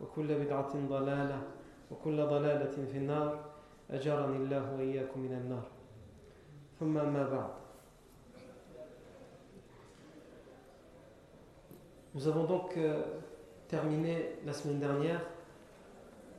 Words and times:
وكل 0.00 0.44
بدعة 0.44 0.72
ضلالة 0.88 1.42
وكل 1.90 2.16
ضلالة 2.26 2.86
في 2.92 2.98
النار 2.98 3.38
أجرني 3.90 4.36
الله 4.36 4.74
وإياكم 4.74 5.20
من 5.20 5.32
النار 5.32 5.66
ثم 6.80 6.94
ما 6.94 7.28
بعد 7.30 7.62
Nous 12.14 12.28
avons 12.28 12.44
donc 12.44 12.76
euh, 12.76 13.02
terminé 13.68 14.36
la 14.44 14.52
semaine 14.52 14.78
dernière 14.78 15.22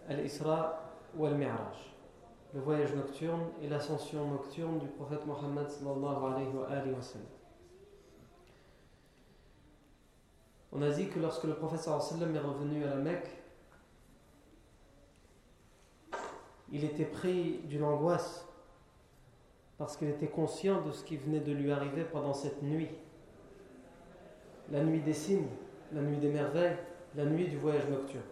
Al-Isra 0.08 0.80
ou 1.18 1.26
Al-Mi'raj, 1.26 1.96
le 2.54 2.60
voyage 2.60 2.94
nocturne 2.94 3.48
et 3.60 3.68
l'ascension 3.68 4.30
nocturne 4.30 4.78
du 4.78 4.86
prophète 4.86 5.26
Mohammed 5.26 5.68
sallallahu 5.68 6.26
alayhi 6.32 6.56
wa, 6.56 6.68
alayhi 6.68 6.94
wa 6.94 7.02
sallam. 7.02 7.26
On 10.74 10.82
a 10.84 10.90
dit 10.92 11.08
que 11.08 11.20
lorsque 11.20 11.46
le 11.46 11.56
prophète 11.56 11.80
sallallahu 11.80 12.06
alayhi 12.06 12.14
wa 12.14 12.20
sallam 12.20 12.36
est 12.36 12.48
revenu 12.48 12.84
à 12.86 12.90
la 12.90 12.96
Mecque, 12.98 13.30
il 16.73 16.85
était 16.85 17.05
pris 17.05 17.61
d'une 17.65 17.85
angoisse 17.85 18.47
parce 19.79 19.97
qu'il 19.97 20.09
était 20.09 20.27
conscient 20.27 20.83
de 20.83 20.93
ce 20.93 21.05
qui 21.05 21.17
venait 21.17 21.41
de 21.41 21.53
lui 21.53 21.71
arriver 21.71 22.05
pendant 22.05 22.35
cette 22.35 22.63
nuit. 22.63 22.89
La 24.71 24.83
nuit 24.83 25.01
des 25.01 25.15
signes, 25.15 25.49
la 25.93 26.03
nuit 26.03 26.19
des 26.19 26.29
merveilles, 26.29 26.77
la 27.15 27.25
nuit 27.25 27.47
du 27.47 27.57
voyage 27.57 27.89
nocturne. 27.89 28.23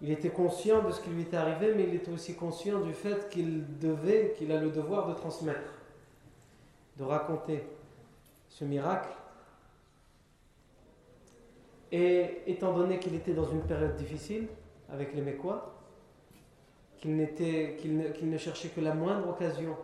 Il 0.00 0.10
était 0.10 0.30
conscient 0.30 0.82
de 0.82 0.92
ce 0.92 1.02
qui 1.02 1.10
lui 1.10 1.22
était 1.22 1.36
arrivé, 1.36 1.74
mais 1.74 1.84
il 1.84 1.94
était 1.94 2.10
aussi 2.10 2.34
conscient 2.34 2.80
du 2.80 2.94
fait 2.94 3.28
qu'il 3.28 3.78
devait, 3.78 4.34
qu'il 4.38 4.50
a 4.52 4.58
le 4.58 4.70
devoir 4.70 5.08
de 5.08 5.14
transmettre, 5.14 5.74
de 6.96 7.04
raconter 7.04 7.64
ce 8.48 8.64
miracle. 8.64 9.10
Et 11.92 12.42
étant 12.46 12.72
donné 12.72 12.98
qu'il 12.98 13.14
était 13.14 13.34
dans 13.34 13.50
une 13.50 13.62
période 13.62 13.96
difficile 13.96 14.46
avec 14.88 15.12
les 15.12 15.20
Mécois, 15.20 15.79
qu'il 17.00 17.16
ne, 17.16 18.38
cherchait 18.38 18.68
que 18.68 18.80
la 18.80 18.94
moindre 18.94 19.28
occasion 19.30 19.76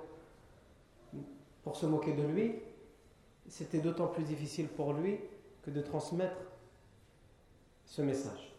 pour 1.64 1.76
se 1.76 1.86
moquer 1.86 2.12
de 2.12 2.22
lui, 2.22 2.56
c'était 3.48 3.78
d'autant 3.78 4.08
plus 4.08 4.22
difficile 4.22 4.68
pour 4.68 4.92
lui 4.92 5.18
que 5.62 5.70
de 5.70 5.80
transmettre 5.80 6.36
ce 7.84 8.02
message. 8.02 8.54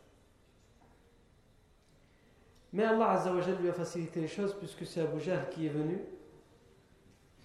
Mais 2.73 2.83
Allah 2.83 3.11
Azzawajal 3.11 3.61
lui 3.61 3.69
a 3.69 3.73
facilité 3.73 4.19
les 4.21 4.27
choses 4.27 4.53
puisque 4.55 4.85
c'est 4.85 5.01
Abu 5.01 5.21
Jahl 5.21 5.49
qui 5.49 5.65
est 5.67 5.69
venu 5.69 5.99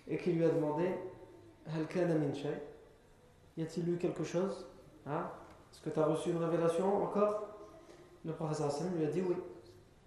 et 0.09 0.17
qui 0.19 0.33
lui 0.33 0.45
a 0.45 0.49
demandé 0.49 0.91
Y 3.57 3.63
a-t-il 3.63 3.89
eu 3.89 3.99
quelque 3.99 4.25
chose 4.25 4.67
hein? 5.07 5.31
Est-ce 5.73 5.81
que 5.81 5.91
tu 5.91 6.01
as 6.01 6.07
reçu 6.07 6.31
une 6.31 6.39
révélation 6.39 7.03
encore? 7.03 7.49
Le 8.25 8.33
professeur 8.33 8.67
Hassan 8.67 8.93
lui 8.97 9.05
a 9.05 9.09
dit 9.09 9.23
oui. 9.23 9.37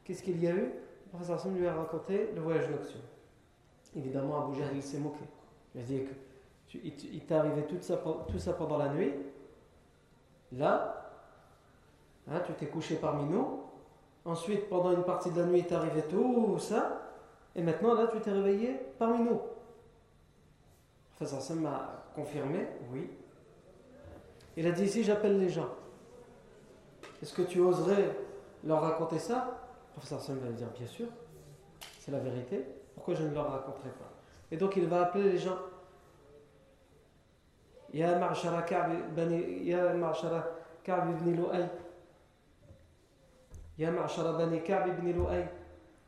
Qu'est-ce 0.03 0.21
qu'il 0.21 0.41
y 0.41 0.47
a 0.47 0.51
eu? 0.51 0.71
Professeur 1.15 1.37
Hassan 1.37 1.55
lui 1.57 1.67
a 1.67 1.73
raconté 1.73 2.31
le 2.33 2.41
voyage 2.41 2.69
nocturne. 2.69 3.01
Évidemment, 3.95 4.45
Abu 4.45 4.59
Jahl 4.59 4.81
s'est 4.81 4.99
moqué. 4.99 5.23
Il 5.73 5.81
a 5.81 5.83
dit 5.83 6.03
que 6.03 6.13
tu, 6.67 6.79
il 6.83 7.25
t'est 7.25 7.35
arrivé 7.35 7.63
tout 7.65 7.79
ça, 7.81 8.53
pendant 8.53 8.77
la 8.77 8.89
nuit. 8.89 9.13
Là, 10.51 11.11
hein, 12.29 12.41
tu 12.45 12.53
t'es 12.53 12.67
couché 12.67 12.95
parmi 12.95 13.23
nous. 13.25 13.61
Ensuite, 14.25 14.69
pendant 14.69 14.91
une 14.91 15.03
partie 15.03 15.31
de 15.31 15.39
la 15.39 15.45
nuit, 15.45 15.59
il 15.59 15.65
t'est 15.65 15.75
arrivé 15.75 16.03
tout 16.03 16.57
ça. 16.59 17.13
Et 17.55 17.61
maintenant, 17.61 17.93
là, 17.93 18.07
tu 18.07 18.19
t'es 18.19 18.31
réveillé 18.31 18.77
parmi 18.99 19.19
nous. 19.19 19.39
Le 19.39 19.39
professeur 21.15 21.39
Hassan 21.39 21.59
m'a 21.61 22.03
confirmé, 22.13 22.67
oui. 22.91 23.09
Il 24.57 24.67
a 24.67 24.71
dit 24.71 24.83
ici, 24.83 25.03
j'appelle 25.03 25.39
les 25.39 25.49
gens. 25.49 25.69
Est-ce 27.21 27.33
que 27.33 27.43
tu 27.43 27.61
oserais 27.61 28.17
leur 28.63 28.81
raconter 28.81 29.19
ça? 29.19 29.64
Professeur 29.95 30.19
Hassan 30.19 30.37
va 30.39 30.51
dire, 30.51 30.67
bien 30.77 30.87
sûr. 30.87 31.07
C'est 31.99 32.11
la 32.11 32.19
vérité. 32.19 32.65
Pourquoi 32.93 33.15
je 33.15 33.23
ne 33.23 33.33
leur 33.33 33.49
raconterai 33.49 33.89
pas? 33.89 34.11
Et 34.51 34.57
donc, 34.57 34.75
il 34.75 34.87
va 34.87 35.03
appeler 35.03 35.31
les 35.31 35.37
gens. 35.37 35.57
Ya 37.93 38.19
ma'shara 38.19 38.63
Ka'b 38.63 38.91
ibn 38.91 39.31
Lu'ay. 41.31 41.69
Ya 43.77 43.91
ma'shara 43.91 44.33
bani 44.33 44.61
Ka'b 44.61 44.87
ibn 44.89 45.11
Lu'ay. 45.13 45.47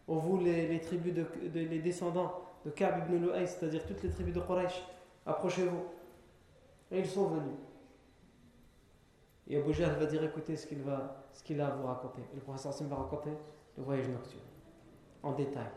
Ô 0.08 0.20
vous 0.20 0.38
les, 0.38 0.68
les 0.68 0.82
tribus 0.82 1.14
de, 1.14 1.24
de, 1.24 1.60
les 1.60 1.80
descendants 1.80 2.42
de 2.66 2.72
Ka'b 2.72 3.08
ibn 3.08 3.26
Lu'ay, 3.26 3.48
c'est-à-dire 3.48 3.86
toutes 3.86 4.04
les 4.04 4.10
tribus 4.10 4.34
de 4.34 4.42
Quraysh, 4.42 4.84
approchez-vous. 5.26 5.86
Et 6.92 7.00
ils 7.00 7.08
sont 7.08 7.28
venus. 7.28 7.56
Et 9.48 9.58
Abu 9.58 9.74
Jahl 9.74 9.96
va 9.96 10.06
dire 10.06 10.24
écoutez 10.24 10.58
ce 10.58 10.68
qu'il 10.68 10.82
va 10.82 11.24
ce 11.34 11.42
qu'il 11.42 11.62
a 11.62 11.68
à 11.68 11.72
vous 11.72 11.88
raconter. 11.88 12.22
Et 12.34 12.36
le 12.36 12.42
professeur 12.42 12.74
va 12.90 12.96
raconter 12.98 13.32
le 13.78 13.84
voyage 13.84 14.08
nocturne 14.08 14.42
en 15.24 15.34
détail, 15.34 15.70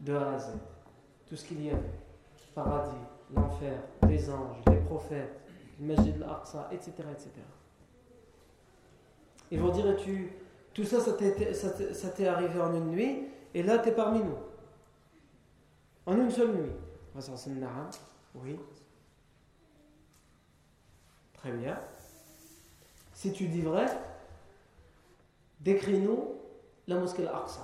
de 0.00 0.14
A 0.14 0.34
à 0.34 0.38
Z, 0.38 0.52
tout 1.26 1.36
ce 1.36 1.44
qu'il 1.44 1.64
y 1.64 1.70
avait, 1.70 1.80
paradis, 2.54 2.96
l'enfer, 3.34 3.78
les 4.08 4.30
anges, 4.30 4.56
les 4.68 4.76
prophètes, 4.76 5.40
le 5.80 5.86
Masjid 5.86 6.14
al-Aqsa, 6.22 6.68
etc., 6.72 6.92
etc. 7.10 7.30
Ils 9.50 9.60
vont 9.60 9.70
dire 9.70 9.96
tu 9.96 10.32
tout 10.72 10.84
ça, 10.84 11.00
ça 11.00 11.12
t'est 12.10 12.26
arrivé 12.26 12.60
en 12.60 12.74
une 12.74 12.90
nuit, 12.90 13.24
et 13.54 13.62
là, 13.62 13.78
tu 13.78 13.88
es 13.88 13.92
parmi 13.92 14.20
nous. 14.20 14.38
En 16.06 16.16
une 16.16 16.30
seule 16.30 16.52
nuit. 16.52 16.72
Oui. 18.34 18.58
Très 21.34 21.50
bien. 21.52 21.78
Si 23.12 23.32
tu 23.32 23.48
dis 23.48 23.62
vrai, 23.62 23.86
décris-nous 25.60 26.39
la 26.86 26.96
mosquée 26.96 27.26
Al-Aqsa. 27.26 27.60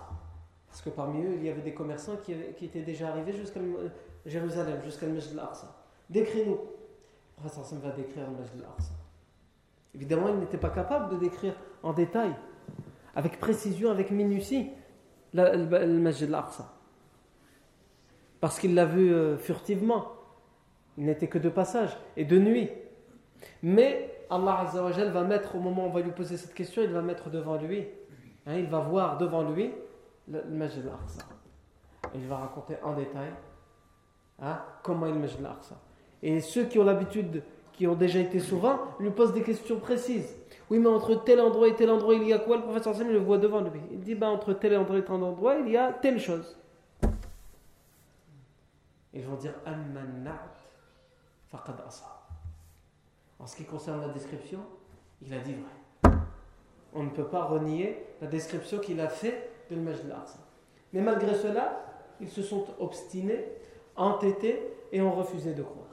Parce 0.68 0.82
que 0.82 0.90
parmi 0.90 1.24
eux, 1.24 1.34
il 1.36 1.44
y 1.44 1.48
avait 1.48 1.62
des 1.62 1.74
commerçants 1.74 2.16
qui, 2.22 2.32
étaient 2.32 2.82
déjà 2.82 3.08
arrivés 3.08 3.32
jusqu'à 3.32 3.60
Jérusalem, 4.26 4.80
jusqu'à 4.84 5.06
le 5.06 5.12
Masjid 5.12 5.32
Al-Aqsa. 5.32 5.74
Décris-nous. 6.10 6.58
Le 7.38 7.48
prophète 7.48 7.78
va 7.80 7.90
décrire 7.90 8.30
le 8.30 8.36
Masjid 8.36 8.60
Al-Aqsa. 8.60 8.92
Évidemment, 9.94 10.28
il 10.28 10.36
n'était 10.36 10.58
pas 10.58 10.70
capable 10.70 11.14
de 11.14 11.16
décrire 11.16 11.54
en 11.82 11.92
détail 11.92 12.34
avec 13.14 13.40
précision, 13.40 13.90
avec 13.90 14.10
minutie, 14.10 14.70
le 15.32 15.98
Masjid 15.98 16.28
al-Aqsa. 16.28 16.70
Parce 18.40 18.60
qu'il 18.60 18.74
l'a 18.74 18.84
vu 18.84 19.12
euh, 19.12 19.38
furtivement. 19.38 20.12
Il 20.98 21.06
n'était 21.06 21.28
que 21.28 21.38
de 21.38 21.48
passage 21.48 21.96
et 22.16 22.24
de 22.24 22.38
nuit. 22.38 22.68
Mais 23.62 24.14
Allah 24.30 24.60
Azzawajal 24.60 25.10
va 25.10 25.24
mettre, 25.24 25.56
au 25.56 25.60
moment 25.60 25.84
où 25.84 25.88
on 25.88 25.92
va 25.92 26.00
lui 26.00 26.10
poser 26.10 26.36
cette 26.36 26.54
question, 26.54 26.82
il 26.82 26.90
va 26.90 27.00
mettre 27.00 27.30
devant 27.30 27.56
lui, 27.56 27.86
hein, 28.46 28.54
il 28.56 28.66
va 28.66 28.80
voir 28.80 29.18
devant 29.18 29.42
lui 29.50 29.72
le, 30.28 30.42
Masjid 30.44 30.82
al-Aqsa. 30.82 31.22
Il 32.14 32.26
va 32.26 32.36
raconter 32.36 32.76
en 32.82 32.94
détail 32.94 33.30
Hein? 34.40 34.60
Comment 34.82 35.06
est 35.06 35.12
le 35.12 35.18
Masjid 35.18 35.40
al-Aqsa 35.40 35.76
Et 36.22 36.40
ceux 36.40 36.64
qui 36.64 36.78
ont 36.78 36.84
l'habitude, 36.84 37.42
qui 37.72 37.86
ont 37.86 37.94
déjà 37.94 38.18
été 38.20 38.40
souvent, 38.40 38.78
lui 38.98 39.10
posent 39.10 39.32
des 39.32 39.42
questions 39.42 39.78
précises. 39.78 40.34
Oui, 40.68 40.78
mais 40.78 40.88
entre 40.88 41.14
tel 41.24 41.40
endroit 41.40 41.68
et 41.68 41.74
tel 41.74 41.90
endroit, 41.90 42.14
il 42.14 42.26
y 42.26 42.32
a 42.32 42.38
quoi? 42.38 42.56
Le 42.56 42.62
professeur 42.62 42.94
Sam 42.94 43.08
le 43.08 43.18
voit 43.18 43.38
devant 43.38 43.60
lui. 43.60 43.80
Il 43.92 44.00
dit 44.00 44.14
bah, 44.14 44.28
entre 44.28 44.52
tel 44.52 44.76
endroit 44.76 44.98
et 44.98 45.04
tel 45.04 45.22
endroit, 45.22 45.56
il 45.56 45.70
y 45.70 45.76
a 45.76 45.92
telle 45.92 46.18
chose. 46.18 46.56
Ils 49.14 49.24
vont 49.24 49.36
dire 49.36 49.54
En 53.38 53.46
ce 53.46 53.56
qui 53.56 53.64
concerne 53.64 54.00
la 54.00 54.08
description, 54.08 54.60
il 55.22 55.32
a 55.32 55.38
dit 55.38 55.54
vrai. 55.54 55.85
On 56.94 57.02
ne 57.02 57.10
peut 57.10 57.26
pas 57.26 57.44
renier 57.44 58.04
la 58.20 58.26
description 58.26 58.78
qu'il 58.78 59.00
a 59.00 59.08
fait 59.08 59.50
de 59.70 59.76
Majd 59.76 60.00
al-Aqsa. 60.06 60.38
Mais 60.92 61.00
malgré 61.00 61.34
cela, 61.34 61.84
ils 62.20 62.30
se 62.30 62.42
sont 62.42 62.64
obstinés, 62.78 63.44
entêtés 63.96 64.62
et 64.92 65.00
ont 65.02 65.12
refusé 65.12 65.52
de 65.52 65.62
croire. 65.62 65.86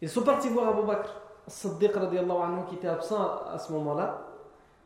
Ils 0.00 0.08
sont 0.08 0.22
partis 0.22 0.48
voir 0.48 0.76
Abu 0.76 0.86
Bakr, 0.86 1.20
Siddiq 1.46 1.96
anhu, 1.96 2.64
qui 2.68 2.76
était 2.76 2.88
absent 2.88 3.18
à 3.50 3.58
ce 3.58 3.72
moment-là, 3.72 4.26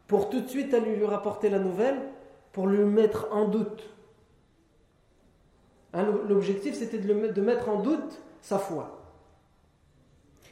pour 0.07 0.31
tout 0.31 0.41
de 0.41 0.49
suite 0.49 0.73
aller 0.75 0.95
lui 0.95 1.05
rapporter 1.05 1.51
la 1.51 1.59
nouvelle, 1.59 2.01
pour 2.53 2.67
lui 2.67 2.85
mettre 2.85 3.29
en 3.31 3.47
doute. 3.49 3.83
Hein, 5.95 6.07
l'objectif, 6.29 6.75
c'était 6.75 6.99
de, 6.99 7.41
mettre 7.41 7.69
en 7.69 7.81
doute 7.81 8.21
sa 8.41 8.59
foi. 8.59 8.99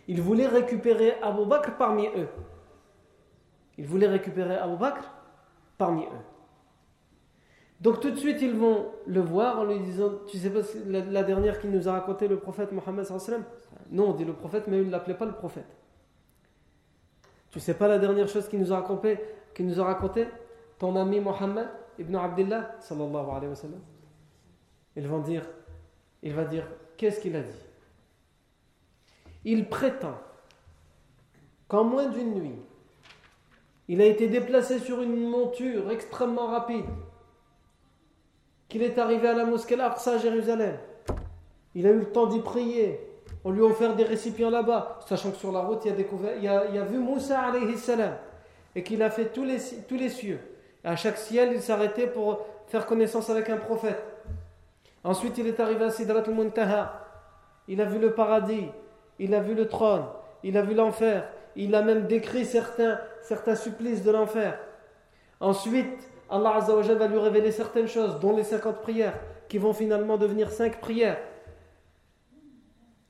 Il 0.08 0.20
voulait 0.20 0.46
récupérer 0.46 1.14
Abu 1.22 1.46
Bakr 1.46 1.76
parmi 1.76 2.08
eux. 2.08 2.28
Il 3.80 3.86
voulait 3.86 4.08
récupérer 4.08 4.56
Abu 4.56 4.76
Bakr 4.76 5.10
parmi 5.78 6.02
eux. 6.02 6.22
Donc 7.80 8.00
tout 8.00 8.10
de 8.10 8.16
suite, 8.16 8.42
ils 8.42 8.54
vont 8.54 8.92
le 9.06 9.20
voir 9.20 9.60
en 9.60 9.64
lui 9.64 9.80
disant, 9.80 10.10
tu 10.28 10.36
sais 10.36 10.50
pas 10.50 10.60
la, 10.86 11.22
dernière 11.22 11.58
qui 11.58 11.66
nous 11.66 11.88
a 11.88 11.92
raconté 11.92 12.28
le 12.28 12.38
prophète 12.38 12.72
Mohammed 12.72 13.06
Non, 13.90 14.10
on 14.10 14.12
dit 14.12 14.26
le 14.26 14.34
prophète, 14.34 14.64
mais 14.66 14.82
il 14.82 14.88
ne 14.88 14.90
l'appelait 14.90 15.14
pas 15.14 15.24
le 15.24 15.32
prophète. 15.32 15.78
Tu 17.48 17.58
sais 17.58 17.72
pas 17.72 17.88
la 17.88 17.98
dernière 17.98 18.28
chose 18.28 18.50
qu'il 18.50 18.60
nous 18.60 18.70
a 18.70 18.76
raconté, 18.76 19.18
qu'il 19.54 19.66
nous 19.66 19.80
a 19.80 19.84
raconté? 19.84 20.28
Ton 20.78 20.94
ami 20.96 21.18
Mohammed 21.18 21.68
ibn 21.98 22.16
Abdullah 22.16 22.72
sallallahu 22.80 23.30
alayhi 23.30 23.48
wa 23.48 23.54
sallam? 23.54 23.80
Ils 24.94 25.08
vont 25.08 25.20
dire, 25.20 25.48
il 26.22 26.34
va 26.34 26.44
dire, 26.44 26.66
qu'est-ce 26.98 27.18
qu'il 27.18 27.34
a 27.34 27.40
dit? 27.40 27.64
Il 29.46 29.70
prétend 29.70 30.18
qu'en 31.66 31.84
moins 31.84 32.10
d'une 32.10 32.34
nuit, 32.34 32.60
il 33.90 34.00
a 34.00 34.06
été 34.06 34.28
déplacé 34.28 34.78
sur 34.78 35.02
une 35.02 35.16
monture 35.16 35.90
extrêmement 35.90 36.46
rapide 36.46 36.84
qu'il 38.68 38.84
est 38.84 38.96
arrivé 38.98 39.26
à 39.26 39.32
la 39.32 39.44
mosquée 39.44 39.74
Al-Aqsa 39.74 40.18
Jérusalem. 40.18 40.78
Il 41.74 41.88
a 41.88 41.90
eu 41.90 41.98
le 41.98 42.12
temps 42.12 42.26
d'y 42.26 42.38
prier. 42.38 43.00
On 43.42 43.50
lui 43.50 43.62
a 43.62 43.64
offert 43.64 43.96
des 43.96 44.04
récipients 44.04 44.48
là-bas, 44.48 45.00
sachant 45.08 45.32
que 45.32 45.38
sur 45.38 45.50
la 45.50 45.58
route, 45.58 45.84
il 45.84 45.90
a, 45.90 45.94
découvert, 45.96 46.36
vu 46.86 46.98
Moussa 46.98 47.50
et 48.76 48.84
qu'il 48.84 49.02
a 49.02 49.10
fait 49.10 49.32
tous 49.32 49.42
les, 49.42 49.58
tous 49.88 49.96
les 49.96 50.08
cieux. 50.08 50.38
à 50.84 50.94
chaque 50.94 51.18
ciel, 51.18 51.50
il 51.52 51.60
s'arrêtait 51.60 52.06
pour 52.06 52.46
faire 52.68 52.86
connaissance 52.86 53.28
avec 53.28 53.50
un 53.50 53.56
prophète. 53.56 54.04
Ensuite, 55.02 55.36
il 55.38 55.48
est 55.48 55.58
arrivé 55.58 55.86
à 55.86 55.90
Sidrat 55.90 56.22
al-Muntaha. 56.24 57.08
Il 57.66 57.80
a 57.80 57.86
vu 57.86 57.98
le 57.98 58.12
paradis, 58.12 58.68
il 59.18 59.34
a 59.34 59.40
vu 59.40 59.54
le 59.56 59.66
trône, 59.66 60.04
il 60.44 60.56
a 60.56 60.62
vu 60.62 60.74
l'enfer. 60.74 61.28
Il 61.56 61.74
a 61.74 61.82
même 61.82 62.06
décrit 62.06 62.44
certains, 62.44 62.98
certains 63.22 63.54
supplices 63.54 64.02
de 64.02 64.10
l'enfer. 64.10 64.58
Ensuite, 65.40 66.08
Allah 66.28 66.56
Azzawajal 66.56 66.96
va 66.96 67.08
lui 67.08 67.18
révéler 67.18 67.50
certaines 67.50 67.88
choses, 67.88 68.20
dont 68.20 68.36
les 68.36 68.44
50 68.44 68.82
prières, 68.82 69.18
qui 69.48 69.58
vont 69.58 69.72
finalement 69.72 70.16
devenir 70.16 70.50
5 70.50 70.80
prières. 70.80 71.18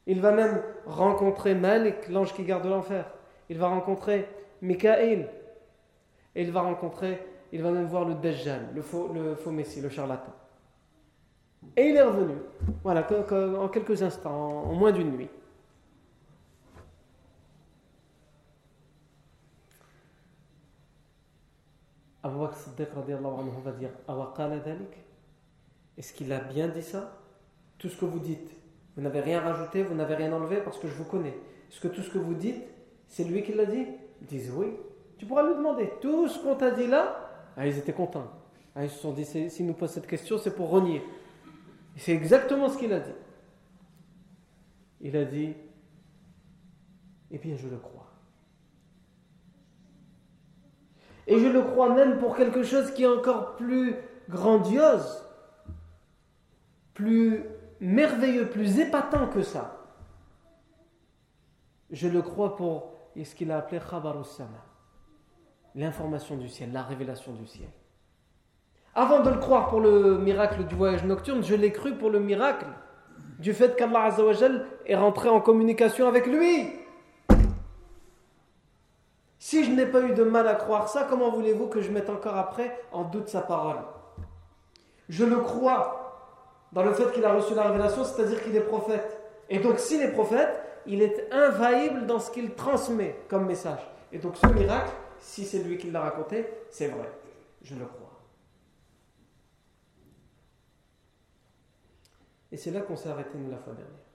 Il 0.07 0.21
va 0.21 0.33
même 0.33 0.63
rencontrer 0.87 1.55
Malik, 1.55 2.09
l'ange 2.09 2.33
qui 2.33 2.45
garde 2.45 2.65
l'enfer. 2.65 3.05
Il 3.49 3.59
va 3.59 3.69
rencontrer 3.69 4.29
Mikaël. 4.63 5.29
Et 6.35 6.43
il 6.43 6.51
va 6.51 6.63
rencontrer, 6.63 7.27
il 7.53 7.63
va 7.63 7.71
même 7.71 7.87
voir 7.87 8.05
le 8.05 8.15
Dajjal, 8.15 8.69
le 8.75 8.83
faux, 8.83 9.11
le 9.13 9.35
faux 9.35 9.51
messie, 9.51 9.81
le 9.81 9.89
charlatan. 9.89 10.33
Et 11.77 11.89
il 11.89 11.97
est 11.97 12.03
revenu. 12.03 12.35
Voilà, 12.83 13.07
en 13.61 13.69
quelques 13.69 14.03
instants, 14.03 14.65
en 14.67 14.73
moins 14.73 14.93
d'une 14.93 15.11
nuit. 15.13 15.29
Abu 22.23 22.39
Bakr 22.39 22.57
Siddiq 22.57 22.89
anhu 22.97 23.51
va 23.65 23.73
dire 23.73 23.91
Est-ce 25.97 26.13
qu'il 26.13 26.33
a 26.33 26.41
bien 26.41 26.69
dit 26.69 26.83
ça? 26.83 27.17
Tout 27.79 27.89
ce 27.89 27.97
que 27.97 28.05
vous 28.05 28.19
dites, 28.19 28.51
vous 28.97 29.03
n'avez 29.03 29.21
rien 29.21 29.41
rajouté, 29.41 29.83
vous 29.83 29.95
n'avez 29.95 30.15
rien 30.15 30.33
enlevé 30.33 30.59
parce 30.59 30.79
que 30.79 30.87
je 30.87 30.95
vous 30.95 31.05
connais. 31.05 31.35
Est-ce 31.71 31.81
que 31.81 31.89
tout 31.89 32.03
ce 32.03 32.11
que 32.11 32.19
vous 32.19 32.35
dites, 32.35 32.63
c'est 33.09 33.25
lui 33.25 33.43
qui 33.43 33.55
l'a 33.55 33.65
dit? 33.65 33.87
Ils 34.21 34.27
disent 34.27 34.53
oui. 34.55 34.69
Tu 35.19 35.27
pourras 35.27 35.47
lui 35.47 35.55
demander 35.55 35.91
Tout 36.01 36.29
ce 36.29 36.39
qu'on 36.43 36.57
t'a 36.57 36.71
dit 36.71 36.87
là 36.87 37.31
ah, 37.57 37.67
Ils 37.67 37.79
étaient 37.79 37.93
contents. 37.93 38.31
Ah, 38.75 38.85
ils 38.85 38.91
se 38.91 38.99
sont 38.99 39.13
dit 39.13 39.25
S'il 39.25 39.67
nous 39.67 39.75
pose 39.75 39.91
cette 39.91 40.07
question, 40.07 40.39
c'est 40.39 40.55
pour 40.55 40.71
renier. 40.71 41.03
C'est 41.97 42.13
exactement 42.13 42.69
ce 42.69 42.79
qu'il 42.79 42.93
a 42.93 43.01
dit. 43.01 43.13
Il 45.01 45.17
a 45.17 45.25
dit 45.25 45.55
Eh 47.31 47.39
bien, 47.39 47.57
je 47.57 47.69
le 47.69 47.79
crois. 47.79 48.10
Et 51.31 51.39
je 51.39 51.47
le 51.47 51.63
crois 51.63 51.95
même 51.95 52.19
pour 52.19 52.37
quelque 52.37 52.65
chose 52.65 52.91
qui 52.91 53.05
est 53.05 53.07
encore 53.07 53.55
plus 53.55 53.95
grandiose, 54.29 55.25
plus 56.93 57.45
merveilleux, 57.81 58.49
plus 58.49 58.81
épatant 58.81 59.29
que 59.29 59.41
ça. 59.41 59.87
Je 61.93 62.09
le 62.09 62.21
crois 62.21 62.57
pour 62.57 62.95
ce 63.17 63.35
qu'il 63.37 63.53
a 63.53 63.59
appelé 63.59 63.81
Khabarus 63.81 64.43
l'information 65.77 66.37
du 66.37 66.49
ciel, 66.49 66.73
la 66.73 66.83
révélation 66.83 67.33
du 67.33 67.47
ciel. 67.47 67.69
Avant 68.97 69.21
de 69.21 69.31
le 69.31 69.39
croire 69.39 69.69
pour 69.69 69.81
le 69.81 70.19
miracle 70.19 70.65
du 70.65 70.75
voyage 70.75 71.05
nocturne, 71.05 71.45
je 71.45 71.55
l'ai 71.55 71.71
cru 71.71 71.95
pour 71.95 72.11
le 72.11 72.19
miracle 72.19 72.67
du 73.39 73.55
fait 73.55 73.77
qu'Allah 73.77 74.17
est 74.85 74.97
rentré 74.97 75.29
en 75.29 75.41
communication 75.41 76.09
avec 76.09 76.27
lui. 76.27 76.73
Si 79.41 79.65
je 79.65 79.71
n'ai 79.71 79.87
pas 79.87 80.03
eu 80.03 80.13
de 80.13 80.23
mal 80.23 80.47
à 80.47 80.55
croire 80.55 80.91
ça, 80.91 81.07
comment 81.09 81.31
voulez-vous 81.31 81.67
que 81.67 81.81
je 81.81 81.91
mette 81.91 82.11
encore 82.11 82.37
après 82.37 82.79
en 82.93 83.05
doute 83.05 83.31
sa 83.31 83.41
parole? 83.41 83.79
Je 85.09 85.25
le 85.25 85.39
crois 85.39 86.69
dans 86.73 86.83
le 86.83 86.93
fait 86.93 87.11
qu'il 87.11 87.25
a 87.25 87.33
reçu 87.33 87.55
la 87.55 87.63
révélation, 87.63 88.05
c'est-à-dire 88.05 88.43
qu'il 88.43 88.55
est 88.55 88.61
prophète. 88.61 89.19
Et 89.49 89.59
donc 89.59 89.79
s'il 89.79 90.03
est 90.03 90.13
prophète, 90.13 90.61
il 90.85 91.01
est 91.01 91.33
infaillible 91.33 92.05
dans 92.05 92.21
ce 92.21 92.31
qu'il 92.31 92.55
transmet 92.55 93.17
comme 93.29 93.47
message. 93.47 93.81
Et 94.13 94.19
donc 94.19 94.37
ce 94.37 94.47
miracle, 94.47 94.93
si 95.19 95.47
c'est 95.47 95.61
lui 95.61 95.79
qui 95.79 95.91
l'a 95.91 96.03
raconté, 96.03 96.47
c'est 96.69 96.89
vrai. 96.89 97.11
Je 97.63 97.75
le 97.75 97.87
crois. 97.87 98.21
Et 102.53 102.59
c'est 102.59 102.73
là 102.73 102.83
qu'on 102.83 102.97
s'est 102.97 103.09
arrêté 103.09 103.39
nous 103.39 103.51
la 103.51 103.57
fois 103.57 103.73
dernière. 103.73 104.10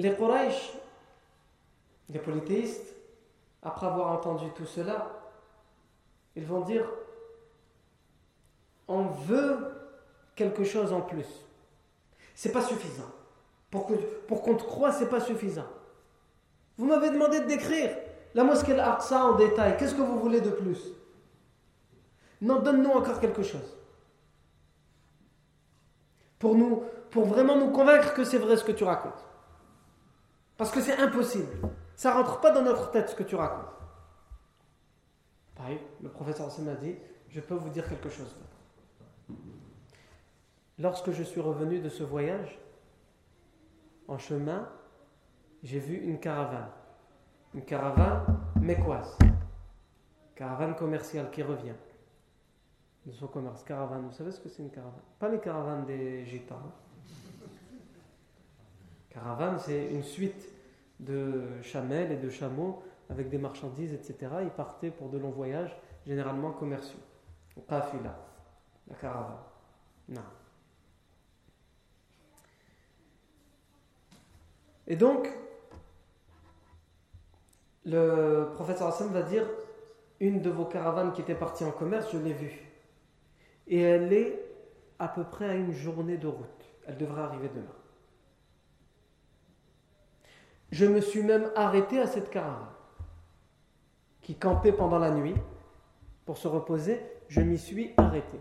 Les 0.00 0.14
Quraysh, 0.14 0.72
les 2.08 2.18
polythéistes, 2.18 2.96
après 3.62 3.86
avoir 3.86 4.12
entendu 4.12 4.46
tout 4.56 4.64
cela, 4.64 5.10
ils 6.34 6.46
vont 6.46 6.62
dire 6.62 6.86
on 8.88 9.02
veut 9.02 9.58
quelque 10.34 10.64
chose 10.64 10.94
en 10.94 11.02
plus. 11.02 11.26
C'est 12.34 12.50
pas 12.50 12.62
suffisant. 12.62 13.10
Pour 13.70 13.86
qu'on 14.42 14.56
te 14.56 14.62
croie, 14.62 14.90
c'est 14.90 15.10
pas 15.10 15.20
suffisant. 15.20 15.68
Vous 16.78 16.86
m'avez 16.86 17.10
demandé 17.10 17.40
de 17.40 17.44
décrire 17.44 17.94
la 18.32 18.42
mosquée 18.42 18.72
Al-Aqsa 18.72 19.22
en 19.22 19.34
détail. 19.34 19.76
Qu'est-ce 19.76 19.94
que 19.94 20.00
vous 20.00 20.18
voulez 20.18 20.40
de 20.40 20.50
plus? 20.50 20.80
Non, 22.40 22.60
donne-nous 22.60 22.90
encore 22.90 23.20
quelque 23.20 23.42
chose. 23.42 23.76
Pour, 26.38 26.54
nous, 26.54 26.84
pour 27.10 27.26
vraiment 27.26 27.56
nous 27.56 27.70
convaincre 27.70 28.14
que 28.14 28.24
c'est 28.24 28.38
vrai 28.38 28.56
ce 28.56 28.64
que 28.64 28.72
tu 28.72 28.84
racontes. 28.84 29.26
Parce 30.60 30.72
que 30.72 30.82
c'est 30.82 30.98
impossible. 30.98 31.70
Ça 31.94 32.12
rentre 32.12 32.38
pas 32.38 32.50
dans 32.50 32.60
notre 32.60 32.90
tête 32.90 33.08
ce 33.08 33.14
que 33.14 33.22
tu 33.22 33.34
racontes. 33.34 33.72
Pareil, 35.54 35.80
le 36.02 36.10
professeur 36.10 36.48
Hassan 36.48 36.68
a 36.68 36.74
dit 36.74 36.96
Je 37.30 37.40
peux 37.40 37.54
vous 37.54 37.70
dire 37.70 37.88
quelque 37.88 38.10
chose. 38.10 38.36
Lorsque 40.78 41.12
je 41.12 41.22
suis 41.22 41.40
revenu 41.40 41.80
de 41.80 41.88
ce 41.88 42.02
voyage, 42.02 42.58
en 44.06 44.18
chemin, 44.18 44.68
j'ai 45.62 45.78
vu 45.78 45.96
une 45.96 46.20
caravane. 46.20 46.68
Une 47.54 47.64
caravane 47.64 48.26
mécoise. 48.60 49.16
Caravane 50.34 50.76
commerciale 50.76 51.30
qui 51.30 51.42
revient. 51.42 51.76
De 53.06 53.12
son 53.12 53.28
commerce. 53.28 53.64
Caravane, 53.64 54.08
vous 54.08 54.14
savez 54.14 54.30
ce 54.30 54.40
que 54.40 54.50
c'est 54.50 54.62
une 54.62 54.70
caravane? 54.70 55.00
Pas 55.18 55.30
les 55.30 55.40
caravanes 55.40 55.86
des 55.86 56.26
gitans. 56.26 56.70
Caravane, 59.08 59.58
c'est 59.58 59.90
une 59.90 60.04
suite 60.04 60.49
de 61.00 61.60
chamelles 61.62 62.12
et 62.12 62.16
de 62.16 62.30
chameaux 62.30 62.82
avec 63.08 63.28
des 63.28 63.38
marchandises, 63.38 63.92
etc. 63.92 64.32
Ils 64.42 64.50
partaient 64.50 64.90
pour 64.90 65.08
de 65.08 65.18
longs 65.18 65.30
voyages. 65.30 65.76
généralement 66.06 66.52
commerciaux. 66.52 67.00
Qafila, 67.68 68.16
la 68.88 68.94
caravane. 68.94 69.36
Et 74.86 74.96
donc, 74.96 75.28
le 77.84 78.50
prophète 78.54 78.82
Hassan 78.82 79.08
va 79.12 79.22
dire 79.22 79.46
une 80.18 80.42
de 80.42 80.50
vos 80.50 80.64
caravanes 80.64 81.12
qui 81.12 81.20
était 81.20 81.34
partie 81.34 81.64
en 81.64 81.70
commerce, 81.70 82.10
je 82.12 82.18
l'ai 82.18 82.32
vue. 82.32 82.60
Et 83.68 83.80
elle 83.80 84.12
est 84.12 84.42
à 84.98 85.08
peu 85.08 85.24
près 85.24 85.48
à 85.48 85.54
une 85.54 85.72
journée 85.72 86.18
de 86.18 86.26
route. 86.26 86.64
Elle 86.86 86.98
devrait 86.98 87.22
arriver 87.22 87.48
demain. 87.48 87.79
Je 90.70 90.86
me 90.86 91.00
suis 91.00 91.22
même 91.22 91.50
arrêté 91.56 92.00
à 92.00 92.06
cette 92.06 92.30
caravane 92.30 92.68
qui 94.22 94.36
campait 94.36 94.72
pendant 94.72 94.98
la 94.98 95.10
nuit 95.10 95.34
pour 96.24 96.38
se 96.38 96.46
reposer. 96.46 97.00
Je 97.28 97.40
m'y 97.40 97.58
suis 97.58 97.92
arrêté 97.96 98.38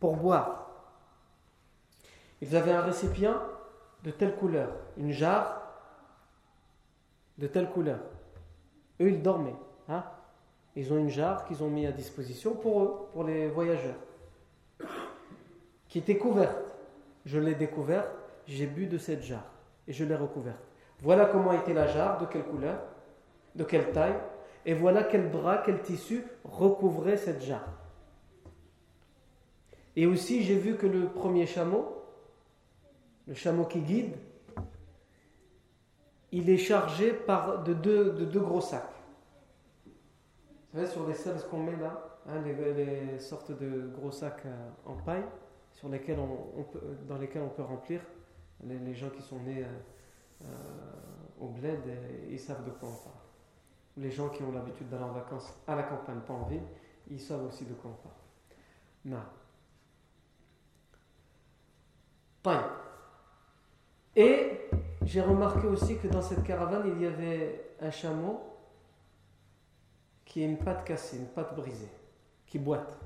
pour 0.00 0.16
boire. 0.16 0.66
Ils 2.40 2.54
avaient 2.56 2.72
un 2.72 2.82
récipient 2.82 3.40
de 4.04 4.10
telle 4.10 4.36
couleur, 4.36 4.70
une 4.96 5.10
jarre 5.10 5.62
de 7.38 7.46
telle 7.46 7.70
couleur. 7.70 8.00
Eux, 9.00 9.10
ils 9.10 9.22
dormaient. 9.22 9.56
Hein. 9.88 10.04
Ils 10.76 10.92
ont 10.92 10.98
une 10.98 11.08
jarre 11.08 11.44
qu'ils 11.46 11.62
ont 11.64 11.70
mis 11.70 11.86
à 11.86 11.92
disposition 11.92 12.54
pour 12.54 12.82
eux, 12.82 13.08
pour 13.12 13.24
les 13.24 13.48
voyageurs, 13.48 13.96
qui 15.88 15.98
était 15.98 16.18
couverte. 16.18 16.76
Je 17.24 17.38
l'ai 17.38 17.54
découverte, 17.54 18.08
j'ai 18.48 18.66
bu 18.66 18.86
de 18.86 18.98
cette 18.98 19.22
jarre 19.22 19.52
et 19.86 19.92
je 19.92 20.04
l'ai 20.04 20.16
recouverte. 20.16 20.58
Voilà 21.02 21.26
comment 21.26 21.52
était 21.52 21.74
la 21.74 21.86
jarre, 21.86 22.18
de 22.18 22.26
quelle 22.26 22.44
couleur, 22.44 22.80
de 23.54 23.62
quelle 23.62 23.92
taille, 23.92 24.16
et 24.66 24.74
voilà 24.74 25.04
quel 25.04 25.30
bras, 25.30 25.62
quel 25.64 25.80
tissu 25.82 26.24
recouvrait 26.44 27.16
cette 27.16 27.42
jarre. 27.42 27.68
Et 29.94 30.06
aussi, 30.06 30.42
j'ai 30.42 30.56
vu 30.56 30.76
que 30.76 30.86
le 30.86 31.06
premier 31.08 31.46
chameau, 31.46 32.02
le 33.26 33.34
chameau 33.34 33.64
qui 33.64 33.80
guide, 33.80 34.16
il 36.32 36.50
est 36.50 36.58
chargé 36.58 37.12
par 37.12 37.62
de 37.62 37.74
deux, 37.74 38.12
de 38.12 38.24
deux 38.24 38.40
gros 38.40 38.60
sacs. 38.60 38.84
Vous 40.72 40.80
savez, 40.80 40.90
sur 40.90 41.06
les 41.06 41.14
selles 41.14 41.40
qu'on 41.50 41.62
met 41.62 41.76
là, 41.76 42.18
hein, 42.28 42.42
les, 42.44 43.18
sortes 43.18 43.52
de 43.58 43.88
gros 43.94 44.10
sacs 44.10 44.42
euh, 44.44 44.68
en 44.84 44.96
paille, 44.96 45.24
sur 45.72 45.88
lesquels 45.88 46.18
on, 46.18 46.62
peut, 46.64 46.80
dans 47.08 47.16
lesquels 47.16 47.42
on 47.42 47.48
peut 47.48 47.62
remplir. 47.62 48.00
Les, 48.64 48.94
gens 48.94 49.10
qui 49.10 49.22
sont 49.22 49.38
nés 49.40 49.62
euh, 49.62 50.44
euh, 50.44 50.46
au 51.40 51.48
bled, 51.48 51.80
ils 52.28 52.40
savent 52.40 52.64
de 52.64 52.70
quoi 52.70 52.88
on 52.88 53.04
parle. 53.04 53.16
Les 53.96 54.10
gens 54.10 54.28
qui 54.28 54.42
ont 54.42 54.52
l'habitude 54.52 54.88
d'aller 54.88 55.04
en 55.04 55.12
vacances 55.12 55.54
à 55.66 55.76
la 55.76 55.84
campagne, 55.84 56.20
pas 56.20 56.34
en 56.34 56.44
ville, 56.44 56.62
ils 57.10 57.20
savent 57.20 57.44
aussi 57.44 57.64
de 57.64 57.74
quoi 57.74 57.90
on 57.90 58.02
parle. 58.02 58.14
Non. 59.04 59.22
Et 64.16 64.68
j'ai 65.02 65.20
remarqué 65.20 65.66
aussi 65.66 65.98
que 65.98 66.08
dans 66.08 66.22
cette 66.22 66.42
caravane, 66.44 66.92
il 66.96 67.02
y 67.02 67.06
avait 67.06 67.74
un 67.80 67.90
chameau 67.90 68.40
qui 70.24 70.42
a 70.42 70.46
une 70.46 70.58
patte 70.58 70.84
cassée, 70.84 71.18
une 71.18 71.28
patte 71.28 71.54
brisée, 71.54 71.90
qui 72.46 72.58
boite. 72.58 72.96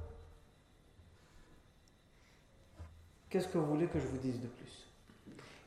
Qu'est-ce 3.28 3.48
que 3.48 3.58
vous 3.58 3.66
voulez 3.66 3.86
que 3.86 3.98
je 3.98 4.06
vous 4.06 4.18
dise 4.18 4.40
de 4.40 4.48
plus? 4.48 4.91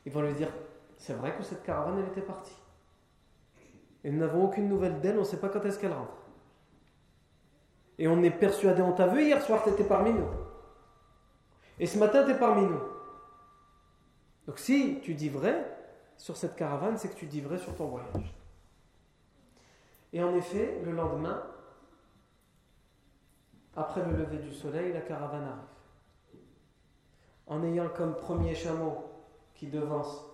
Ils 0.06 0.12
vont 0.12 0.22
lui 0.22 0.32
dire, 0.34 0.48
c'est 0.96 1.14
vrai 1.14 1.36
que 1.36 1.42
cette 1.42 1.64
caravane, 1.64 1.98
elle 1.98 2.08
était 2.08 2.22
partie. 2.22 2.56
Et 4.04 4.10
nous 4.10 4.20
n'avons 4.20 4.44
aucune 4.44 4.68
nouvelle 4.68 5.00
d'elle, 5.00 5.16
on 5.16 5.20
ne 5.20 5.24
sait 5.24 5.40
pas 5.40 5.48
quand 5.48 5.64
est-ce 5.64 5.80
qu'elle 5.80 5.92
rentre. 5.92 6.16
Et 7.98 8.06
on 8.06 8.22
est 8.22 8.30
persuadé, 8.30 8.82
on 8.82 8.92
t'a 8.92 9.08
vu 9.08 9.24
hier 9.24 9.42
soir, 9.42 9.64
tu 9.64 9.70
étais 9.70 9.84
parmi 9.84 10.12
nous. 10.12 10.28
Et 11.80 11.86
ce 11.86 11.98
matin, 11.98 12.24
tu 12.24 12.30
es 12.30 12.38
parmi 12.38 12.62
nous. 12.62 12.80
Donc 14.46 14.60
si 14.60 15.00
tu 15.02 15.14
dis 15.14 15.28
vrai 15.28 15.76
sur 16.16 16.36
cette 16.36 16.54
caravane, 16.54 16.96
c'est 16.96 17.08
que 17.08 17.16
tu 17.16 17.26
dis 17.26 17.40
vrai 17.40 17.58
sur 17.58 17.74
ton 17.74 17.86
voyage. 17.86 18.32
Et 20.12 20.22
en 20.22 20.34
effet, 20.36 20.80
le 20.84 20.92
lendemain, 20.92 21.42
après 23.74 24.04
le 24.04 24.16
lever 24.16 24.38
du 24.38 24.54
soleil, 24.54 24.92
la 24.92 25.00
caravane 25.00 25.42
arrive. 25.42 26.40
En 27.48 27.62
ayant 27.64 27.88
comme 27.88 28.14
premier 28.14 28.54
chameau 28.54 29.15
qui 29.56 29.66
devance 29.66 30.24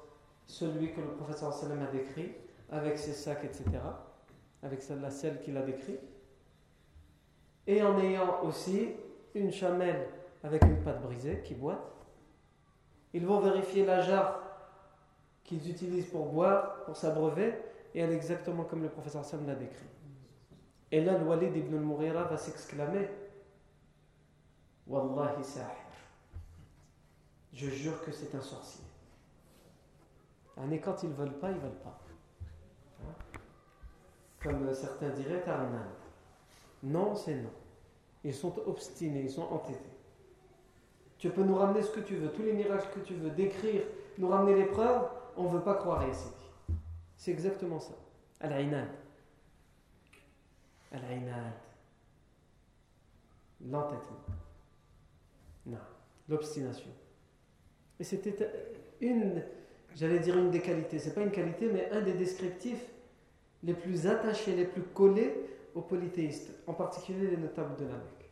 celui 0.47 0.93
que 0.93 1.01
le 1.01 1.09
professeur 1.09 1.53
sallam 1.53 1.83
a 1.83 1.87
décrit, 1.87 2.33
avec 2.71 2.99
ses 2.99 3.13
sacs, 3.13 3.45
etc., 3.45 3.65
avec 4.63 4.87
la 4.89 5.11
selle 5.11 5.41
qu'il 5.41 5.57
a 5.57 5.63
décrit, 5.63 5.99
et 7.67 7.83
en 7.83 7.99
ayant 7.99 8.43
aussi 8.43 8.91
une 9.35 9.53
chamelle 9.53 10.09
avec 10.43 10.63
une 10.65 10.83
patte 10.83 11.03
brisée 11.03 11.43
qui 11.45 11.55
boite, 11.55 11.79
ils 13.15 13.25
vont 13.25 13.41
vérifier 13.41 13.85
la 13.85 14.01
jarre 14.01 14.41
qu'ils 15.45 15.71
utilisent 15.71 16.07
pour 16.07 16.27
boire, 16.27 16.85
pour 16.85 16.97
s'abreuver, 16.97 17.55
et 17.95 18.01
elle 18.01 18.11
est 18.11 18.17
exactement 18.17 18.65
comme 18.65 18.83
le 18.83 18.89
professeur 18.89 19.25
Sam 19.25 19.47
l'a 19.47 19.55
décrit. 19.55 19.87
Et 20.91 21.03
là, 21.03 21.19
le 21.19 21.25
Walid 21.25 21.57
ibn 21.57 21.77
al-Mughira 21.77 22.25
va 22.25 22.37
s'exclamer 22.37 23.09
Wallahi 24.87 25.45
sahir. 25.45 25.69
Je 27.53 27.69
jure 27.69 28.03
que 28.05 28.13
c'est 28.13 28.35
un 28.35 28.41
sorcier. 28.41 28.85
Et 30.71 30.81
quand 30.81 31.03
ils 31.03 31.11
ne 31.11 31.15
veulent 31.15 31.39
pas, 31.39 31.51
ils 31.51 31.57
ne 31.57 31.61
veulent 31.61 31.81
pas. 31.83 31.99
Hein? 33.01 33.39
Comme 34.43 34.75
certains 34.75 35.11
diraient, 35.11 35.45
Non, 36.83 37.15
c'est 37.15 37.35
non. 37.35 37.51
Ils 38.25 38.35
sont 38.35 38.57
obstinés, 38.67 39.23
ils 39.23 39.31
sont 39.31 39.43
entêtés. 39.43 39.79
Tu 41.19 41.31
peux 41.31 41.43
nous 41.43 41.57
ramener 41.57 41.83
ce 41.83 41.91
que 41.91 42.01
tu 42.01 42.17
veux, 42.17 42.31
tous 42.31 42.43
les 42.43 42.53
miracles 42.53 42.89
que 42.95 43.01
tu 43.01 43.15
veux, 43.15 43.31
décrire, 43.31 43.83
nous 44.19 44.29
ramener 44.29 44.57
les 44.57 44.65
preuves, 44.67 45.09
on 45.37 45.45
ne 45.45 45.49
veut 45.49 45.63
pas 45.63 45.75
croire 45.75 46.09
ici. 46.09 46.29
C'est 47.17 47.31
exactement 47.31 47.79
ça. 47.79 47.95
Al-Inad. 48.41 48.89
Al-Inad. 50.91 51.53
L'entêtement. 53.65 54.19
Non. 55.67 55.79
L'obstination. 56.29 56.91
Et 58.01 58.05
c'était 58.05 58.37
une, 59.01 59.45
j'allais 59.97 60.19
dire 60.19 60.37
une 60.39 60.51
des 60.51 60.61
qualités, 60.61 60.99
c'est 60.99 61.15
pas 61.15 61.23
une 61.23 61.31
qualité, 61.31 61.71
mais 61.73 61.91
un 61.91 62.01
des 62.01 62.15
descriptifs 62.15 62.85
les 63.63 63.75
plus 63.75 64.07
attachés, 64.07 64.55
les 64.55 64.65
plus 64.65 64.83
collés 64.83 65.35
aux 65.75 65.83
polythéistes, 65.83 66.51
en 66.67 66.75
particulier 66.75 67.29
les 67.29 67.37
notables 67.37 67.77
de 67.77 67.85
la 67.85 67.93
Mecque. 67.93 68.31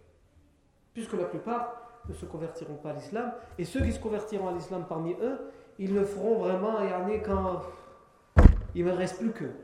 Puisque 0.93 1.15
la 1.15 1.25
plupart 1.25 1.81
ne 2.09 2.15
se 2.15 2.25
convertiront 2.27 2.75
pas 2.75 2.91
à 2.91 2.93
l'islam. 2.95 3.33
Et 3.59 3.65
ceux 3.65 3.81
qui 3.81 3.93
se 3.93 4.01
convertiront 4.01 4.49
à 4.49 4.53
l'islam 4.53 4.85
parmi 4.89 5.13
eux, 5.21 5.39
ils 5.79 5.95
le 5.95 6.05
feront 6.05 6.39
vraiment 6.39 6.79
quand 7.25 7.63
il 8.75 8.85
ne 8.85 8.93
reste 8.93 9.19
plus 9.19 9.33
qu'eux. 9.33 9.55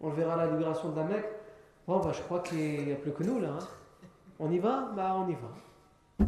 On 0.00 0.10
verra 0.10 0.36
la 0.36 0.46
libération 0.46 0.90
de 0.90 0.96
la 0.96 1.04
Mecque. 1.04 1.28
Bon, 1.86 1.98
bah, 1.98 2.12
je 2.12 2.22
crois 2.22 2.40
qu'il 2.40 2.84
n'y 2.84 2.92
a 2.92 2.96
plus 2.96 3.12
que 3.12 3.24
nous 3.24 3.40
là. 3.40 3.50
Hein. 3.58 3.66
On 4.38 4.50
y 4.50 4.58
va? 4.58 4.92
Bah, 4.94 5.16
on 5.16 5.28
y 5.28 5.34
va. 5.34 5.48
Non. 6.20 6.26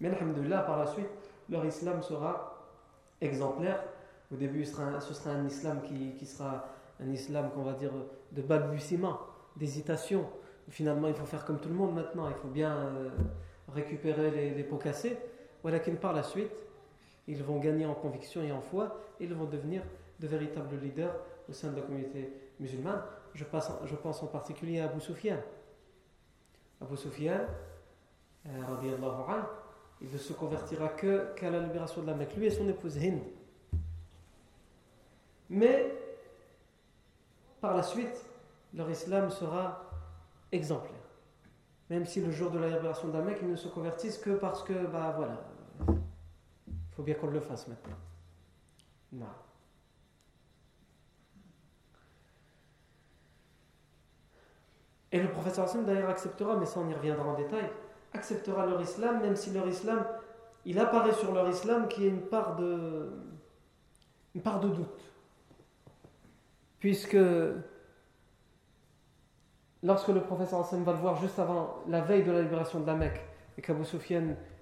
Mais 0.00 0.08
alhamdoulilah, 0.10 0.62
par 0.62 0.78
la 0.78 0.86
suite, 0.86 1.08
leur 1.48 1.64
islam 1.64 2.02
sera 2.02 2.58
exemplaire. 3.20 3.82
Au 4.32 4.36
début, 4.36 4.64
ce 4.64 4.72
sera 4.72 4.84
un, 5.30 5.46
islam 5.46 5.80
qui, 5.82 6.26
sera 6.26 6.66
un 7.00 7.10
islam 7.10 7.50
qu'on 7.50 7.62
va 7.62 7.74
dire 7.74 7.92
de 8.32 8.42
balbutiement, 8.42 9.18
d'hésitation. 9.56 10.26
Finalement, 10.68 11.08
il 11.08 11.14
faut 11.14 11.26
faire 11.26 11.44
comme 11.44 11.60
tout 11.60 11.68
le 11.68 11.74
monde 11.74 11.94
maintenant. 11.94 12.28
Il 12.28 12.34
faut 12.34 12.48
bien. 12.48 12.72
Euh, 12.72 13.10
récupérer 13.74 14.30
les, 14.54 14.64
pots 14.64 14.76
cassés, 14.76 15.16
voilà 15.62 15.78
qu'ils 15.78 15.96
par 15.96 16.12
la 16.12 16.22
suite, 16.22 16.52
ils 17.26 17.42
vont 17.42 17.58
gagner 17.58 17.86
en 17.86 17.94
conviction 17.94 18.42
et 18.42 18.52
en 18.52 18.60
foi, 18.60 19.00
et 19.20 19.24
ils 19.24 19.34
vont 19.34 19.46
devenir 19.46 19.82
de 20.20 20.26
véritables 20.26 20.76
leaders 20.76 21.14
au 21.48 21.52
sein 21.52 21.70
de 21.70 21.76
la 21.76 21.82
communauté 21.82 22.32
musulmane. 22.60 23.02
Je, 23.34 23.44
je 23.84 23.94
pense 23.96 24.22
en 24.22 24.26
particulier 24.26 24.80
à 24.80 24.84
Abu 24.84 25.00
Sufyan. 25.00 25.38
Abu 26.80 26.96
Sufyan, 26.96 27.40
euh, 28.46 29.42
il 30.00 30.10
ne 30.12 30.18
se 30.18 30.32
convertira 30.32 30.88
qu'à 30.88 31.50
la 31.50 31.60
libération 31.60 32.02
de 32.02 32.08
la 32.08 32.14
Mecque, 32.14 32.36
lui 32.36 32.46
et 32.46 32.50
son 32.50 32.68
épouse 32.68 32.98
Hind. 32.98 33.20
Mais 35.52 35.94
par 37.60 37.76
la 37.76 37.82
suite, 37.82 38.24
leur 38.72 38.90
islam 38.90 39.28
sera 39.28 39.84
exemplaire. 40.50 40.94
Même 41.90 42.06
si 42.06 42.22
le 42.22 42.30
jour 42.30 42.50
de 42.50 42.58
la 42.58 42.68
libération 42.68 43.08
d'un 43.08 43.22
ils 43.28 43.50
ne 43.50 43.56
se 43.56 43.68
convertissent 43.68 44.16
que 44.16 44.30
parce 44.30 44.62
que, 44.62 44.86
bah 44.86 45.12
voilà, 45.14 45.44
il 46.66 46.94
faut 46.96 47.02
bien 47.02 47.14
qu'on 47.16 47.26
le 47.26 47.40
fasse 47.40 47.68
maintenant. 47.68 47.96
Non. 49.12 49.26
Et 55.12 55.20
le 55.20 55.30
professeur 55.30 55.66
Hassan 55.66 55.84
d'ailleurs 55.84 56.08
acceptera, 56.08 56.56
mais 56.56 56.64
ça 56.64 56.80
on 56.80 56.88
y 56.88 56.94
reviendra 56.94 57.28
en 57.28 57.34
détail, 57.34 57.68
acceptera 58.14 58.64
leur 58.64 58.80
islam, 58.80 59.20
même 59.20 59.36
si 59.36 59.50
leur 59.50 59.68
islam, 59.68 60.02
il 60.64 60.78
apparaît 60.78 61.12
sur 61.12 61.34
leur 61.34 61.46
islam 61.50 61.88
qu'il 61.88 62.04
y 62.04 62.06
a 62.06 62.10
une 62.10 62.22
part 62.22 62.56
de, 62.56 63.10
une 64.34 64.40
part 64.40 64.58
de 64.60 64.68
doute. 64.70 65.11
Puisque 66.82 67.16
lorsque 69.84 70.08
le 70.08 70.20
professeur 70.20 70.64
va 70.64 70.92
le 70.92 70.98
voir 70.98 71.14
juste 71.14 71.38
avant 71.38 71.76
la 71.86 72.00
veille 72.00 72.24
de 72.24 72.32
la 72.32 72.42
libération 72.42 72.80
de 72.80 72.86
la 72.88 72.96
Mecque 72.96 73.20
et 73.56 73.62
qu'Abu 73.62 73.84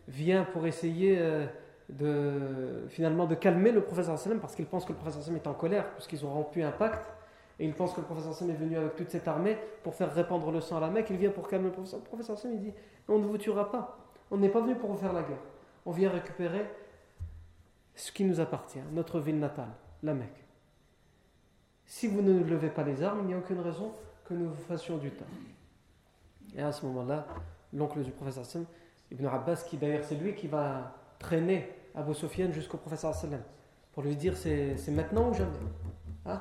vient 0.07 0.45
pour 0.45 0.67
essayer 0.67 1.17
euh, 1.19 1.47
de, 1.89 2.85
finalement 2.91 3.25
de 3.25 3.35
calmer 3.35 3.73
le 3.73 3.81
professeur 3.81 4.19
parce 4.39 4.55
qu'il 4.55 4.67
pense 4.67 4.85
que 4.85 4.93
le 4.93 4.99
professeur 4.99 5.35
est 5.35 5.47
en 5.47 5.55
colère 5.55 5.95
puisqu'ils 5.95 6.23
ont 6.27 6.31
rompu 6.31 6.63
un 6.63 6.73
pacte 6.73 7.11
et 7.59 7.65
il 7.65 7.73
pense 7.73 7.95
que 7.95 8.03
le 8.03 8.07
professeur 8.07 8.51
est 8.51 8.53
venu 8.53 8.77
avec 8.77 8.97
toute 8.97 9.09
cette 9.09 9.27
armée 9.27 9.57
pour 9.83 9.95
faire 9.95 10.13
répandre 10.13 10.51
le 10.51 10.61
sang 10.61 10.77
à 10.77 10.81
la 10.81 10.91
Mecque. 10.91 11.09
Il 11.09 11.17
vient 11.17 11.31
pour 11.31 11.49
calmer 11.49 11.69
le 11.69 11.73
professeur. 11.73 12.01
Le 12.01 12.05
professeur 12.05 12.37
il 12.53 12.61
dit 12.61 12.75
On 13.09 13.19
ne 13.19 13.25
vous 13.25 13.39
tuera 13.39 13.71
pas. 13.71 13.97
On 14.31 14.37
n'est 14.37 14.51
pas 14.51 14.61
venu 14.61 14.75
pour 14.75 14.91
vous 14.91 14.99
faire 14.99 15.15
la 15.15 15.23
guerre. 15.23 15.41
On 15.87 15.93
vient 15.93 16.11
récupérer 16.11 16.67
ce 17.95 18.13
qui 18.13 18.25
nous 18.25 18.41
appartient, 18.41 18.83
notre 18.93 19.21
ville 19.21 19.39
natale, 19.39 19.71
la 20.03 20.13
Mecque. 20.13 20.50
Si 21.91 22.07
vous 22.07 22.23
ne 22.23 22.45
levez 22.45 22.69
pas 22.69 22.85
les 22.85 23.03
armes, 23.03 23.19
il 23.23 23.27
n'y 23.27 23.35
a 23.35 23.39
aucune 23.39 23.59
raison 23.59 23.93
que 24.25 24.33
nous 24.33 24.49
vous 24.49 24.63
fassions 24.63 24.97
du 24.97 25.11
temps. 25.11 25.27
Et 26.55 26.63
à 26.63 26.71
ce 26.71 26.87
moment-là, 26.87 27.27
l'oncle 27.73 28.01
du 28.05 28.13
professeur 28.13 28.45
Hassan, 28.45 28.65
Ibn 29.11 29.27
Abbas, 29.27 29.65
qui 29.69 29.77
d'ailleurs 29.77 30.05
c'est 30.05 30.15
lui 30.15 30.37
qui 30.37 30.47
va 30.47 30.95
traîner 31.19 31.69
Abu 31.97 32.15
Sufyan 32.15 32.53
jusqu'au 32.53 32.77
professeur 32.77 33.13
sallam 33.13 33.43
pour 33.91 34.05
lui 34.05 34.15
dire 34.15 34.37
c'est 34.37 34.77
maintenant 34.91 35.31
ou 35.31 35.35
jamais. 35.35 35.59
Hein? 36.27 36.41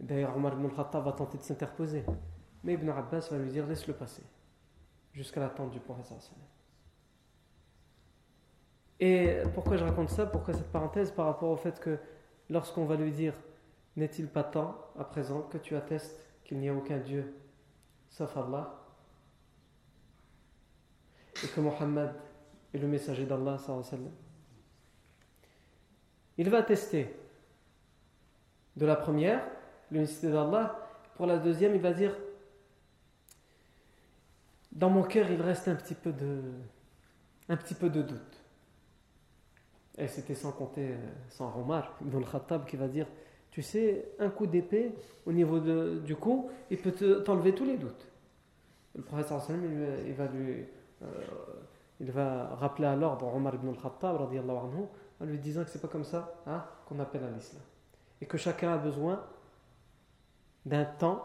D'ailleurs, 0.00 0.36
Omar 0.36 0.54
ibn 0.54 0.64
al-Khattab 0.64 1.04
va 1.04 1.12
tenter 1.12 1.38
de 1.38 1.44
s'interposer. 1.44 2.04
Mais 2.64 2.72
Ibn 2.74 2.88
Abbas 2.88 3.28
va 3.30 3.38
lui 3.38 3.52
dire 3.52 3.64
laisse-le 3.64 3.94
passer 3.94 4.24
jusqu'à 5.12 5.38
l'attente 5.38 5.70
du 5.70 5.78
professeur 5.78 6.18
Et 9.00 9.38
pourquoi 9.54 9.76
je 9.76 9.84
raconte 9.84 10.10
ça? 10.10 10.26
Pourquoi 10.26 10.54
cette 10.54 10.72
parenthèse? 10.72 11.10
Par 11.10 11.26
rapport 11.26 11.50
au 11.50 11.56
fait 11.56 11.78
que 11.78 11.98
lorsqu'on 12.50 12.84
va 12.84 12.96
lui 12.96 13.12
dire 13.12 13.34
n'est-il 13.96 14.28
pas 14.28 14.44
temps 14.44 14.76
à 14.98 15.04
présent 15.04 15.42
que 15.42 15.58
tu 15.58 15.74
attestes 15.74 16.18
qu'il 16.44 16.58
n'y 16.58 16.68
a 16.68 16.74
aucun 16.74 16.98
Dieu 16.98 17.34
sauf 18.08 18.36
Allah? 18.36 18.74
Et 21.44 21.46
que 21.48 21.60
Mohammed 21.60 22.10
est 22.74 22.78
le 22.78 22.88
messager 22.88 23.24
d'Allah 23.24 23.58
il 26.38 26.48
va 26.48 26.58
attester 26.58 27.12
de 28.76 28.86
la 28.86 28.94
première 28.94 29.44
l'unicité 29.90 30.30
d'Allah. 30.30 30.88
Pour 31.16 31.26
la 31.26 31.38
deuxième, 31.38 31.74
il 31.74 31.80
va 31.80 31.92
dire 31.92 32.16
Dans 34.70 34.88
mon 34.88 35.02
cœur, 35.02 35.28
il 35.30 35.42
reste 35.42 35.66
un 35.66 35.74
petit 35.74 35.96
peu 35.96 36.12
de, 36.12 36.40
un 37.48 37.56
petit 37.56 37.74
peu 37.74 37.90
de 37.90 38.02
doute. 38.02 38.37
Et 39.98 40.06
c'était 40.06 40.34
sans 40.34 40.52
compter, 40.52 40.92
euh, 40.92 40.96
sans 41.28 41.52
Omar 41.58 41.96
ibn 42.00 42.16
al-Khattab 42.18 42.64
qui 42.66 42.76
va 42.76 42.86
dire 42.86 43.06
Tu 43.50 43.62
sais, 43.62 44.12
un 44.20 44.30
coup 44.30 44.46
d'épée 44.46 44.94
au 45.26 45.32
niveau 45.32 45.58
du 45.58 46.14
cou, 46.14 46.50
il 46.70 46.78
peut 46.78 46.92
t'enlever 47.24 47.54
tous 47.54 47.64
les 47.64 47.76
doutes. 47.76 48.06
Le 48.94 49.02
professeur 49.02 49.42
il, 49.50 50.08
il 50.08 50.14
va 50.14 50.26
lui. 50.28 50.64
Euh, 51.02 51.06
il 52.00 52.12
va 52.12 52.54
rappeler 52.54 52.86
à 52.86 52.94
l'ordre 52.94 53.26
Omar 53.34 53.56
ibn 53.56 53.68
al-Khattab 53.70 54.20
en 55.20 55.24
lui 55.24 55.38
disant 55.38 55.64
que 55.64 55.70
c'est 55.70 55.82
pas 55.82 55.88
comme 55.88 56.04
ça 56.04 56.32
hein, 56.46 56.64
qu'on 56.86 57.00
appelle 57.00 57.24
à 57.24 57.30
l'islam. 57.30 57.62
Et 58.20 58.26
que 58.26 58.38
chacun 58.38 58.72
a 58.72 58.78
besoin 58.78 59.24
d'un 60.64 60.84
temps. 60.84 61.24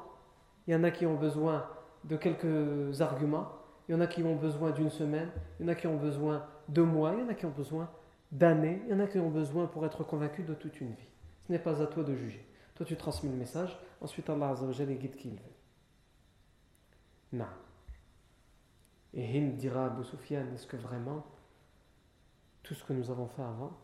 Il 0.66 0.74
y 0.74 0.76
en 0.76 0.84
a 0.84 0.90
qui 0.90 1.06
ont 1.06 1.16
besoin 1.16 1.68
de 2.06 2.18
quelques 2.18 3.02
arguments. 3.02 3.50
Il 3.88 3.92
y 3.92 3.96
en 3.96 4.02
a 4.02 4.08
qui 4.08 4.24
ont 4.24 4.36
besoin 4.36 4.72
d'une 4.72 4.90
semaine. 4.90 5.30
Il 5.60 5.66
y 5.66 5.70
en 5.70 5.72
a 5.72 5.76
qui 5.76 5.86
ont 5.86 5.98
besoin 5.98 6.44
de 6.70 6.82
mois. 6.82 7.14
Il 7.14 7.20
y 7.20 7.24
en 7.24 7.30
a 7.30 7.36
qui 7.36 7.46
ont 7.46 7.54
besoin 7.56 7.88
d'années. 8.34 8.82
Il 8.86 8.92
y 8.92 8.94
en 8.94 9.00
a 9.00 9.08
qui 9.08 9.20
ont 9.20 9.30
besoin 9.30 9.68
pour 9.68 9.86
être 9.86 10.04
convaincus 10.04 10.46
de 10.46 10.54
toute 10.54 10.82
une 10.82 10.92
vie. 10.92 11.10
Ce 11.48 11.52
n'est 11.52 11.60
pas 11.60 11.82
à 11.82 11.88
toi 11.88 12.04
de 12.04 12.16
juger. 12.16 12.46
Toi, 12.76 12.86
tu 12.86 12.98
transmets 12.98 13.30
le 13.30 13.38
message. 13.38 13.78
Ensuite, 14.02 14.30
Allah 14.30 14.50
Azzawajal 14.50 14.88
les 14.88 14.96
guide 14.96 15.16
qui 15.16 15.30
il 15.30 15.36
veut. 15.36 15.54
Non. 17.34 17.46
Et 19.14 19.26
Hind 19.26 19.56
dira 19.56 19.84
à 19.84 19.88
Abu 19.88 20.04
Sufyan 20.04 20.46
est-ce 20.54 20.68
que 20.68 20.76
vraiment 20.78 21.26
tout 22.64 22.74
ce 22.74 22.84
que 22.84 22.94
nous 22.94 23.12
avons 23.12 23.28
fait 23.28 23.42
avant, 23.42 23.78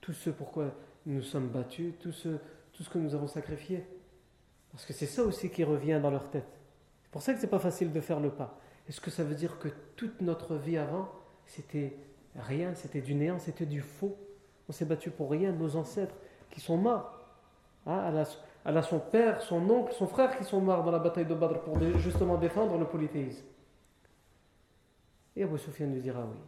tout 0.00 0.12
ce 0.12 0.30
pourquoi 0.30 0.74
nous 1.06 1.22
sommes 1.22 1.48
battus, 1.48 1.94
tout 2.00 2.12
ce, 2.12 2.38
tout 2.72 2.82
ce 2.82 2.90
que 2.90 2.98
nous 2.98 3.14
avons 3.14 3.28
sacrifié, 3.28 3.86
parce 4.72 4.84
que 4.84 4.92
c'est 4.92 5.06
ça 5.06 5.22
aussi 5.22 5.50
qui 5.50 5.64
revient 5.64 6.00
dans 6.02 6.10
leur 6.10 6.28
tête. 6.30 6.58
C'est 7.04 7.10
pour 7.10 7.22
ça 7.22 7.32
que 7.32 7.40
c'est 7.40 7.46
pas 7.46 7.58
facile 7.58 7.92
de 7.92 8.00
faire 8.00 8.20
le 8.20 8.30
pas. 8.30 8.58
Est-ce 8.88 9.00
que 9.00 9.10
ça 9.10 9.24
veut 9.24 9.34
dire 9.34 9.58
que 9.58 9.68
toute 9.96 10.20
notre 10.20 10.56
vie 10.56 10.76
avant, 10.76 11.10
c'était 11.46 11.96
rien, 12.38 12.74
c'était 12.74 13.00
du 13.00 13.14
néant, 13.14 13.38
c'était 13.38 13.66
du 13.66 13.80
faux 13.80 14.16
On 14.68 14.72
s'est 14.72 14.84
battu 14.84 15.10
pour 15.10 15.30
rien, 15.30 15.52
nos 15.52 15.76
ancêtres 15.76 16.14
qui 16.50 16.60
sont 16.60 16.76
morts. 16.76 17.18
Hein, 17.86 18.26
elle, 18.64 18.76
a, 18.76 18.82
son 18.82 19.00
père, 19.00 19.40
son 19.40 19.68
oncle, 19.70 19.92
son 19.94 20.06
frère 20.06 20.36
qui 20.36 20.44
sont 20.44 20.60
morts 20.60 20.84
dans 20.84 20.90
la 20.90 20.98
bataille 20.98 21.26
de 21.26 21.34
Badr 21.34 21.60
pour 21.60 21.78
justement 21.98 22.36
défendre 22.36 22.76
le 22.76 22.84
polythéisme. 22.84 23.46
Et 25.36 25.44
Abu 25.44 25.58
Sufyan 25.58 25.86
nous 25.86 26.00
dira 26.00 26.20
oui. 26.20 26.38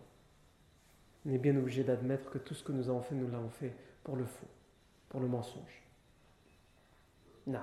On 1.27 1.31
est 1.33 1.39
bien 1.39 1.57
obligé 1.57 1.85
d'admettre 1.85 2.31
que 2.31 2.39
tout 2.39 2.55
ce 2.55 2.65
que 2.65 2.73
nous 2.73 2.89
avons 2.89 3.03
fait, 3.03 3.15
nous 3.15 3.31
l'avons 3.31 3.51
fait 3.51 3.73
pour 4.03 4.17
le 4.17 4.25
faux, 4.25 4.49
pour 5.09 5.21
le 5.21 5.29
mensonge. 5.29 5.83
Non. 7.47 7.61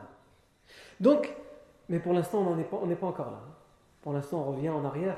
Donc, 0.99 1.33
mais 1.89 1.99
pour 1.99 2.13
l'instant, 2.13 2.39
on 2.39 2.55
n'est 2.55 2.63
pas, 2.63 2.77
pas 2.77 3.07
encore 3.07 3.31
là. 3.31 3.41
Pour 4.01 4.13
l'instant, 4.13 4.39
on 4.39 4.51
revient 4.51 4.69
en 4.69 4.85
arrière. 4.85 5.17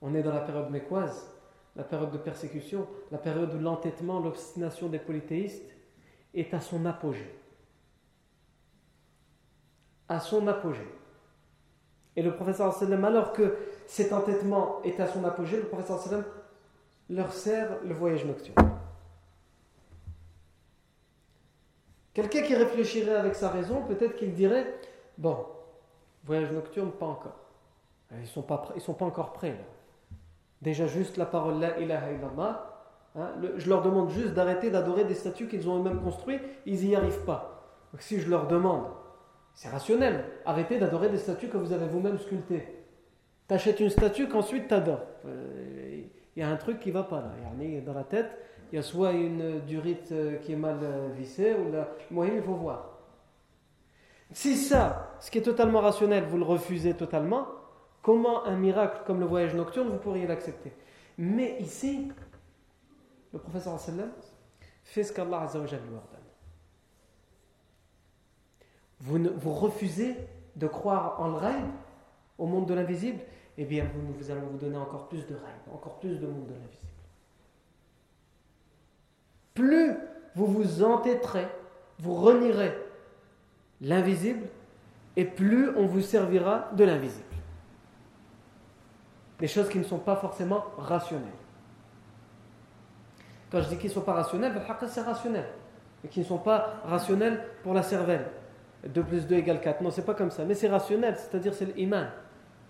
On 0.00 0.14
est 0.14 0.22
dans 0.22 0.32
la 0.32 0.40
période 0.40 0.70
mécoise, 0.70 1.30
la 1.78 1.84
période 1.84 2.10
de 2.10 2.18
persécution, 2.18 2.88
la 3.12 3.18
période 3.18 3.54
où 3.54 3.58
l'entêtement, 3.58 4.18
l'obstination 4.18 4.88
des 4.88 4.98
polythéistes 4.98 5.62
est 6.34 6.52
à 6.52 6.60
son 6.60 6.84
apogée. 6.84 7.32
À 10.08 10.18
son 10.18 10.48
apogée. 10.48 10.92
Et 12.16 12.22
le 12.22 12.34
professeur 12.34 12.74
sallam, 12.74 13.04
alors 13.04 13.32
que 13.32 13.56
cet 13.86 14.12
entêtement 14.12 14.82
est 14.82 14.98
à 14.98 15.06
son 15.06 15.24
apogée, 15.24 15.56
le 15.56 15.68
professeur 15.68 16.00
sallam 16.00 16.24
leur 17.10 17.32
sert 17.32 17.78
le 17.84 17.94
voyage 17.94 18.24
nocturne. 18.24 18.70
Quelqu'un 22.12 22.42
qui 22.42 22.56
réfléchirait 22.56 23.14
avec 23.14 23.36
sa 23.36 23.50
raison, 23.50 23.82
peut-être 23.82 24.16
qu'il 24.16 24.34
dirait 24.34 24.80
Bon, 25.16 25.46
voyage 26.24 26.50
nocturne, 26.50 26.90
pas 26.90 27.06
encore. 27.06 27.38
Ils 28.10 28.22
ne 28.22 28.26
sont, 28.26 28.44
sont 28.78 28.94
pas 28.94 29.04
encore 29.04 29.32
prêts. 29.32 29.56
Déjà, 30.62 30.86
juste 30.86 31.16
la 31.16 31.26
parole 31.26 31.60
La 31.60 31.78
ilaha 31.78 32.12
illallah. 32.12 32.74
Hein, 33.16 33.30
je 33.56 33.68
leur 33.68 33.82
demande 33.82 34.10
juste 34.10 34.34
d'arrêter 34.34 34.70
d'adorer 34.70 35.04
des 35.04 35.14
statues 35.14 35.48
qu'ils 35.48 35.68
ont 35.68 35.78
eux-mêmes 35.78 36.02
construites, 36.02 36.42
ils 36.66 36.86
n'y 36.86 36.94
arrivent 36.94 37.24
pas. 37.24 37.64
Donc, 37.92 38.02
si 38.02 38.20
je 38.20 38.28
leur 38.28 38.46
demande, 38.46 38.84
c'est 39.54 39.68
rationnel, 39.68 40.24
arrêtez 40.44 40.78
d'adorer 40.78 41.08
des 41.08 41.18
statues 41.18 41.48
que 41.48 41.56
vous 41.56 41.72
avez 41.72 41.86
vous-même 41.86 42.18
sculptées. 42.18 42.66
T'achètes 43.48 43.80
une 43.80 43.90
statue 43.90 44.28
qu'ensuite 44.28 44.68
t'adores. 44.68 45.06
Il 45.24 45.30
euh, 45.30 46.02
y 46.36 46.42
a 46.42 46.48
un 46.48 46.56
truc 46.56 46.80
qui 46.80 46.90
va 46.90 47.02
pas 47.02 47.20
là. 47.20 47.32
Il 47.58 47.74
y 47.74 47.78
a 47.78 47.80
dans 47.80 47.94
la 47.94 48.04
tête, 48.04 48.30
il 48.70 48.76
y 48.76 48.78
a 48.78 48.82
soit 48.82 49.12
une 49.12 49.60
durite 49.60 50.12
euh, 50.12 50.36
qui 50.36 50.52
est 50.52 50.56
mal 50.56 50.78
euh, 50.82 51.08
vissée, 51.16 51.54
ou 51.54 51.72
la 51.72 51.88
moyenne, 52.10 52.36
il 52.36 52.42
faut 52.42 52.54
voir. 52.54 52.98
Si 54.30 54.54
ça, 54.54 55.16
ce 55.20 55.30
qui 55.30 55.38
est 55.38 55.42
totalement 55.42 55.80
rationnel, 55.80 56.24
vous 56.24 56.36
le 56.36 56.44
refusez 56.44 56.92
totalement, 56.92 57.46
comment 58.02 58.44
un 58.44 58.56
miracle 58.56 59.02
comme 59.06 59.20
le 59.20 59.26
voyage 59.26 59.54
nocturne, 59.54 59.88
vous 59.88 59.98
pourriez 59.98 60.26
l'accepter 60.26 60.72
Mais 61.16 61.58
ici, 61.60 62.10
le 63.32 63.38
professeur 63.38 63.78
fait 64.84 65.04
ce 65.04 65.12
qu'Allah 65.12 65.48
lui 65.52 65.60
ordonne. 65.60 66.18
Vous, 69.00 69.54
refusez 69.54 70.16
de 70.56 70.66
croire 70.66 71.20
en 71.20 71.28
le 71.28 71.36
rêve, 71.36 71.70
au 72.36 72.46
monde 72.46 72.66
de 72.66 72.74
l'invisible, 72.74 73.20
eh 73.56 73.64
bien, 73.64 73.86
nous 73.94 74.12
vous 74.12 74.30
allons 74.30 74.46
vous 74.46 74.58
donner 74.58 74.76
encore 74.76 75.08
plus 75.08 75.26
de 75.26 75.34
rêve, 75.34 75.74
encore 75.74 75.98
plus 75.98 76.18
de 76.18 76.26
monde 76.26 76.46
de 76.46 76.54
l'invisible 76.54 76.88
plus 79.58 79.96
vous 80.36 80.46
vous 80.46 80.84
entêterez, 80.84 81.48
vous 81.98 82.14
renierez 82.14 82.72
l'invisible, 83.80 84.46
et 85.16 85.24
plus 85.24 85.70
on 85.76 85.86
vous 85.86 86.00
servira 86.00 86.70
de 86.76 86.84
l'invisible. 86.84 87.24
Des 89.38 89.46
choses 89.46 89.68
qui 89.68 89.78
ne 89.78 89.84
sont 89.84 89.98
pas 89.98 90.16
forcément 90.16 90.64
rationnelles. 90.76 91.28
Quand 93.50 93.60
je 93.62 93.68
dis 93.68 93.76
qu'ils 93.78 93.88
ne 93.90 93.94
sont 93.94 94.00
pas 94.02 94.14
rationnels, 94.14 94.52
c'est 94.88 95.00
rationnel. 95.00 95.48
Mais 96.02 96.10
qui 96.10 96.20
ne 96.20 96.24
sont 96.24 96.38
pas 96.38 96.80
rationnels 96.84 97.42
pour 97.62 97.74
la 97.74 97.82
cervelle. 97.82 98.26
2 98.86 99.02
plus 99.02 99.26
2 99.26 99.36
égale 99.36 99.60
4. 99.60 99.80
Non, 99.80 99.90
c'est 99.90 100.04
pas 100.04 100.14
comme 100.14 100.30
ça. 100.30 100.44
Mais 100.44 100.54
c'est 100.54 100.68
rationnel, 100.68 101.16
c'est-à-dire 101.16 101.54
c'est 101.54 101.64
l'iman. 101.76 102.08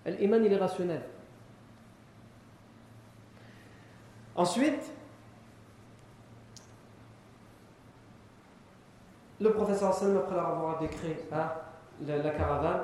L'iman, 0.05 0.43
il 0.43 0.53
est 0.53 0.57
rationnel. 0.57 1.01
Ensuite, 4.35 4.93
Le 9.41 9.53
professeur 9.53 9.89
Hassan, 9.89 10.17
après 10.17 10.37
avoir 10.37 10.79
décrit 10.79 11.15
hein, 11.31 11.51
la, 12.05 12.29
caravane, 12.31 12.81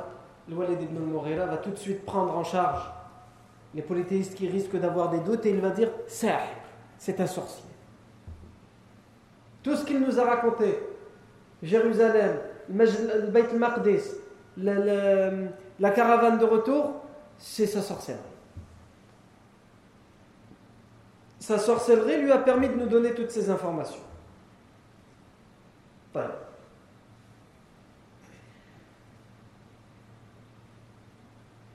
le 0.47 0.55
Walid 0.55 0.81
ibn 0.81 0.97
al 0.97 1.49
va 1.49 1.57
tout 1.57 1.71
de 1.71 1.75
suite 1.75 2.05
prendre 2.05 2.37
en 2.37 2.45
charge 2.45 2.81
les 3.75 3.81
polythéistes 3.81 4.35
qui 4.35 4.47
risquent 4.47 4.79
d'avoir 4.79 5.09
des 5.09 5.19
doutes 5.19 5.45
et 5.45 5.51
il 5.51 5.59
va 5.59 5.69
dire 5.69 5.89
c'est 6.07 7.19
un 7.19 7.27
sorcier. 7.27 7.65
Tout 9.61 9.75
ce 9.75 9.83
qu'il 9.83 9.99
nous 9.99 10.17
a 10.19 10.23
raconté, 10.23 10.79
Jérusalem, 11.61 12.37
le 12.69 13.27
Beit 13.27 13.49
la 15.77 15.91
caravane 15.91 16.37
de 16.37 16.45
retour, 16.45 17.01
c'est 17.37 17.67
sa 17.67 17.81
sorcière. 17.81 18.19
Sa 21.39 21.59
sorcellerie 21.59 22.21
lui 22.21 22.31
a 22.31 22.37
permis 22.37 22.69
de 22.69 22.75
nous 22.75 22.87
donner 22.87 23.13
toutes 23.13 23.31
ces 23.31 23.49
informations. 23.49 23.99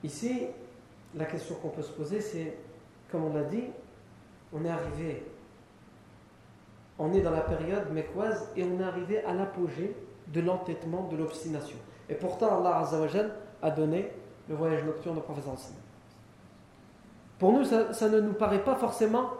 Ici, 0.03 0.47
la 1.15 1.25
question 1.25 1.55
qu'on 1.55 1.69
peut 1.69 1.81
se 1.81 1.91
poser, 1.91 2.21
c'est, 2.21 2.57
comme 3.11 3.25
on 3.25 3.33
l'a 3.33 3.43
dit, 3.43 3.65
on 4.53 4.63
est 4.65 4.69
arrivé, 4.69 5.23
on 6.99 7.13
est 7.13 7.21
dans 7.21 7.31
la 7.31 7.41
période 7.41 7.91
mécoise 7.91 8.49
et 8.55 8.63
on 8.63 8.79
est 8.79 8.83
arrivé 8.83 9.23
à 9.23 9.33
l'apogée 9.33 9.95
de 10.27 10.41
l'entêtement, 10.41 11.07
de 11.07 11.17
l'obstination. 11.17 11.77
Et 12.09 12.15
pourtant, 12.15 12.59
Allah 12.59 12.83
a 13.61 13.71
donné 13.71 14.11
le 14.49 14.55
voyage 14.55 14.83
nocturne 14.83 15.17
au 15.17 15.21
professeur 15.21 15.53
Pour 17.39 17.53
nous, 17.53 17.63
ça, 17.63 17.93
ça, 17.93 18.09
ne 18.09 18.19
nous 18.19 18.33
paraît 18.33 18.63
pas 18.63 18.75
forcément 18.75 19.31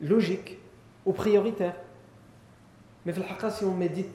logique 0.00 0.58
ou 1.04 1.12
prioritaire. 1.12 1.74
Mais 3.04 3.12
si 3.12 3.64
on 3.64 3.74
médite, 3.74 4.14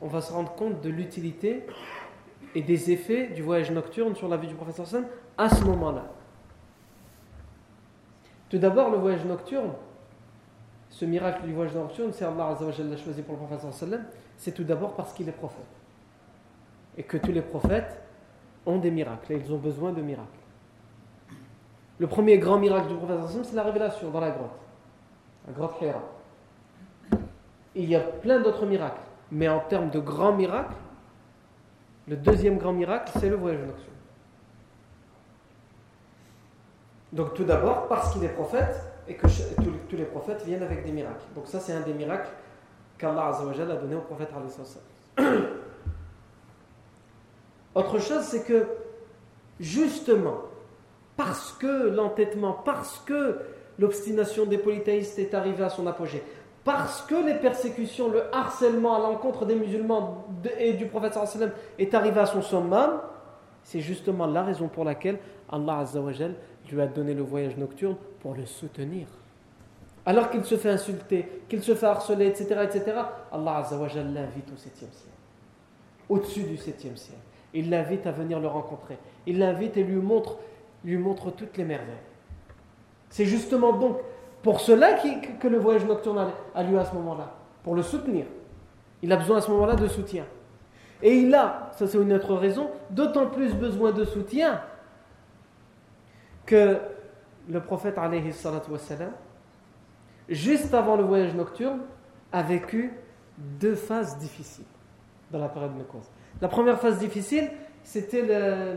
on 0.00 0.08
va 0.08 0.20
se 0.20 0.32
rendre 0.32 0.54
compte 0.54 0.80
de 0.80 0.88
l'utilité 0.88 1.66
et 2.54 2.62
des 2.62 2.90
effets 2.90 3.28
du 3.28 3.42
voyage 3.42 3.70
nocturne 3.70 4.14
sur 4.14 4.28
la 4.28 4.36
vie 4.36 4.48
du 4.48 4.54
professeur 4.54 4.86
Sam 4.86 5.06
à 5.36 5.48
ce 5.48 5.64
moment-là. 5.64 6.04
Tout 8.48 8.58
d'abord, 8.58 8.90
le 8.90 8.98
voyage 8.98 9.24
nocturne, 9.24 9.72
ce 10.94 11.04
miracle 11.04 11.42
du 11.44 11.52
voyage 11.52 11.74
nocturne, 11.74 12.12
c'est 12.12 12.24
Allah 12.24 12.56
l'a 12.60 12.96
choisi 12.96 13.22
pour 13.22 13.34
le 13.34 13.40
professeur 13.40 13.72
sallam, 13.74 14.04
c'est 14.36 14.52
tout 14.52 14.62
d'abord 14.62 14.94
parce 14.94 15.12
qu'il 15.12 15.28
est 15.28 15.32
prophète. 15.32 15.64
Et 16.96 17.02
que 17.02 17.16
tous 17.16 17.32
les 17.32 17.42
prophètes 17.42 18.00
ont 18.64 18.78
des 18.78 18.92
miracles 18.92 19.32
et 19.32 19.42
ils 19.44 19.52
ont 19.52 19.58
besoin 19.58 19.92
de 19.92 20.00
miracles. 20.00 20.28
Le 21.98 22.06
premier 22.06 22.38
grand 22.38 22.58
miracle 22.58 22.86
du 22.86 22.94
professeur 22.94 23.28
sallam, 23.28 23.44
c'est 23.44 23.56
la 23.56 23.64
révélation 23.64 24.10
dans 24.10 24.20
la 24.20 24.30
grotte, 24.30 24.60
la 25.48 25.52
grotte 25.52 25.82
Hira. 25.82 26.02
il 27.74 27.88
y 27.88 27.96
a 27.96 28.00
plein 28.00 28.40
d'autres 28.40 28.66
miracles, 28.66 29.02
mais 29.32 29.48
en 29.48 29.58
termes 29.58 29.90
de 29.90 29.98
grands 29.98 30.34
miracles, 30.34 30.76
le 32.08 32.16
deuxième 32.16 32.58
grand 32.58 32.72
miracle, 32.72 33.12
c'est 33.18 33.28
le 33.28 33.36
voyage 33.36 33.60
nocturne. 33.60 33.88
Donc 37.12 37.34
tout 37.34 37.44
d'abord, 37.44 37.88
parce 37.88 38.12
qu'il 38.12 38.24
est 38.24 38.28
prophète, 38.28 38.76
et 39.06 39.14
que 39.14 39.26
tous 39.88 39.96
les 39.96 40.04
prophètes 40.04 40.44
viennent 40.44 40.62
avec 40.62 40.84
des 40.84 40.92
miracles. 40.92 41.24
Donc 41.34 41.46
ça, 41.46 41.60
c'est 41.60 41.72
un 41.72 41.80
des 41.80 41.92
miracles 41.92 42.30
qu'Allah 42.98 43.28
a 43.28 43.76
donné 43.76 43.94
au 43.94 44.00
prophète. 44.00 44.30
Autre 47.74 47.98
chose, 47.98 48.22
c'est 48.22 48.44
que 48.44 48.66
justement, 49.60 50.42
parce 51.16 51.52
que 51.52 51.88
l'entêtement, 51.88 52.52
parce 52.52 52.98
que 53.00 53.40
l'obstination 53.78 54.46
des 54.46 54.58
polythéistes 54.58 55.18
est 55.18 55.34
arrivée 55.34 55.64
à 55.64 55.70
son 55.70 55.86
apogée, 55.86 56.22
parce 56.64 57.02
que 57.02 57.14
les 57.14 57.34
persécutions, 57.34 58.08
le 58.08 58.34
harcèlement 58.34 58.96
à 58.96 58.98
l'encontre 58.98 59.44
des 59.44 59.54
musulmans 59.54 60.24
et 60.58 60.72
du 60.72 60.86
prophète 60.86 61.18
est 61.78 61.94
arrivé 61.94 62.20
à 62.20 62.26
son 62.26 62.40
summum, 62.40 63.00
c'est 63.62 63.80
justement 63.80 64.26
la 64.26 64.42
raison 64.42 64.68
pour 64.68 64.84
laquelle 64.84 65.18
Allah 65.50 65.84
lui 66.70 66.80
a 66.80 66.86
donné 66.86 67.12
le 67.14 67.22
voyage 67.22 67.56
nocturne 67.58 67.96
pour 68.20 68.34
le 68.34 68.46
soutenir. 68.46 69.06
Alors 70.06 70.30
qu'il 70.30 70.44
se 70.44 70.56
fait 70.56 70.70
insulter, 70.70 71.42
qu'il 71.48 71.62
se 71.62 71.74
fait 71.74 71.86
harceler, 71.86 72.26
etc., 72.26 72.60
etc., 72.62 72.92
Allah 73.30 73.66
l'invite 73.70 74.50
au 74.52 74.56
septième 74.56 74.90
ciel, 74.90 75.12
au-dessus 76.08 76.42
du 76.44 76.56
septième 76.56 76.96
ciel. 76.96 77.18
Il 77.52 77.70
l'invite 77.70 78.06
à 78.06 78.12
venir 78.12 78.40
le 78.40 78.48
rencontrer. 78.48 78.98
Il 79.26 79.38
l'invite 79.38 79.76
et 79.76 79.84
lui 79.84 79.96
montre, 79.96 80.38
lui 80.82 80.98
montre 80.98 81.30
toutes 81.30 81.56
les 81.56 81.64
merveilles. 81.64 81.94
C'est 83.10 83.26
justement 83.26 83.72
donc 83.74 83.98
pour 84.44 84.60
cela 84.60 84.98
que 85.40 85.48
le 85.48 85.58
voyage 85.58 85.86
nocturne 85.86 86.30
a 86.54 86.62
lieu 86.62 86.78
à 86.78 86.84
ce 86.84 86.94
moment-là, 86.94 87.32
pour 87.62 87.74
le 87.74 87.82
soutenir. 87.82 88.26
Il 89.00 89.10
a 89.10 89.16
besoin 89.16 89.38
à 89.38 89.40
ce 89.40 89.50
moment-là 89.50 89.74
de 89.74 89.88
soutien. 89.88 90.26
Et 91.02 91.16
il 91.16 91.34
a, 91.34 91.70
ça 91.72 91.86
c'est 91.86 91.96
une 91.96 92.12
autre 92.12 92.34
raison, 92.34 92.70
d'autant 92.90 93.26
plus 93.26 93.54
besoin 93.54 93.90
de 93.90 94.04
soutien 94.04 94.60
que 96.44 96.78
le 97.48 97.60
prophète, 97.60 97.96
wassalam, 97.96 99.12
juste 100.28 100.74
avant 100.74 100.96
le 100.96 101.04
voyage 101.04 101.34
nocturne, 101.34 101.80
a 102.30 102.42
vécu 102.42 102.92
deux 103.38 103.74
phases 103.74 104.18
difficiles 104.18 104.66
dans 105.30 105.38
la 105.38 105.48
période 105.48 105.74
mécoise. 105.74 106.10
La 106.42 106.48
première 106.48 106.78
phase 106.78 106.98
difficile, 106.98 107.50
c'était 107.82 108.22
le, 108.22 108.76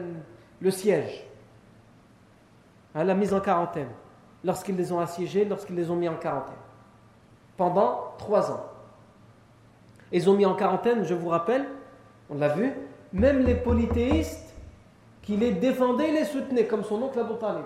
le, 0.62 0.72
siège, 0.72 1.28
hein, 2.96 3.04
la 3.04 3.16
mise 3.16 3.34
en 3.34 3.42
quarantaine 3.42 3.90
lorsqu'ils 4.44 4.76
les 4.76 4.92
ont 4.92 5.00
assiégés, 5.00 5.46
lorsqu'ils 5.46 5.76
les 5.76 5.90
ont 5.90 5.96
mis 5.96 6.10
en 6.10 6.16
quarantaine. 6.16 6.56
Pendant 7.56 8.14
trois 8.18 8.52
ans. 8.52 8.66
Ils 10.12 10.30
ont 10.30 10.34
mis 10.36 10.46
en 10.46 10.56
quarantaine, 10.56 11.04
je 11.04 11.14
vous 11.14 11.30
rappelle, 11.30 11.66
on 12.30 12.36
l'a 12.36 12.50
vu, 12.50 12.74
même 13.14 13.40
les 13.40 13.56
polythéistes 13.56 14.54
qui 15.22 15.36
les 15.36 15.52
défendaient, 15.52 16.12
les 16.12 16.26
soutenaient, 16.26 16.66
comme 16.66 16.84
son 16.84 17.02
oncle 17.02 17.20
Abu 17.20 17.34
Talib. 17.40 17.66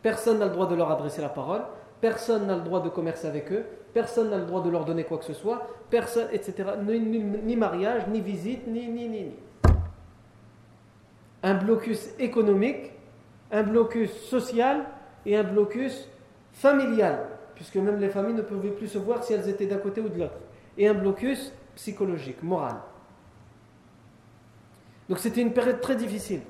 Personne 0.00 0.38
n'a 0.38 0.46
le 0.46 0.52
droit 0.52 0.66
de 0.66 0.74
leur 0.74 0.90
adresser 0.90 1.20
la 1.20 1.28
parole, 1.28 1.62
personne 2.00 2.46
n'a 2.46 2.56
le 2.56 2.62
droit 2.62 2.80
de 2.80 2.88
commercer 2.88 3.26
avec 3.26 3.52
eux, 3.52 3.64
personne 3.92 4.30
n'a 4.30 4.38
le 4.38 4.46
droit 4.46 4.62
de 4.62 4.70
leur 4.70 4.84
donner 4.84 5.04
quoi 5.04 5.18
que 5.18 5.24
ce 5.24 5.34
soit, 5.34 5.68
personne, 5.90 6.28
etc. 6.32 6.70
Ni, 6.82 7.56
mariage, 7.56 8.06
ni 8.08 8.20
visite, 8.20 8.66
ni, 8.66 8.88
ni, 8.88 9.08
ni, 9.08 9.24
ni. 9.24 9.34
Un 11.42 11.54
blocus 11.54 12.08
économique, 12.18 12.92
un 13.50 13.62
blocus 13.62 14.10
social, 14.28 14.86
et 15.24 15.36
un 15.36 15.44
blocus 15.44 16.08
familial, 16.52 17.26
puisque 17.54 17.76
même 17.76 17.98
les 17.98 18.08
familles 18.08 18.34
ne 18.34 18.42
pouvaient 18.42 18.70
plus 18.70 18.88
se 18.88 18.98
voir 18.98 19.22
si 19.22 19.32
elles 19.32 19.48
étaient 19.48 19.66
d'un 19.66 19.78
côté 19.78 20.00
ou 20.00 20.08
de 20.08 20.18
l'autre, 20.18 20.38
et 20.76 20.88
un 20.88 20.94
blocus 20.94 21.52
psychologique, 21.74 22.42
moral. 22.42 22.76
Donc 25.08 25.18
c'était 25.18 25.42
une 25.42 25.52
période 25.52 25.80
très 25.80 25.96
difficile. 25.96 26.42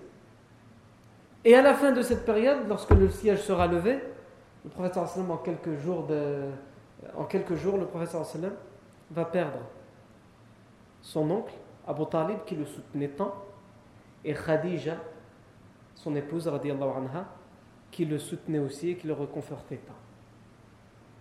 Et 1.45 1.55
à 1.57 1.63
la 1.63 1.75
fin 1.75 1.93
de 1.93 2.03
cette 2.03 2.25
période, 2.25 2.69
lorsque 2.69 2.91
le 2.91 3.09
siège 3.09 3.41
sera 3.41 3.67
levé, 3.67 3.99
le 4.65 4.71
professeur 4.71 5.09
en 5.29 5.37
quelques 5.39 5.77
jours, 5.79 6.07
en 7.17 7.25
quelques 7.25 7.57
jours 7.57 7.79
le 7.79 7.87
professeur 7.87 8.25
va 9.11 9.25
perdre 9.25 9.59
son 11.01 11.29
oncle, 11.31 11.55
Abu 11.87 12.07
Talib, 12.07 12.39
qui 12.47 12.55
le 12.55 12.65
soutenait 12.65 13.09
tant, 13.09 13.35
et 14.25 14.35
Khadija, 14.35 14.97
son 15.97 16.15
épouse, 16.15 16.47
anha, 16.47 17.27
qui 17.93 18.07
le 18.07 18.19
soutenait 18.19 18.59
aussi 18.59 18.91
et 18.91 18.97
qui 18.97 19.07
le 19.07 19.13
reconfortait 19.13 19.77
pas. 19.77 19.95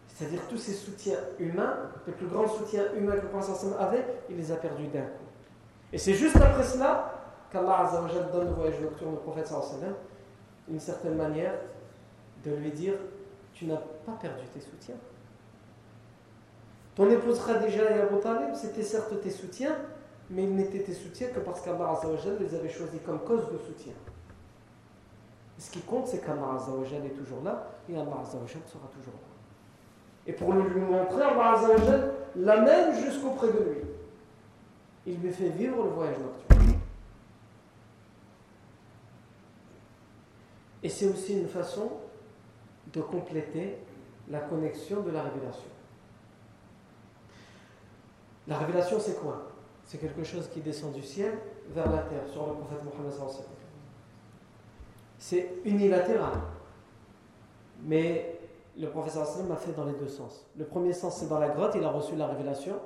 C'est-à-dire 0.08 0.42
tous 0.50 0.58
ces 0.58 0.74
soutiens 0.74 1.20
humains, 1.38 1.78
le 2.08 2.14
plus 2.14 2.28
grand 2.28 2.48
soutien 2.48 2.84
humain 2.96 3.14
que 3.18 3.22
le 3.22 3.28
prophète 3.28 3.56
avait, 3.78 4.06
il 4.30 4.38
les 4.38 4.52
a 4.52 4.56
perdus 4.56 4.88
d'un 4.88 5.02
coup. 5.02 5.30
Et 5.94 5.98
c'est 5.98 6.14
juste 6.14 6.38
après 6.38 6.64
cela 6.64 7.14
qu'Allah 7.52 7.92
donne 8.32 8.48
le 8.48 8.54
voyage 8.54 8.80
nocturne 8.82 9.14
au 9.14 9.18
prophète 9.18 9.52
une 10.70 10.80
certaine 10.80 11.16
manière 11.16 11.54
de 12.46 12.52
lui 12.56 12.72
dire 12.72 12.94
tu 13.54 13.66
n'as 13.66 13.78
pas 14.06 14.14
perdu 14.22 14.46
tes 14.54 14.62
soutiens. 14.62 14.96
Ton 16.96 17.10
épouse 17.10 17.42
Khadija 17.46 17.92
et 17.92 18.02
Abu 18.02 18.20
Talib, 18.22 18.54
c'était 18.54 18.84
certes 18.84 19.22
tes 19.22 19.30
soutiens, 19.30 19.76
mais 20.30 20.44
ils 20.44 20.56
n'étaient 20.56 20.84
tes 20.84 20.94
soutiens 20.94 21.28
que 21.30 21.40
parce 21.40 21.62
qu'Allah 21.62 22.00
les 22.40 22.56
avait 22.56 22.70
choisis 22.70 23.02
comme 23.06 23.20
cause 23.20 23.52
de 23.52 23.58
soutien. 23.58 23.94
Ce 25.62 25.70
qui 25.70 25.82
compte, 25.82 26.08
c'est 26.08 26.26
qu'Allah 26.26 26.56
Azzawajal 26.56 27.06
est 27.06 27.12
toujours 27.12 27.44
là 27.44 27.68
et 27.88 27.94
Allah 27.94 28.18
Azzawajal 28.24 28.64
sera 28.66 28.88
toujours 28.88 29.14
là. 29.14 29.28
Et 30.26 30.34
pour 30.34 30.52
lui 30.54 30.82
montrer, 30.82 31.22
Allah 31.22 31.52
Azzawajal 31.52 32.14
l'amène 32.36 32.96
jusqu'auprès 32.96 33.50
de 33.50 33.60
lui. 33.60 33.78
Il 35.06 35.20
lui 35.20 35.32
fait 35.32 35.50
vivre 35.50 35.84
le 35.84 35.90
voyage 35.92 36.18
nocturne. 36.18 36.80
Et 40.82 40.90
c'est 40.90 41.06
aussi 41.06 41.40
une 41.40 41.48
façon 41.48 41.92
de 42.92 43.02
compléter 43.02 43.78
la 44.30 44.40
connexion 44.40 45.02
de 45.02 45.12
la 45.12 45.22
révélation. 45.22 45.70
La 48.48 48.58
révélation, 48.58 49.00
c'est 49.00 49.22
quoi? 49.22 49.44
C'est 49.86 50.00
quelque 50.00 50.24
chose 50.24 50.50
qui 50.52 50.62
descend 50.62 50.92
du 50.94 51.04
ciel 51.04 51.38
vers 51.70 51.92
la 51.92 52.02
terre, 52.02 52.28
sur 52.28 52.48
le 52.48 52.54
prophète 52.54 52.84
Mohammed 52.84 53.14
c'est 55.22 55.54
unilatéral. 55.66 56.34
Mais 57.84 58.40
le 58.76 58.90
professeur 58.90 59.28
Sallam 59.28 59.52
a 59.52 59.56
fait 59.56 59.72
dans 59.72 59.86
les 59.86 59.94
deux 59.94 60.08
sens. 60.08 60.48
Le 60.58 60.66
premier 60.66 60.94
sens, 60.94 61.18
c'est 61.18 61.30
dans 61.30 61.38
la 61.38 61.50
grotte, 61.50 61.74
il 61.76 61.84
a 61.84 61.92
reçu 61.92 62.16
la 62.16 62.26
révélation. 62.26 62.80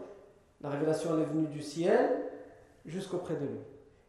La 0.59 0.69
révélation, 0.69 1.11
elle 1.13 1.21
est 1.21 1.27
venue 1.27 1.47
du 1.47 1.61
ciel 1.61 2.25
jusqu'auprès 2.85 3.35
de 3.35 3.45
lui. 3.45 3.59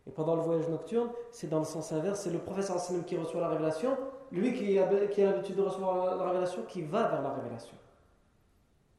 Et 0.09 0.11
pendant 0.11 0.35
le 0.35 0.43
voyage 0.43 0.69
nocturne, 0.69 1.09
c'est 1.31 1.49
dans 1.49 1.61
le 1.61 1.65
sens 1.65 1.93
inverse, 1.93 2.21
c'est 2.21 2.33
le 2.33 2.41
professeur 2.41 2.81
Sallam 2.81 3.05
qui 3.05 3.17
reçoit 3.17 3.41
la 3.41 3.49
révélation, 3.49 3.97
lui 4.33 4.53
qui 4.53 4.77
a, 4.77 4.89
qui 5.07 5.23
a 5.23 5.31
l'habitude 5.31 5.55
de 5.55 5.63
recevoir 5.63 6.17
la 6.17 6.25
révélation, 6.27 6.63
qui 6.67 6.83
va 6.83 7.07
vers 7.09 7.23
la 7.23 7.33
révélation. 7.33 7.77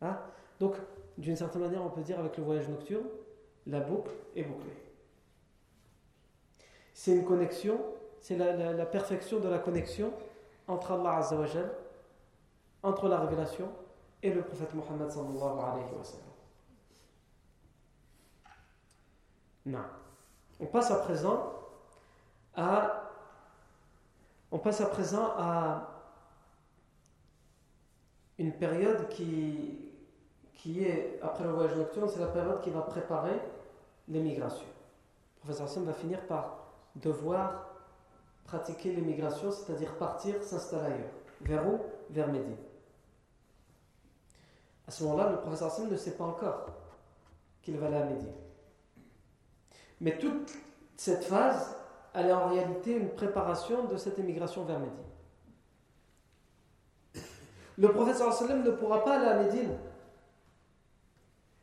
Hein? 0.01 0.17
Donc, 0.61 0.75
d'une 1.17 1.35
certaine 1.35 1.63
manière, 1.63 1.83
on 1.83 1.89
peut 1.89 2.01
dire 2.01 2.17
avec 2.17 2.37
le 2.37 2.43
voyage 2.45 2.69
nocturne, 2.69 3.07
la 3.65 3.81
boucle 3.81 4.11
est 4.37 4.43
bouclée. 4.43 4.71
C'est 6.93 7.11
une 7.11 7.25
connexion, 7.25 7.77
c'est 8.21 8.38
la, 8.38 8.86
perfection 8.86 9.39
de 9.39 9.47
la 9.47 9.60
connexion 9.60 10.12
entre 10.67 10.91
Allah 10.91 11.17
Azzawajal, 11.17 11.71
entre 12.84 13.08
la 13.08 13.19
révélation 13.19 13.69
et 14.21 14.32
le 14.32 14.41
prophète 14.41 14.73
Mohammed 14.73 15.10
sallallahu 15.10 15.60
alayhi 15.60 15.95
wa 15.95 16.03
sallam. 16.03 16.25
Non. 19.65 19.84
On 20.60 20.65
passe 20.65 20.91
à 20.91 20.95
présent 20.97 21.53
à 22.56 23.03
on 24.51 24.60
passe 24.60 24.80
à 24.80 24.86
présent 24.86 25.34
à 25.38 25.89
une 28.38 28.53
période 28.53 29.10
qui, 29.10 29.89
qui 30.53 30.84
est, 30.84 31.19
après 31.21 31.43
le 31.43 31.51
voyage 31.51 31.75
nocturne, 31.75 32.08
c'est 32.08 32.19
la 32.19 32.27
période 32.27 32.62
qui 32.62 32.69
va 32.69 32.82
préparer 32.82 33.39
l'émigration. 34.08 34.65
Le 34.65 35.39
professeur 35.41 35.65
Hassan 35.65 35.84
va 35.84 35.93
finir 35.93 36.21
par 36.27 36.58
devoir 36.95 37.66
pratiquer 38.47 38.93
l'émigration, 38.93 39.51
c'est-à-dire 39.51 39.93
partir, 39.97 40.41
s'installer 40.41 40.93
ailleurs. 40.93 41.12
Vers 41.41 41.67
où? 41.67 41.79
Vers 42.10 42.29
Médine. 42.29 42.57
À 44.88 44.91
ce 44.91 45.03
moment-là, 45.03 45.29
le 45.31 45.38
professeur 45.38 45.71
ne 45.89 45.97
sait 45.97 46.15
pas 46.15 46.23
encore 46.23 46.67
qu'il 47.62 47.77
va 47.77 47.88
aller 47.88 47.97
à 47.97 48.05
Médine. 48.05 48.33
Mais 49.99 50.17
toute 50.17 50.53
cette 50.95 51.25
phase, 51.25 51.75
elle 52.13 52.27
est 52.27 52.33
en 52.33 52.47
réalité 52.47 52.93
une 52.93 53.10
préparation 53.10 53.86
de 53.86 53.97
cette 53.97 54.17
émigration 54.17 54.63
vers 54.63 54.79
Médine. 54.79 54.95
Le 57.77 57.91
professeur 57.91 58.29
ne 58.55 58.71
pourra 58.71 59.03
pas 59.03 59.17
aller 59.19 59.27
à 59.27 59.43
Médine 59.43 59.77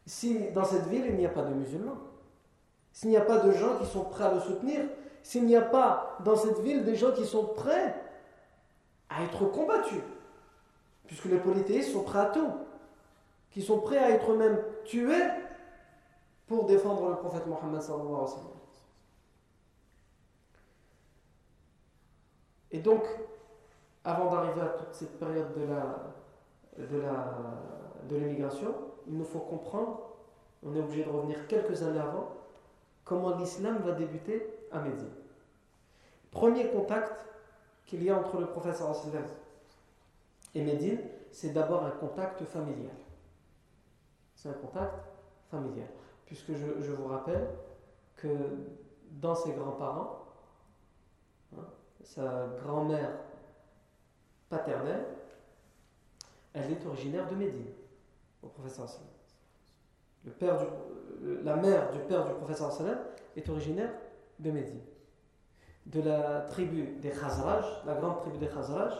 si 0.07 0.51
dans 0.53 0.65
cette 0.65 0.87
ville 0.87 1.07
il 1.07 1.17
n'y 1.17 1.27
a 1.27 1.31
pas 1.31 1.43
de 1.43 1.55
musulmans, 1.55 1.97
s'il 2.93 3.09
n'y 3.09 3.17
a 3.17 3.23
pas 3.23 3.39
de 3.39 3.51
gens 3.53 3.79
qui 3.79 3.87
sont 3.87 4.05
prêts 4.05 4.25
à 4.25 4.35
le 4.35 4.41
soutenir, 4.41 4.83
s'il 5.25 5.47
n'y 5.47 5.57
a 5.57 5.63
pas 5.63 6.19
dans 6.23 6.37
cette 6.37 6.61
ville 6.61 6.85
des 6.85 6.97
gens 6.97 7.11
qui 7.11 7.25
sont 7.25 7.47
prêts 7.47 7.95
à 9.09 9.25
être 9.25 9.47
combattus, 9.47 10.03
puisque 11.07 11.25
les 11.25 11.39
polythéistes 11.39 11.93
sont 11.93 12.05
prêts 12.05 12.19
à 12.19 12.27
tout, 12.27 12.51
qui 13.51 13.63
sont 13.63 13.81
prêts 13.81 13.97
à 13.97 14.11
être 14.11 14.35
même 14.35 14.63
tués 14.85 15.31
pour 16.47 16.67
défendre 16.67 17.09
le 17.09 17.17
prophète 17.17 17.47
Mohammed. 17.47 17.81
Et 22.71 22.81
donc, 22.81 23.05
avant 24.05 24.31
d'arriver 24.31 24.61
à 24.61 24.67
toute 24.67 24.93
cette 24.93 25.19
période 25.19 25.55
de 25.55 25.65
la, 27.01 27.39
de 28.11 28.17
l'immigration, 28.17 28.75
il 29.07 29.17
nous 29.17 29.25
faut 29.25 29.39
comprendre, 29.39 30.01
on 30.63 30.77
est 30.77 30.81
obligé 30.81 31.05
de 31.05 31.11
revenir 31.11 31.47
quelques 31.47 31.83
années 31.83 32.01
avant, 32.01 32.29
comment 33.07 33.39
l'islam 33.39 33.79
va 33.79 33.93
débuter 33.93 34.54
à 34.75 34.81
Médine. 34.81 35.11
Premier 36.31 36.69
contact 36.69 37.25
qu'il 37.87 38.03
y 38.03 38.11
a 38.11 38.19
entre 38.19 38.39
le 38.39 38.47
professeur 38.47 38.95
et 40.55 40.63
Médine, 40.63 41.01
c'est 41.33 41.51
d'abord 41.51 41.85
un 41.85 41.91
contact 41.91 42.45
familial. 42.45 42.95
C'est 44.35 44.49
un 44.49 44.55
contact 44.55 44.95
familial. 45.51 45.89
Puisque 46.27 46.53
je, 46.55 46.93
vous 46.93 47.07
rappelle 47.07 47.49
que 48.17 48.29
dans 49.11 49.35
ses 49.35 49.53
grands-parents, 49.53 50.25
hein, 51.57 51.65
sa 52.03 52.47
grand-mère 52.63 53.11
paternelle, 54.49 55.05
elle 56.53 56.71
est 56.71 56.87
originaire 56.87 57.29
de 57.29 57.35
Médine, 57.35 57.73
au 58.43 58.49
professeur. 58.49 58.89
Le 60.25 60.31
père 60.31 60.59
la 61.43 61.57
mère 61.57 61.91
du 61.91 61.99
père 62.01 62.25
du 62.27 62.35
professeur 62.35 62.73
Sallam 62.73 62.99
est 63.37 63.49
originaire 63.49 63.91
de 64.39 64.51
Médine. 64.51 64.81
De 65.87 66.01
la 66.01 66.41
tribu 66.43 66.97
des 67.01 67.11
Khazraj, 67.11 67.65
la 67.87 67.95
grande 67.95 68.21
tribu 68.21 68.39
des 68.39 68.49
Khazraj, 68.49 68.93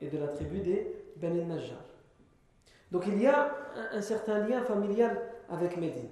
et 0.00 0.08
de 0.08 0.18
la 0.18 0.28
tribu 0.28 0.60
des 0.60 0.92
Ben 1.16 1.46
Najjar. 1.46 1.78
Donc 2.90 3.06
il 3.06 3.20
y 3.20 3.26
a 3.26 3.54
un, 3.76 3.98
un 3.98 4.00
certain 4.00 4.46
lien 4.46 4.62
familial 4.62 5.20
avec 5.48 5.76
Médine. 5.76 6.10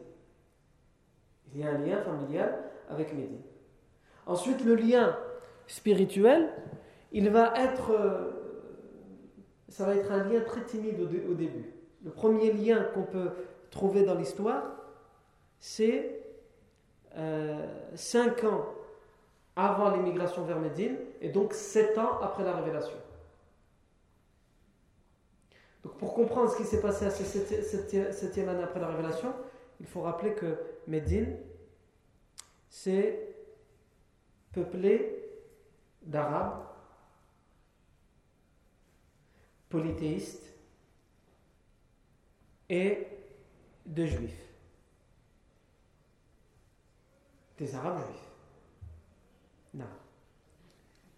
Il 1.53 1.61
y 1.61 1.65
a 1.65 1.71
un 1.71 1.79
lien 1.79 1.99
familial 1.99 2.59
avec 2.89 3.13
Médine. 3.15 3.43
Ensuite, 4.27 4.65
le 4.65 4.75
lien 4.75 5.17
spirituel, 5.67 6.51
il 7.13 7.29
va 7.31 7.53
être, 7.57 7.91
euh, 7.91 8.31
ça 9.69 9.85
va 9.85 9.97
être 9.97 10.11
un 10.13 10.25
lien 10.25 10.41
très 10.41 10.65
timide 10.65 11.01
au, 11.01 11.35
début. 11.35 11.73
Le 12.05 12.11
premier 12.11 12.53
lien 12.53 12.85
qu'on 12.95 13.03
peut 13.03 13.31
trouver 13.71 14.05
dans 14.05 14.15
l'histoire, 14.15 14.65
c'est 15.61 16.21
euh, 17.17 17.67
cinq 17.95 18.45
ans 18.45 18.67
avant 19.57 19.91
l'émigration 19.91 20.45
vers 20.45 20.59
Médine 20.59 20.97
et 21.21 21.29
donc 21.29 21.53
sept 21.53 21.99
ans 21.99 22.21
après 22.21 22.45
la 22.45 22.57
révélation. 22.57 22.97
Donc 25.83 25.99
pour 25.99 26.15
comprendre 26.15 26.51
ce 26.51 26.57
qui 26.57 26.65
s'est 26.65 26.81
passé 26.81 27.07
à 27.07 27.11
cette 27.11 28.15
septième 28.15 28.49
année 28.49 28.63
après 28.63 28.81
la 28.81 28.89
révélation, 28.89 29.33
il 29.81 29.87
faut 29.87 30.03
rappeler 30.03 30.35
que 30.35 30.59
Médine, 30.87 31.37
c'est 32.69 33.35
peuplé 34.53 35.29
d'Arabes, 36.03 36.65
polythéistes 39.69 40.53
et 42.69 43.07
de 43.87 44.07
Juifs. 44.07 44.52
Des 47.63 47.77
Arabes 47.77 47.99
juifs. 47.99 48.31
Non. 49.75 49.85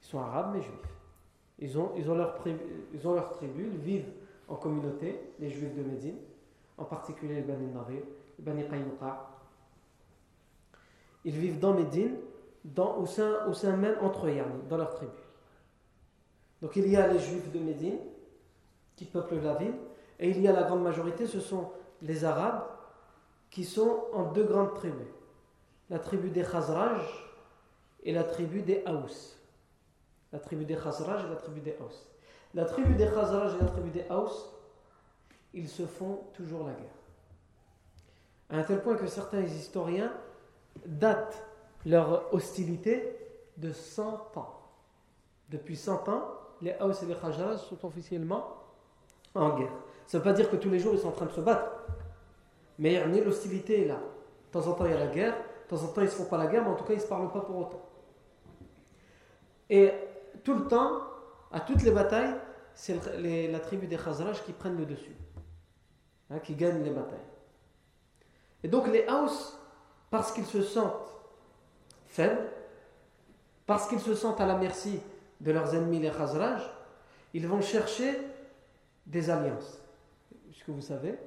Ils 0.02 0.06
sont 0.06 0.18
Arabes 0.18 0.50
mais 0.52 0.60
Juifs. 0.60 0.74
Ils 1.58 1.78
ont, 1.78 1.92
ils 1.96 2.10
ont, 2.10 2.14
leur, 2.14 2.34
tribu, 2.34 3.70
ils 3.72 3.78
vivent 3.78 4.12
en 4.46 4.56
communauté, 4.56 5.18
les 5.38 5.48
Juifs 5.48 5.74
de 5.74 5.82
Médine, 5.82 6.18
en 6.76 6.84
particulier 6.84 7.36
les 7.36 7.42
Bani 7.42 7.68
Nadir, 7.68 8.02
les 8.38 8.44
Bani 8.44 8.68
Qaynuqa. 8.68 9.30
Ils 11.24 11.32
vivent 11.32 11.60
dans 11.60 11.72
Médine 11.72 12.16
dans, 12.62 12.98
au, 12.98 13.06
sein, 13.06 13.46
au 13.48 13.54
sein 13.54 13.74
même 13.74 13.96
entre 14.02 14.26
eux, 14.26 14.36
dans 14.68 14.76
leur 14.76 14.90
tribu. 14.90 15.12
Donc 16.60 16.76
il 16.76 16.86
y 16.88 16.96
a 16.96 17.06
les 17.06 17.20
juifs 17.20 17.50
de 17.52 17.58
Médine 17.58 18.00
qui 18.96 19.06
peuplent 19.06 19.40
la 19.40 19.54
ville, 19.54 19.76
et 20.18 20.28
il 20.28 20.42
y 20.42 20.48
a 20.48 20.52
la 20.52 20.64
grande 20.64 20.82
majorité, 20.82 21.26
ce 21.26 21.40
sont 21.40 21.70
les 22.02 22.22
Arabes 22.22 22.64
qui 23.48 23.64
sont 23.64 24.08
en 24.12 24.30
deux 24.30 24.44
grandes 24.44 24.74
tribus. 24.74 25.08
La 25.90 25.98
tribu 25.98 26.30
des 26.30 26.42
Khazraj 26.42 27.02
et 28.02 28.12
la 28.12 28.24
tribu 28.24 28.62
des 28.62 28.82
Haous. 28.86 29.36
La 30.32 30.38
tribu 30.38 30.64
des 30.64 30.76
Khazraj 30.76 31.24
et 31.24 31.28
la 31.28 31.36
tribu 31.36 31.60
des 31.60 31.76
Haous. 31.78 32.10
La 32.54 32.64
tribu 32.64 32.94
des 32.94 33.06
Khazraj 33.06 33.54
et 33.54 33.58
la 33.64 33.70
tribu 33.70 33.90
des 33.90 34.04
Haous, 34.08 34.52
ils 35.52 35.68
se 35.68 35.86
font 35.86 36.22
toujours 36.32 36.66
la 36.66 36.72
guerre. 36.72 36.86
À 38.50 38.56
un 38.58 38.62
tel 38.62 38.82
point 38.82 38.96
que 38.96 39.06
certains 39.06 39.42
historiens 39.42 40.12
datent 40.86 41.44
leur 41.86 42.32
hostilité 42.34 43.16
de 43.56 43.72
100 43.72 44.36
ans. 44.36 44.60
Depuis 45.50 45.76
100 45.76 46.08
ans, 46.08 46.24
les 46.62 46.74
Haus 46.80 47.02
et 47.02 47.06
les 47.06 47.14
Khazraj 47.14 47.58
sont 47.58 47.84
officiellement 47.84 48.56
en 49.34 49.58
guerre. 49.58 49.72
Ça 50.06 50.18
ne 50.18 50.22
veut 50.22 50.30
pas 50.30 50.36
dire 50.36 50.50
que 50.50 50.56
tous 50.56 50.70
les 50.70 50.78
jours 50.78 50.94
ils 50.94 51.00
sont 51.00 51.08
en 51.08 51.12
train 51.12 51.26
de 51.26 51.32
se 51.32 51.40
battre. 51.40 51.70
Mais 52.78 53.04
l'hostilité 53.20 53.82
est 53.82 53.88
là. 53.88 53.98
De 53.98 54.60
temps 54.60 54.68
en 54.68 54.74
temps 54.74 54.86
il 54.86 54.92
y 54.92 54.94
a 54.94 54.98
la 54.98 55.06
guerre, 55.06 55.36
temps 55.76 55.84
en 55.84 55.88
temps 55.88 56.00
ils 56.00 56.04
ne 56.04 56.10
se 56.10 56.16
font 56.16 56.24
pas 56.24 56.38
la 56.38 56.46
guerre, 56.46 56.62
mais 56.64 56.70
en 56.70 56.74
tout 56.74 56.84
cas 56.84 56.92
ils 56.92 56.98
ne 56.98 57.02
se 57.02 57.08
parlent 57.08 57.30
pas 57.32 57.40
pour 57.40 57.56
autant. 57.56 57.82
Et 59.70 59.92
tout 60.42 60.54
le 60.54 60.66
temps, 60.66 61.02
à 61.50 61.60
toutes 61.60 61.82
les 61.82 61.90
batailles, 61.90 62.34
c'est 62.74 62.98
la 63.50 63.60
tribu 63.60 63.86
des 63.86 63.96
Khazraj 63.96 64.42
qui 64.44 64.52
prennent 64.52 64.76
le 64.76 64.86
dessus, 64.86 65.16
hein, 66.30 66.38
qui 66.40 66.54
gagnent 66.54 66.82
les 66.82 66.90
batailles. 66.90 67.18
Et 68.62 68.68
donc 68.68 68.88
les 68.88 69.06
Haus, 69.08 69.58
parce 70.10 70.32
qu'ils 70.32 70.46
se 70.46 70.62
sentent 70.62 71.16
faibles, 72.06 72.50
parce 73.66 73.88
qu'ils 73.88 74.00
se 74.00 74.14
sentent 74.14 74.40
à 74.40 74.46
la 74.46 74.56
merci 74.56 75.00
de 75.40 75.52
leurs 75.52 75.74
ennemis 75.74 76.00
les 76.00 76.10
Khazraj, 76.10 76.62
ils 77.32 77.46
vont 77.46 77.60
chercher 77.60 78.20
des 79.06 79.30
alliances. 79.30 79.80
Puisque 80.50 80.68
vous 80.68 80.80
savez? 80.80 81.18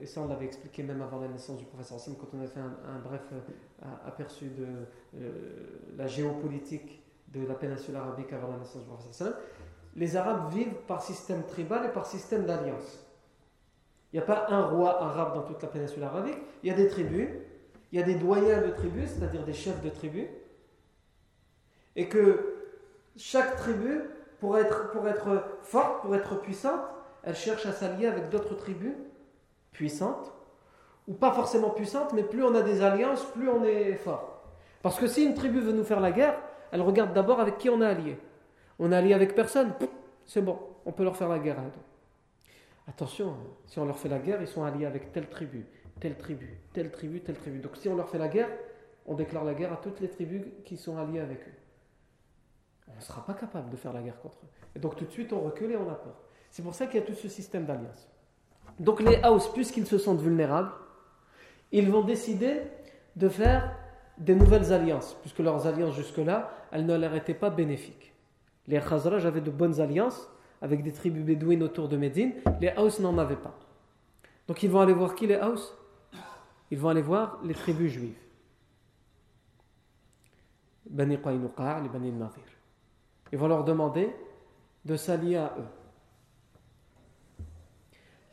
Et 0.00 0.06
ça 0.06 0.20
on 0.20 0.28
l'avait 0.28 0.46
expliqué 0.46 0.82
même 0.82 1.02
avant 1.02 1.20
la 1.20 1.28
naissance 1.28 1.58
du 1.58 1.64
professeur 1.64 1.96
Hassan, 1.96 2.14
quand 2.18 2.28
on 2.36 2.42
a 2.42 2.46
fait 2.46 2.60
un, 2.60 2.98
bref 3.02 3.22
euh, 3.32 3.86
aperçu 4.06 4.46
de 4.46 4.66
euh, 5.16 5.30
la 5.96 6.06
géopolitique 6.06 7.02
de 7.28 7.46
la 7.46 7.54
péninsule 7.54 7.96
arabique 7.96 8.32
avant 8.32 8.52
la 8.52 8.58
naissance 8.58 8.82
du 8.82 8.88
professeur 8.88 9.28
Hassan, 9.28 9.34
les 9.96 10.16
Arabes 10.16 10.52
vivent 10.52 10.74
par 10.86 11.02
système 11.02 11.44
tribal 11.46 11.86
et 11.86 11.92
par 11.92 12.06
système 12.06 12.44
d'alliance. 12.44 13.06
Il 14.12 14.16
n'y 14.16 14.22
a 14.22 14.26
pas 14.26 14.46
un 14.48 14.66
roi 14.66 15.02
arabe 15.02 15.34
dans 15.34 15.42
toute 15.42 15.62
la 15.62 15.68
péninsule 15.68 16.02
arabique, 16.02 16.38
il 16.62 16.68
y 16.68 16.72
a 16.72 16.76
des 16.76 16.88
tribus 16.88 17.28
il 17.92 17.98
y 17.98 18.02
a 18.02 18.04
des 18.04 18.14
doyens 18.14 18.62
de 18.62 18.70
tribus, 18.70 19.10
c'est-à-dire 19.10 19.44
des 19.44 19.52
chefs 19.52 19.82
de 19.82 19.88
tribus, 19.88 20.28
et 21.96 22.08
que 22.08 22.54
chaque 23.16 23.56
tribu, 23.56 24.02
pour 24.38 24.56
être 24.58 24.92
forte, 25.62 26.02
pour 26.02 26.14
être 26.14 26.40
puissante, 26.40 26.80
elle 27.22 27.34
cherche 27.34 27.66
à 27.66 27.72
s'allier 27.72 28.06
avec 28.06 28.30
d'autres 28.30 28.54
tribus 28.54 28.94
puissantes, 29.72 30.32
ou 31.08 31.14
pas 31.14 31.32
forcément 31.32 31.70
puissante, 31.70 32.12
mais 32.12 32.22
plus 32.22 32.44
on 32.44 32.54
a 32.54 32.62
des 32.62 32.82
alliances, 32.82 33.24
plus 33.32 33.48
on 33.48 33.64
est 33.64 33.94
fort. 33.94 34.42
Parce 34.82 34.98
que 34.98 35.06
si 35.06 35.24
une 35.24 35.34
tribu 35.34 35.60
veut 35.60 35.72
nous 35.72 35.84
faire 35.84 36.00
la 36.00 36.12
guerre, 36.12 36.38
elle 36.72 36.82
regarde 36.82 37.12
d'abord 37.12 37.40
avec 37.40 37.58
qui 37.58 37.68
on 37.68 37.82
est 37.82 37.86
allié. 37.86 38.18
On 38.78 38.92
est 38.92 38.96
allié 38.96 39.14
avec 39.14 39.34
personne, 39.34 39.72
c'est 40.24 40.40
bon, 40.40 40.58
on 40.86 40.92
peut 40.92 41.04
leur 41.04 41.16
faire 41.16 41.28
la 41.28 41.38
guerre. 41.38 41.58
Attention, 42.88 43.36
si 43.66 43.78
on 43.78 43.84
leur 43.84 43.98
fait 43.98 44.08
la 44.08 44.18
guerre, 44.18 44.40
ils 44.40 44.48
sont 44.48 44.64
alliés 44.64 44.86
avec 44.86 45.12
telle 45.12 45.28
tribu, 45.28 45.66
telle 46.00 46.16
tribu, 46.16 46.58
telle 46.72 46.90
tribu, 46.90 47.20
telle 47.20 47.36
tribu. 47.36 47.58
Donc 47.58 47.76
si 47.76 47.88
on 47.88 47.96
leur 47.96 48.08
fait 48.08 48.18
la 48.18 48.28
guerre, 48.28 48.48
on 49.06 49.14
déclare 49.14 49.44
la 49.44 49.54
guerre 49.54 49.72
à 49.72 49.76
toutes 49.76 50.00
les 50.00 50.08
tribus 50.08 50.42
qui 50.64 50.76
sont 50.76 50.96
alliées 50.96 51.20
avec 51.20 51.40
eux. 51.40 51.54
On 52.88 52.96
ne 52.96 53.00
sera 53.00 53.24
pas 53.24 53.34
capable 53.34 53.70
de 53.70 53.76
faire 53.76 53.92
la 53.92 54.02
guerre 54.02 54.20
contre 54.20 54.38
eux. 54.44 54.48
Et 54.74 54.78
donc 54.78 54.96
tout 54.96 55.04
de 55.04 55.10
suite, 55.10 55.32
on 55.32 55.40
recule 55.40 55.72
et 55.72 55.76
on 55.76 55.88
a 55.88 55.94
peur. 55.94 56.16
C'est 56.50 56.62
pour 56.62 56.74
ça 56.74 56.86
qu'il 56.86 56.98
y 56.98 57.02
a 57.02 57.06
tout 57.06 57.14
ce 57.14 57.28
système 57.28 57.64
d'alliance. 57.64 58.09
Donc 58.80 59.00
les 59.02 59.20
Haus, 59.24 59.52
puisqu'ils 59.52 59.86
se 59.86 59.98
sentent 59.98 60.22
vulnérables, 60.22 60.72
ils 61.70 61.90
vont 61.90 62.02
décider 62.02 62.62
de 63.14 63.28
faire 63.28 63.76
des 64.16 64.34
nouvelles 64.34 64.72
alliances, 64.72 65.16
puisque 65.20 65.38
leurs 65.38 65.66
alliances 65.66 65.94
jusque-là, 65.94 66.50
elles 66.72 66.86
ne 66.86 66.96
leur 66.96 67.14
étaient 67.14 67.34
pas 67.34 67.50
bénéfiques. 67.50 68.14
Les 68.66 68.80
Khazraj 68.80 69.26
avaient 69.26 69.42
de 69.42 69.50
bonnes 69.50 69.80
alliances 69.80 70.28
avec 70.62 70.82
des 70.82 70.92
tribus 70.92 71.24
bédouines 71.24 71.62
autour 71.62 71.88
de 71.88 71.96
Médine, 71.96 72.32
les 72.60 72.72
Haus 72.76 73.00
n'en 73.00 73.16
avaient 73.18 73.36
pas. 73.36 73.54
Donc 74.48 74.62
ils 74.62 74.70
vont 74.70 74.80
aller 74.80 74.92
voir 74.94 75.14
qui 75.14 75.26
les 75.26 75.36
Haus? 75.36 75.74
Ils 76.70 76.78
vont 76.78 76.88
aller 76.88 77.02
voir 77.02 77.38
les 77.44 77.54
tribus 77.54 77.92
juives. 77.92 78.18
Bani 80.88 81.16
les 81.16 81.88
Bani 81.88 82.12
Nadir. 82.12 82.42
Ils 83.32 83.38
vont 83.38 83.48
leur 83.48 83.64
demander 83.64 84.10
de 84.84 84.96
s'allier 84.96 85.36
à 85.36 85.54
eux. 85.58 85.79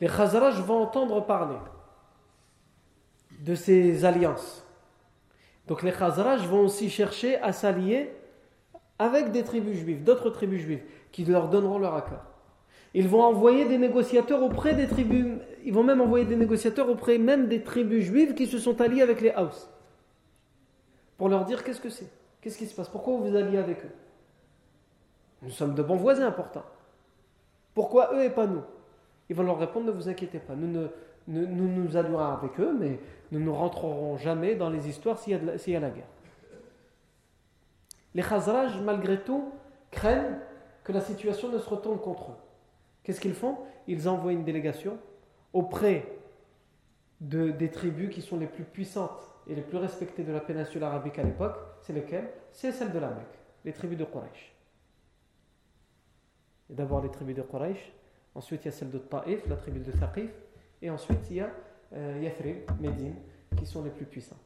Les 0.00 0.08
Khazraj 0.08 0.60
vont 0.60 0.82
entendre 0.82 1.24
parler 1.24 1.58
de 3.40 3.54
ces 3.54 4.04
alliances. 4.04 4.64
Donc 5.66 5.82
les 5.82 5.92
Khazraj 5.92 6.46
vont 6.46 6.60
aussi 6.60 6.88
chercher 6.88 7.36
à 7.38 7.52
s'allier 7.52 8.14
avec 8.98 9.32
des 9.32 9.44
tribus 9.44 9.78
juives, 9.78 10.02
d'autres 10.02 10.30
tribus 10.30 10.62
juives, 10.62 10.82
qui 11.12 11.24
leur 11.24 11.48
donneront 11.48 11.78
leur 11.78 11.94
accord. 11.94 12.24
Ils 12.94 13.08
vont 13.08 13.22
envoyer 13.22 13.66
des 13.66 13.78
négociateurs 13.78 14.42
auprès 14.42 14.74
des 14.74 14.88
tribus, 14.88 15.38
ils 15.64 15.72
vont 15.72 15.84
même 15.84 16.00
envoyer 16.00 16.24
des 16.24 16.36
négociateurs 16.36 16.88
auprès 16.88 17.18
même 17.18 17.48
des 17.48 17.62
tribus 17.62 18.04
juives 18.04 18.34
qui 18.34 18.46
se 18.46 18.58
sont 18.58 18.80
alliées 18.80 19.02
avec 19.02 19.20
les 19.20 19.32
Haus. 19.36 19.68
Pour 21.16 21.28
leur 21.28 21.44
dire 21.44 21.62
qu'est-ce 21.62 21.80
que 21.80 21.90
c'est, 21.90 22.08
qu'est-ce 22.40 22.56
qui 22.56 22.66
se 22.66 22.74
passe, 22.74 22.88
pourquoi 22.88 23.14
vous 23.14 23.28
vous 23.28 23.36
alliez 23.36 23.58
avec 23.58 23.84
eux? 23.84 23.92
Nous 25.42 25.50
sommes 25.50 25.74
de 25.74 25.82
bons 25.82 25.96
voisins 25.96 26.30
pourtant. 26.30 26.64
Pourquoi 27.74 28.14
eux 28.14 28.24
et 28.24 28.30
pas 28.30 28.46
nous? 28.46 28.62
Ils 29.28 29.36
vont 29.36 29.42
leur 29.42 29.58
répondre 29.58 29.86
ne 29.86 29.92
vous 29.92 30.08
inquiétez 30.08 30.38
pas, 30.38 30.54
nous 30.54 30.88
nous, 31.28 31.68
nous 31.68 31.96
allierons 31.96 32.18
avec 32.18 32.58
eux, 32.58 32.74
mais 32.78 32.98
nous 33.30 33.40
ne 33.40 33.50
rentrerons 33.50 34.16
jamais 34.16 34.54
dans 34.54 34.70
les 34.70 34.88
histoires 34.88 35.18
s'il 35.18 35.32
y, 35.32 35.76
a 35.76 35.80
la 35.80 35.90
guerre. 35.90 36.08
Les 38.14 38.22
Khazraj, 38.22 38.80
malgré 38.80 39.20
tout, 39.20 39.52
craignent 39.90 40.38
que 40.84 40.92
la 40.92 41.02
situation 41.02 41.50
ne 41.50 41.58
se 41.58 41.68
retourne 41.68 41.98
contre 41.98 42.30
eux. 42.30 42.36
Qu'est-ce 43.02 43.20
qu'ils 43.20 43.34
font? 43.34 43.58
Ils 43.86 44.08
envoient 44.08 44.32
une 44.32 44.44
délégation 44.44 44.98
auprès 45.52 46.06
de, 47.20 47.50
des 47.50 47.70
tribus 47.70 48.08
qui 48.08 48.22
sont 48.22 48.38
les 48.38 48.46
plus 48.46 48.64
puissantes 48.64 49.22
et 49.46 49.54
les 49.54 49.62
plus 49.62 49.76
respectées 49.76 50.24
de 50.24 50.32
la 50.32 50.40
péninsule 50.40 50.82
arabique 50.82 51.18
à 51.18 51.22
l'époque. 51.22 51.56
C'est 51.82 51.92
lesquelles 51.92 52.30
C'est 52.52 52.72
celles 52.72 52.92
de 52.92 52.98
la 52.98 53.08
Mecque, 53.08 53.38
les 53.66 53.72
tribus 53.72 53.98
de 53.98 54.04
Quraysh. 54.04 54.54
D'abord 56.70 57.02
les 57.02 57.10
tribus 57.10 57.36
de 57.36 57.42
Quraysh, 57.42 57.92
ensuite 58.38 58.64
il 58.64 58.66
y 58.66 58.68
a 58.68 58.72
celle 58.72 58.90
de 58.90 58.98
Taif, 58.98 59.46
la 59.48 59.56
tribu 59.56 59.80
de 59.80 59.90
Thaqif, 59.90 60.30
et 60.80 60.88
ensuite 60.90 61.18
il 61.28 61.36
y 61.36 61.40
a 61.40 61.50
euh, 61.92 62.20
Yathrib, 62.22 62.58
Médine, 62.80 63.16
qui 63.56 63.66
sont 63.66 63.82
les 63.82 63.90
plus 63.90 64.06
puissants. 64.06 64.38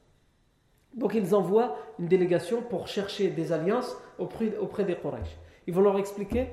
Donc 0.95 1.13
ils 1.15 1.35
envoient 1.35 1.77
une 1.99 2.09
délégation 2.09 2.63
pour 2.63 2.89
chercher 2.89 3.29
des 3.29 3.53
alliances 3.53 3.95
auprès, 4.19 4.57
auprès 4.57 4.85
des 4.85 4.97
Quraysh. 4.97 5.37
Ils 5.67 5.75
vont 5.75 5.83
leur 5.83 5.99
expliquer 5.99 6.49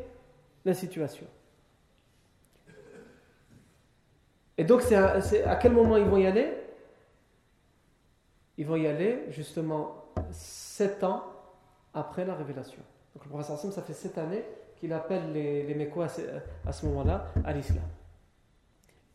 la 0.65 0.73
situation. 0.73 1.25
Et 4.57 4.65
donc 4.65 4.81
c'est 4.81 4.95
à, 4.95 5.55
quel 5.55 5.71
moment 5.71 5.95
ils 5.95 6.05
vont 6.05 6.17
y 6.17 6.27
aller? 6.27 6.53
Ils 8.57 8.65
vont 8.65 8.75
y 8.75 8.85
aller 8.85 9.23
justement 9.29 10.11
sept 10.31 11.05
ans 11.05 11.23
après 11.93 12.25
la 12.25 12.35
révélation. 12.35 12.81
Donc 13.15 13.23
le 13.23 13.29
professeur 13.29 13.57
Sim, 13.57 13.71
ça 13.71 13.81
fait 13.81 13.93
sept 13.93 14.17
années 14.17 14.43
qu'il 14.79 14.93
appelle 14.93 15.33
les, 15.33 15.63
les 15.63 15.91
à 16.65 16.71
ce 16.71 16.85
moment-là 16.85 17.27
à 17.43 17.53
l'islam. 17.53 17.83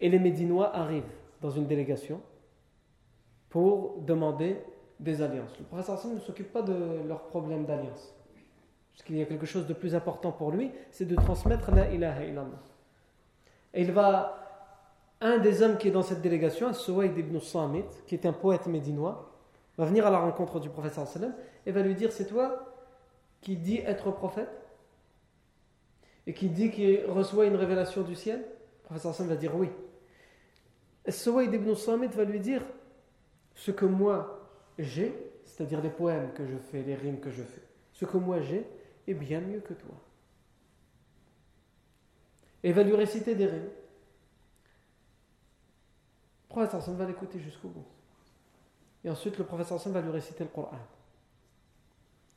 Et 0.01 0.09
les 0.09 0.19
Médinois 0.19 0.75
arrivent 0.75 1.03
dans 1.41 1.51
une 1.51 1.67
délégation 1.67 2.21
pour 3.49 4.01
demander 4.03 4.59
des 5.01 5.23
alliances. 5.23 5.57
Le 5.59 5.65
professeur 5.65 5.97
Hassan 5.97 6.15
ne 6.15 6.21
s'occupe 6.21 6.53
pas 6.53 6.63
de 6.63 7.07
leurs 7.07 7.23
problèmes 7.25 7.65
d'alliance. 7.65 8.15
Parce 8.93 9.03
qu'il 9.05 9.17
y 9.17 9.23
a 9.23 9.27
quelque 9.27 9.47
chose 9.47 9.67
de 9.67 9.75
plus 9.75 9.95
important 9.95 10.33
pour 10.33 10.51
lui, 10.51 10.71
c'est 10.91 11.05
de 11.05 11.17
transmettre 11.17 11.71
la 11.73 11.91
ilaha 11.91 12.25
illallah. 12.25 12.63
Et 13.73 13.83
il 13.83 13.93
va, 13.93 14.39
un 15.21 15.39
des 15.39 15.63
hommes 15.63 15.79
qui 15.79 15.89
est 15.89 15.91
dans 15.91 16.03
cette 16.03 16.21
délégation, 16.21 16.73
Suwaid 16.73 17.17
ibn 17.17 17.39
Samit, 17.41 17.85
qui 18.07 18.15
est 18.15 18.27
un 18.27 18.33
poète 18.33 18.67
médinois, 18.67 19.33
va 19.77 19.85
venir 19.85 20.07
à 20.07 20.11
la 20.11 20.19
rencontre 20.19 20.61
du 20.61 20.69
professeur 20.69 21.07
et 21.67 21.73
va 21.73 21.83
lui 21.83 21.95
dire 21.95 22.13
C'est 22.13 22.27
toi 22.27 22.73
qui 23.41 23.57
dis 23.57 23.79
être 23.79 24.13
prophète? 24.13 24.64
Et 26.27 26.35
qui 26.35 26.49
dit 26.49 26.71
qu'il 26.71 27.05
reçoit 27.07 27.47
une 27.47 27.57
révélation 27.57 28.03
du 28.03 28.15
ciel 28.15 28.39
Le 28.39 28.85
professeur 28.85 29.15
sallam 29.15 29.33
va 29.33 29.37
dire 29.37 29.55
Oui. 29.55 29.69
Suwaid 31.09 31.53
ibn 31.53 31.75
Samit 31.75 32.09
va 32.09 32.25
lui 32.25 32.41
dire 32.41 32.63
Ce 33.55 33.71
que 33.71 33.85
moi 33.85 34.41
j'ai, 34.79 35.15
c'est-à-dire 35.45 35.81
les 35.81 35.91
poèmes 35.91 36.33
que 36.33 36.47
je 36.47 36.57
fais, 36.57 36.83
les 36.83 36.95
rimes 36.95 37.21
que 37.21 37.31
je 37.31 37.43
fais, 37.43 37.63
ce 37.93 38.05
que 38.05 38.17
moi 38.17 38.41
j'ai 38.41 38.67
est 39.07 39.15
bien 39.15 39.41
mieux 39.41 39.61
que 39.61 39.75
toi. 39.75 39.95
Et 42.63 42.73
va 42.73 42.83
lui 42.83 42.95
réciter 42.97 43.35
des 43.35 43.47
rimes. 43.47 43.69
Le 46.45 46.49
professeur 46.49 46.81
Hassan 46.81 46.97
va 46.97 47.05
l'écouter 47.05 47.39
jusqu'au 47.39 47.69
bout. 47.69 47.85
Et 49.05 49.11
ensuite, 49.11 49.37
le 49.37 49.45
professeur 49.45 49.77
Hassan 49.77 49.93
va 49.93 50.01
lui 50.01 50.11
réciter 50.11 50.45
le 50.45 50.51
Coran. 50.51 50.79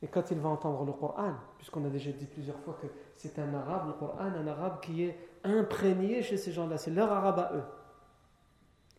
Et 0.02 0.06
quand 0.06 0.30
il 0.30 0.38
va 0.38 0.50
entendre 0.50 0.84
le 0.84 0.92
Coran, 0.92 1.34
puisqu'on 1.56 1.84
a 1.84 1.88
déjà 1.88 2.12
dit 2.12 2.26
plusieurs 2.26 2.58
fois 2.60 2.78
que 2.80 2.86
c'est 3.16 3.38
un 3.38 3.52
arabe, 3.54 3.88
le 3.88 3.92
Coran, 3.94 4.20
un 4.20 4.46
arabe 4.46 4.80
qui 4.80 5.04
est 5.04 5.18
imprégné 5.42 6.22
chez 6.22 6.36
ces 6.36 6.52
gens-là, 6.52 6.78
c'est 6.78 6.92
leur 6.92 7.10
arabe 7.10 7.38
à 7.38 7.52
eux. 7.56 7.64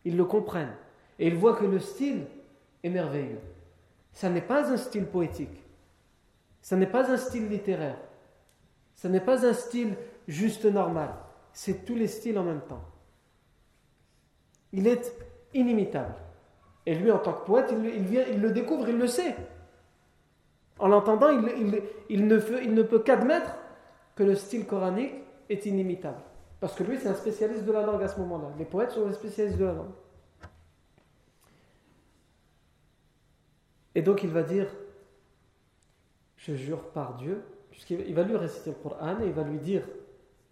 Ils 0.04 0.16
le 0.16 0.24
comprennent. 0.24 0.74
Et 1.18 1.28
ils 1.28 1.36
voient 1.36 1.56
que 1.56 1.64
le 1.64 1.78
style 1.78 2.26
est 2.82 2.90
merveilleux. 2.90 3.40
Ça 4.12 4.28
n'est 4.28 4.42
pas 4.42 4.70
un 4.70 4.76
style 4.76 5.06
poétique. 5.06 5.62
Ça 6.60 6.76
n'est 6.76 6.86
pas 6.86 7.10
un 7.10 7.16
style 7.16 7.48
littéraire. 7.48 7.98
Ça 8.94 9.08
n'est 9.08 9.20
pas 9.20 9.46
un 9.46 9.52
style 9.54 9.96
juste 10.28 10.66
normal. 10.66 11.14
C'est 11.52 11.84
tous 11.84 11.94
les 11.94 12.08
styles 12.08 12.38
en 12.38 12.44
même 12.44 12.62
temps. 12.62 12.84
Il 14.72 14.86
est 14.86 15.12
inimitable. 15.54 16.14
Et 16.86 16.94
lui, 16.94 17.10
en 17.10 17.18
tant 17.18 17.32
que 17.32 17.46
poète, 17.46 17.72
il, 17.72 18.04
vient, 18.04 18.24
il 18.30 18.40
le 18.40 18.52
découvre, 18.52 18.88
il 18.88 18.98
le 18.98 19.06
sait. 19.06 19.36
En 20.80 20.88
l'entendant, 20.88 21.28
il, 22.08 22.26
ne 22.26 22.82
peut 22.82 22.98
qu'admettre 23.00 23.54
que 24.16 24.22
le 24.22 24.34
style 24.34 24.66
coranique 24.66 25.12
est 25.50 25.66
inimitable. 25.66 26.20
Parce 26.58 26.74
que 26.74 26.82
lui, 26.82 26.98
c'est 26.98 27.08
un 27.08 27.14
spécialiste 27.14 27.64
de 27.64 27.72
la 27.72 27.84
langue 27.84 28.02
à 28.02 28.08
ce 28.08 28.18
moment-là. 28.20 28.48
Les 28.58 28.64
poètes 28.64 28.92
sont 28.92 29.06
des 29.06 29.12
spécialistes 29.12 29.58
de 29.58 29.66
la 29.66 29.74
langue. 29.74 29.92
Et 33.94 34.02
donc 34.02 34.22
il 34.22 34.30
va 34.30 34.42
dire, 34.42 34.68
je 36.36 36.54
jure 36.54 36.90
par 36.90 37.16
Dieu, 37.16 37.42
puisqu'il 37.70 38.14
va 38.14 38.22
lui 38.22 38.36
réciter 38.36 38.70
le 38.70 38.76
Coran 38.76 39.20
et 39.20 39.26
il 39.26 39.32
va 39.32 39.42
lui 39.42 39.58
dire, 39.58 39.82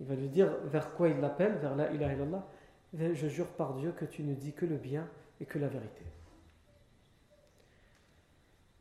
il 0.00 0.06
va 0.06 0.14
lui 0.14 0.28
dire 0.28 0.50
vers 0.64 0.92
quoi 0.94 1.08
il 1.08 1.20
l'appelle, 1.20 1.56
vers 1.60 1.74
la 1.76 1.90
ilaha 1.92 2.12
illallah, 2.14 2.46
je 2.92 3.28
jure 3.28 3.46
par 3.46 3.74
Dieu 3.74 3.92
que 3.92 4.04
tu 4.04 4.22
ne 4.22 4.34
dis 4.34 4.52
que 4.52 4.66
le 4.66 4.76
bien 4.76 5.08
et 5.40 5.46
que 5.46 5.58
la 5.58 5.68
vérité. 5.68 6.04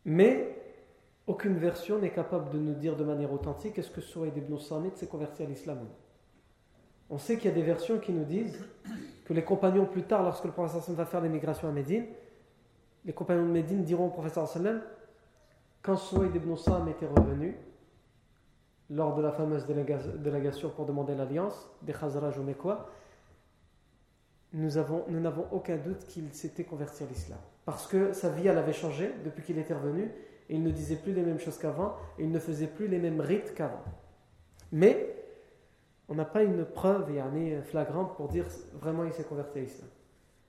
Mais 0.06 0.57
aucune 1.28 1.58
version 1.58 2.00
n'est 2.00 2.12
capable 2.12 2.50
de 2.52 2.58
nous 2.58 2.74
dire 2.74 2.96
de 2.96 3.04
manière 3.04 3.32
authentique 3.32 3.78
est-ce 3.78 3.92
que 3.92 4.02
Souaïd 4.02 4.36
ibn 4.38 4.58
Samit 4.58 4.92
s'est 4.96 5.08
converti 5.08 5.44
à 5.44 5.46
l'islam 5.46 5.80
On 7.10 7.18
sait 7.18 7.36
qu'il 7.36 7.50
y 7.50 7.54
a 7.54 7.56
des 7.56 7.64
versions 7.64 8.00
qui 8.00 8.14
nous 8.14 8.24
disent 8.24 8.58
que 9.26 9.34
les 9.34 9.44
compagnons 9.44 9.86
plus 9.86 10.04
tard, 10.04 10.24
lorsque 10.24 10.46
le 10.46 10.52
prophète 10.52 10.90
va 10.96 11.06
faire 11.06 11.20
l'émigration 11.20 11.68
à 11.68 11.72
Médine, 11.72 12.06
les 13.04 13.12
compagnons 13.14 13.46
de 13.46 13.52
Médine 13.52 13.84
diront 13.84 14.08
au 14.08 14.10
professeur 14.10 14.50
quand 15.82 15.98
Souaïd 15.98 16.36
ibn 16.36 16.56
Sam 16.56 16.88
était 16.88 17.08
revenu 17.08 17.58
lors 18.90 19.16
de 19.16 19.22
la 19.22 19.34
fameuse 19.34 19.66
délégation 19.66 20.70
pour 20.70 20.86
demander 20.86 21.14
l'alliance 21.14 21.70
des 21.82 21.92
Khazraj 21.94 22.38
ou 22.38 22.44
Mekwa, 22.44 22.90
nous 24.54 24.70
n'avons 25.20 25.46
aucun 25.52 25.76
doute 25.76 26.06
qu'il 26.08 26.34
s'était 26.34 26.64
converti 26.64 27.04
à 27.04 27.06
l'islam. 27.06 27.40
Parce 27.66 27.86
que 27.86 28.14
sa 28.14 28.30
vie 28.30 28.48
elle 28.48 28.58
avait 28.58 28.74
changé 28.74 29.12
depuis 29.26 29.44
qu'il 29.44 29.58
était 29.58 29.74
revenu, 29.74 30.10
il 30.50 30.64
ne 30.64 30.72
disait 30.72 30.96
plus 30.96 31.14
les 31.14 31.22
mêmes 31.22 31.40
choses 31.40 31.58
qu'avant, 31.58 31.96
il 32.20 32.32
ne 32.32 32.40
faisait 32.40 32.68
plus 32.68 32.88
les 32.88 33.00
mêmes 33.00 33.22
rites 33.22 33.54
qu'avant. 33.54 33.84
Mais 34.72 35.14
on 36.10 36.16
n'a 36.16 36.26
pas 36.26 36.44
une 36.44 36.66
preuve 36.66 37.06
flagrante 37.66 38.16
pour 38.16 38.30
dire 38.30 38.46
vraiment 38.74 39.04
il 39.04 39.14
s'est 39.14 39.24
converti 39.24 39.60
à 39.60 39.62
l'islam. 39.62 39.90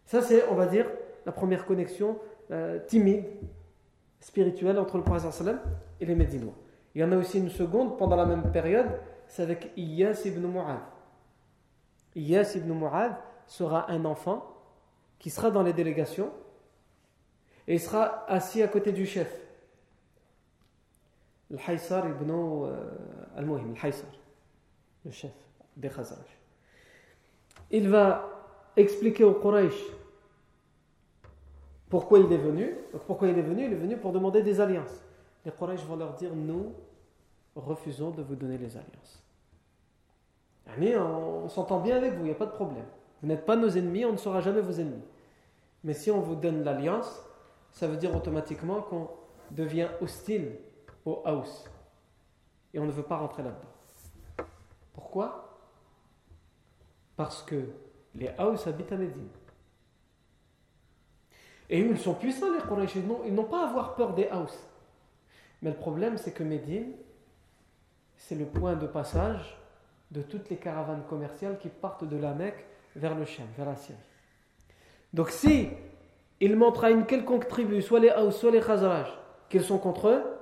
Ça 0.07 0.23
c'est, 0.23 0.49
on 0.49 0.55
va 0.55 0.67
dire, 0.67 0.87
la 1.27 1.33
première 1.33 1.67
connexion 1.67 2.19
euh, 2.51 2.79
timide, 2.87 3.25
spirituelle 4.21 4.79
entre 4.79 4.97
le 4.97 5.03
prophète 5.03 5.57
et 6.01 6.07
les 6.07 6.15
Médinois. 6.15 6.55
Il 6.95 7.01
y 7.01 7.05
en 7.05 7.13
a 7.13 7.17
aussi 7.17 7.39
une 7.39 7.51
seconde 7.51 7.99
pendant 7.99 8.17
la 8.17 8.27
même 8.27 8.51
période, 8.51 8.89
c'est 9.27 9.43
avec 9.43 9.73
Iyas 9.77 10.23
ibn 10.25 10.47
Mu'ad. 10.47 10.81
Iyas 12.15 12.55
ibn 12.57 12.73
Mu'ad 12.73 13.17
sera 13.47 13.91
un 13.91 14.05
enfant 14.05 14.55
qui 15.19 15.31
sera 15.31 15.51
dans 15.51 15.63
les 15.63 15.73
délégations 15.73 16.31
et 17.67 17.75
il 17.75 17.81
sera 17.81 18.25
assis 18.31 18.63
à 18.63 18.69
côté 18.69 18.93
du 18.93 19.05
chef. 19.05 19.48
Le 25.05 25.11
chef 25.11 25.33
des. 25.77 25.91
Il 27.71 27.89
va 27.89 28.29
expliquer 28.77 29.25
au 29.25 29.35
Quraysh 29.35 29.81
pourquoi 31.89 32.19
il 32.19 32.33
est 32.33 32.39
venu. 32.39 32.75
Donc 32.93 33.03
pourquoi 33.03 33.29
il 33.29 33.39
est 33.39 33.43
venu? 33.43 33.65
Il 33.65 33.73
est 33.73 33.77
venu 33.77 33.97
pour 33.97 34.13
demander 34.13 34.43
des 34.43 34.61
alliances. 34.61 35.03
Les 35.45 35.53
Quraysh 35.53 35.85
vont 35.85 35.97
leur 35.97 36.15
dire 36.15 36.35
nous 36.35 36.73
refusons 37.57 38.11
de 38.11 38.23
vous 38.23 38.37
donner 38.37 38.59
les 38.59 38.77
alliances. 38.77 39.23
on, 40.97 41.49
s'entend 41.49 41.81
bien 41.81 41.97
avec 41.97 42.13
vous, 42.13 42.21
il 42.21 42.25
n'y 42.25 42.31
a 42.31 42.35
pas 42.35 42.47
de 42.47 42.53
problème. 42.53 42.85
Vous 43.23 43.29
n'êtes 43.29 43.45
pas 43.45 43.57
nos 43.57 43.69
ennemis, 43.69 44.05
on 44.05 44.13
ne 44.13 44.17
sera 44.17 44.41
jamais 44.41 44.61
vos 44.61 44.73
ennemis. 44.73 45.03
Mais 45.83 45.95
si 45.95 46.11
on 46.11 46.21
vous 46.21 46.37
donne 46.37 46.63
l'alliance, 46.63 47.23
ça 47.73 47.89
veut 47.89 47.97
dire 47.97 48.15
automatiquement 48.15 48.83
qu'on 48.83 49.09
devient 49.51 49.89
hostile 50.01 50.53
au 51.09 51.23
house. 51.25 51.65
Et 52.75 52.79
on 52.79 52.85
ne 52.85 52.91
veut 52.91 53.03
pas 53.03 53.17
rentrer 53.17 53.43
là-dedans. 53.43 54.49
Pourquoi? 54.93 55.59
Parce 57.17 57.43
que 57.43 57.71
les 58.15 58.29
house 58.39 58.67
habitent 58.67 58.93
à 58.93 58.97
Médine. 58.97 59.29
Et 61.71 61.81
ils 61.81 61.99
sont 61.99 62.15
puissants, 62.15 62.53
les 62.53 62.61
Quraysh. 62.61 62.97
Ils 62.97 63.35
n'ont 63.35 63.45
pas 63.45 63.65
à 63.65 63.69
avoir 63.69 63.95
peur 63.95 64.15
des 64.15 64.29
house. 64.29 64.59
Mais 65.63 65.71
le 65.71 65.77
problème, 65.77 66.17
c'est 66.17 66.33
que 66.33 66.43
Médine, 66.43 66.93
c'est 68.17 68.35
le 68.35 68.47
point 68.47 68.77
de 68.77 68.87
passage 68.87 69.59
de 70.11 70.23
toutes 70.23 70.49
les 70.49 70.57
caravanes 70.57 71.05
commerciales 71.09 71.59
qui 71.59 71.69
partent 71.69 72.05
de 72.05 72.17
la 72.17 72.33
Mecque 72.33 72.65
vers 72.97 73.15
le 73.15 73.25
Chien, 73.25 73.45
vers 73.57 73.67
la 73.67 73.77
Syrie. 73.77 73.99
Donc 75.13 75.31
si 75.31 75.69
il 76.41 76.57
montre 76.57 76.85
à 76.85 76.91
une 76.91 77.05
quelconque 77.05 77.49
tribu, 77.49 77.83
soit 77.83 78.01
les 78.01 78.11
Haus, 78.11 78.31
soit 78.31 78.51
les 78.51 78.61
Khazraj, 78.61 79.09
qu'ils 79.49 79.65
sont 79.65 79.79
contre 79.79 80.09
eux, 80.09 80.38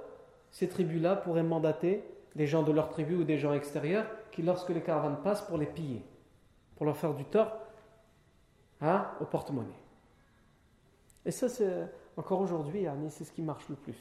ces 0.56 0.68
tribus-là 0.68 1.16
pourraient 1.16 1.42
mandater 1.42 2.02
des 2.34 2.46
gens 2.46 2.62
de 2.62 2.72
leur 2.72 2.88
tribu 2.88 3.14
ou 3.14 3.24
des 3.24 3.36
gens 3.36 3.52
extérieurs 3.52 4.06
qui, 4.30 4.40
lorsque 4.40 4.70
les 4.70 4.80
caravanes 4.80 5.20
passent, 5.22 5.42
pour 5.42 5.58
les 5.58 5.66
piller, 5.66 6.02
pour 6.76 6.86
leur 6.86 6.96
faire 6.96 7.12
du 7.12 7.26
tort 7.26 7.58
hein, 8.80 9.06
au 9.20 9.26
porte-monnaie. 9.26 9.68
Et 11.26 11.30
ça, 11.30 11.50
c'est 11.50 11.90
encore 12.16 12.40
aujourd'hui, 12.40 12.86
c'est 13.10 13.24
ce 13.24 13.32
qui 13.32 13.42
marche 13.42 13.68
le 13.68 13.74
plus. 13.76 13.98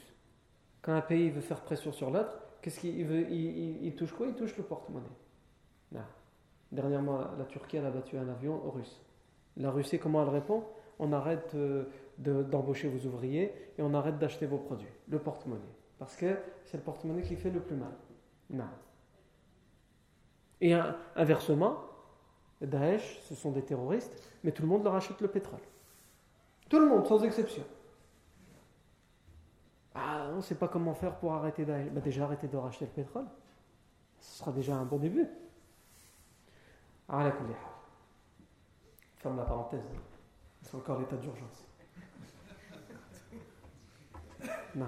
Quand 0.80 0.94
un 0.94 1.02
pays 1.02 1.28
veut 1.28 1.42
faire 1.42 1.60
pression 1.60 1.92
sur 1.92 2.10
l'autre, 2.10 2.38
qu'est-ce 2.62 2.80
qu'il 2.80 3.04
veut 3.04 3.30
il, 3.30 3.94
touche 3.94 4.12
quoi? 4.12 4.26
Il 4.26 4.34
touche 4.34 4.56
le 4.56 4.64
porte-monnaie. 4.64 6.00
Dernièrement, 6.72 7.18
la 7.36 7.44
Turquie 7.44 7.76
a 7.76 7.90
battu 7.90 8.16
un 8.16 8.30
avion 8.30 8.62
russe. 8.70 9.02
La 9.58 9.70
Russie, 9.70 9.98
comment 9.98 10.22
elle 10.22 10.30
répond? 10.30 10.64
On 11.00 11.12
arrête 11.12 11.54
euh, 11.54 11.84
d'embaucher 12.16 12.88
vos 12.88 13.06
ouvriers 13.06 13.52
et 13.76 13.82
on 13.82 13.92
arrête 13.92 14.18
d'acheter 14.18 14.46
vos 14.46 14.56
produits. 14.56 14.88
Le 15.08 15.18
porte-monnaie. 15.18 15.60
Parce 15.98 16.16
que 16.16 16.36
c'est 16.64 16.76
le 16.76 16.82
porte-monnaie 16.82 17.22
qui 17.22 17.36
fait 17.36 17.50
le 17.50 17.60
plus 17.60 17.76
mal. 17.76 17.92
Non. 18.50 18.68
Et 20.60 20.74
inversement, 21.14 21.78
Daesh, 22.60 23.20
ce 23.22 23.34
sont 23.34 23.52
des 23.52 23.62
terroristes, 23.62 24.12
mais 24.44 24.52
tout 24.52 24.62
le 24.62 24.68
monde 24.68 24.84
leur 24.84 24.94
achète 24.94 25.20
le 25.20 25.28
pétrole. 25.28 25.60
Tout 26.68 26.78
le 26.78 26.86
monde, 26.86 27.06
sans 27.06 27.22
exception. 27.24 27.64
Ah, 29.94 30.28
on 30.32 30.36
ne 30.36 30.40
sait 30.40 30.54
pas 30.54 30.68
comment 30.68 30.94
faire 30.94 31.16
pour 31.16 31.32
arrêter 31.32 31.64
Daesh. 31.64 31.90
Bah, 31.90 32.00
déjà, 32.00 32.24
arrêter 32.24 32.48
de 32.48 32.56
racheter 32.56 32.86
le 32.86 32.90
pétrole. 32.90 33.26
Ce 34.20 34.38
sera 34.38 34.52
déjà 34.52 34.74
un 34.74 34.84
bon 34.84 34.98
début. 34.98 35.28
Ah, 37.08 37.24
la 37.24 37.32
Ferme 39.18 39.36
la 39.36 39.44
parenthèse. 39.44 39.84
C'est 40.62 40.76
encore 40.76 40.98
l'état 40.98 41.16
d'urgence. 41.16 41.66
Non. 44.74 44.86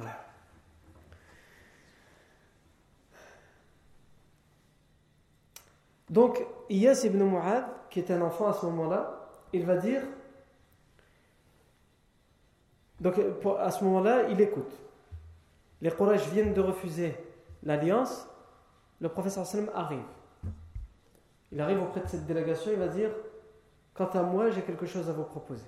Donc, 6.10 6.44
Iyas 6.70 7.02
ibn 7.04 7.22
Mu'ad, 7.22 7.64
qui 7.90 8.00
est 8.00 8.10
un 8.10 8.22
enfant 8.22 8.48
à 8.48 8.52
ce 8.52 8.64
moment-là, 8.66 9.28
il 9.52 9.64
va 9.64 9.76
dire. 9.76 10.02
Donc, 13.00 13.14
à 13.58 13.70
ce 13.70 13.84
moment-là, 13.84 14.28
il 14.28 14.40
écoute. 14.40 14.72
Les 15.80 15.90
Quraysh 15.90 16.28
viennent 16.28 16.54
de 16.54 16.60
refuser 16.60 17.16
l'alliance. 17.62 18.28
Le 19.00 19.08
professeur 19.08 19.46
sallam 19.46 19.70
arrive. 19.74 20.02
Il 21.52 21.60
arrive 21.60 21.82
auprès 21.82 22.00
de 22.00 22.08
cette 22.08 22.26
délégation, 22.26 22.72
il 22.72 22.78
va 22.78 22.88
dire 22.88 23.10
Quant 23.94 24.06
à 24.06 24.22
moi, 24.22 24.50
j'ai 24.50 24.62
quelque 24.62 24.86
chose 24.86 25.08
à 25.08 25.12
vous 25.12 25.24
proposer. 25.24 25.66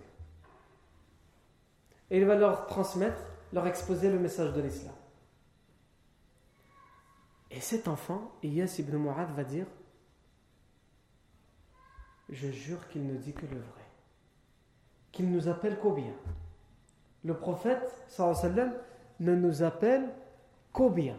Et 2.11 2.19
il 2.19 2.25
va 2.25 2.35
leur 2.35 2.67
transmettre, 2.67 3.21
leur 3.53 3.67
exposer 3.67 4.11
le 4.11 4.19
message 4.19 4.53
de 4.53 4.61
l'islam. 4.61 4.95
Et 7.51 7.61
cet 7.61 7.89
enfant, 7.89 8.33
Iyas 8.43 8.77
ibn 8.79 8.97
Mu'ad, 8.97 9.35
va 9.35 9.45
dire 9.45 9.67
je 12.31 12.49
jure 12.49 12.89
qu'il 12.89 13.07
ne 13.07 13.17
dit 13.17 13.33
que 13.33 13.47
le 13.47 13.59
vrai. 13.59 13.85
Qu'il 15.13 15.31
nous 15.31 15.49
appelle 15.49 15.79
qu'au 15.79 15.93
bien. 15.93 16.15
Le 17.25 17.35
prophète, 17.35 18.05
sallam, 18.09 18.73
ne 19.19 19.35
nous 19.35 19.63
appelle 19.63 20.09
qu'au 20.73 20.91
bien. 20.91 21.19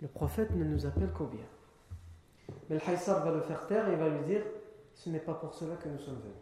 Le 0.00 0.08
prophète 0.08 0.50
ne 0.52 0.64
nous 0.64 0.86
appelle 0.86 1.10
qu'au 1.10 1.26
bien. 1.26 1.44
Mais 2.68 2.76
le 2.76 2.88
Haïsar 2.88 3.24
va 3.24 3.32
le 3.32 3.42
faire 3.42 3.66
taire 3.66 3.88
et 3.88 3.96
va 3.96 4.08
lui 4.08 4.24
dire 4.24 4.42
Ce 4.94 5.10
n'est 5.10 5.18
pas 5.18 5.34
pour 5.34 5.54
cela 5.54 5.76
que 5.76 5.88
nous 5.88 5.98
sommes 5.98 6.20
venus. 6.20 6.36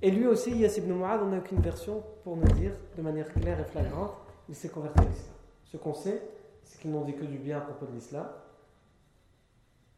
Et 0.00 0.12
lui 0.12 0.26
aussi, 0.26 0.56
Yass 0.56 0.76
ibn 0.78 0.92
Mu'ad, 0.92 1.20
on 1.22 1.26
n'a 1.26 1.38
aucune 1.38 1.60
version 1.60 2.04
pour 2.22 2.36
nous 2.36 2.46
dire 2.52 2.72
de 2.96 3.02
manière 3.02 3.32
claire 3.32 3.60
et 3.60 3.64
flagrante 3.64 4.14
il 4.48 4.54
s'est 4.54 4.68
converti 4.68 5.00
à 5.00 5.04
l'islam. 5.04 5.34
Ce 5.64 5.76
qu'on 5.76 5.92
sait, 5.92 6.22
c'est 6.64 6.80
qu'ils 6.80 6.92
n'ont 6.92 7.04
dit 7.04 7.14
que 7.14 7.24
du 7.24 7.38
bien 7.38 7.58
à 7.58 7.60
propos 7.60 7.86
de 7.86 7.92
l'islam 7.92 8.26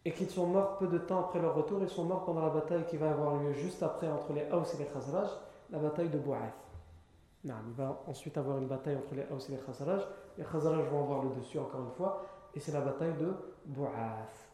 et 0.04 0.12
qu'ils 0.12 0.30
sont 0.30 0.46
morts 0.46 0.78
peu 0.78 0.86
de 0.86 0.98
temps 0.98 1.20
après 1.20 1.40
leur 1.40 1.54
retour. 1.54 1.80
Ils 1.82 1.88
sont 1.88 2.04
morts 2.04 2.24
pendant 2.24 2.42
la 2.42 2.50
bataille 2.50 2.84
qui 2.86 2.96
va 2.96 3.10
avoir 3.10 3.36
lieu 3.36 3.52
juste 3.52 3.82
après 3.82 4.08
entre 4.08 4.32
les 4.32 4.44
Haus 4.52 4.74
et 4.74 4.78
les 4.78 4.86
Khazraj, 4.86 5.28
la 5.70 5.78
bataille 5.78 6.08
de 6.08 6.18
Bou'ath. 6.18 6.54
il 7.44 7.52
va 7.76 8.02
ensuite 8.06 8.36
avoir 8.38 8.58
une 8.58 8.66
bataille 8.66 8.96
entre 8.96 9.14
les 9.14 9.24
Haus 9.30 9.48
et 9.48 9.52
les 9.52 9.58
Khazraj. 9.58 10.02
Les 10.38 10.44
Khazraj 10.44 10.84
vont 10.88 11.02
avoir 11.02 11.24
le 11.24 11.30
dessus 11.30 11.58
encore 11.58 11.82
une 11.82 11.92
fois, 11.92 12.24
et 12.54 12.60
c'est 12.60 12.72
la 12.72 12.80
bataille 12.80 13.14
de 13.14 13.34
Bou'ath. 13.66 14.48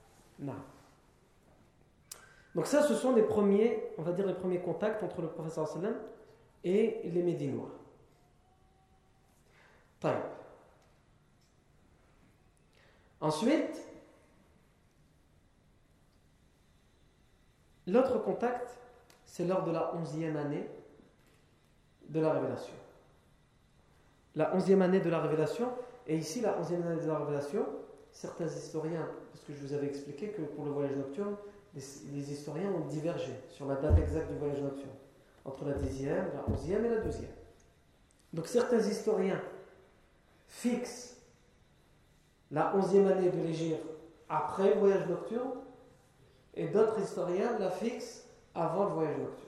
Donc 2.55 2.67
ça, 2.67 2.83
ce 2.83 2.95
sont 2.95 3.15
les 3.15 3.23
premiers, 3.23 3.93
on 3.99 4.03
va 4.03 4.13
dire 4.13 4.27
les 4.27 4.35
premiers 4.35 4.61
contacts 4.61 5.03
entre 5.03 5.21
le 5.21 5.29
professeur 5.29 5.69
sallam 5.69 5.95
et 6.65 7.01
les 7.05 7.23
Médinois. 7.23 7.71
Ensuite, 13.21 13.83
L'autre 17.87 18.19
contact, 18.23 18.71
c'est 19.25 19.45
lors 19.45 19.65
de 19.65 19.71
la 19.71 19.95
onzième 19.95 20.37
année 20.37 20.69
de 22.09 22.21
la 22.21 22.33
révélation. 22.33 22.75
La 24.35 24.55
onzième 24.55 24.83
année 24.83 25.01
de 25.01 25.11
la 25.11 25.21
révélation, 25.21 25.69
et 26.07 26.17
ici 26.17 26.41
la 26.41 26.59
onzième 26.59 26.87
année 26.87 27.01
de 27.01 27.07
la 27.07 27.19
révélation, 27.19 27.67
certains 28.13 28.47
historiens, 28.47 29.09
parce 29.33 29.45
que 29.45 29.53
je 29.53 29.67
vous 29.67 29.73
avais 29.73 29.87
expliqué 29.87 30.31
que 30.31 30.43
pour 30.43 30.65
le 30.65 30.71
voyage 30.71 30.97
nocturne, 30.97 31.37
les, 31.75 32.33
historiens 32.33 32.71
ont 32.71 32.87
divergé 32.87 33.33
sur 33.51 33.67
la 33.67 33.77
date 33.77 33.99
exacte 33.99 34.31
du 34.33 34.39
voyage 34.39 34.63
nocturne, 34.63 34.95
entre 35.45 35.65
la 35.67 35.75
dixième, 35.75 36.27
la 36.35 36.53
onzième 36.53 36.85
et 36.87 36.89
la 36.89 37.01
douzième. 37.01 37.31
Donc 38.33 38.47
certains 38.47 38.79
historiens 38.79 39.41
fixent 40.49 41.17
la 42.51 42.75
onzième 42.75 43.07
année 43.09 43.31
de 43.31 43.43
l'Égypte 43.43 43.85
après 44.29 44.75
le 44.75 44.81
voyage 44.81 45.07
nocturne, 45.09 45.51
et 46.57 46.69
d'autres 46.69 47.01
historiens 47.01 47.59
la 47.59 47.71
fixent 47.71 48.27
avant 48.55 48.87
le 48.87 48.91
voyage 48.91 49.19
nocturne. 49.19 49.47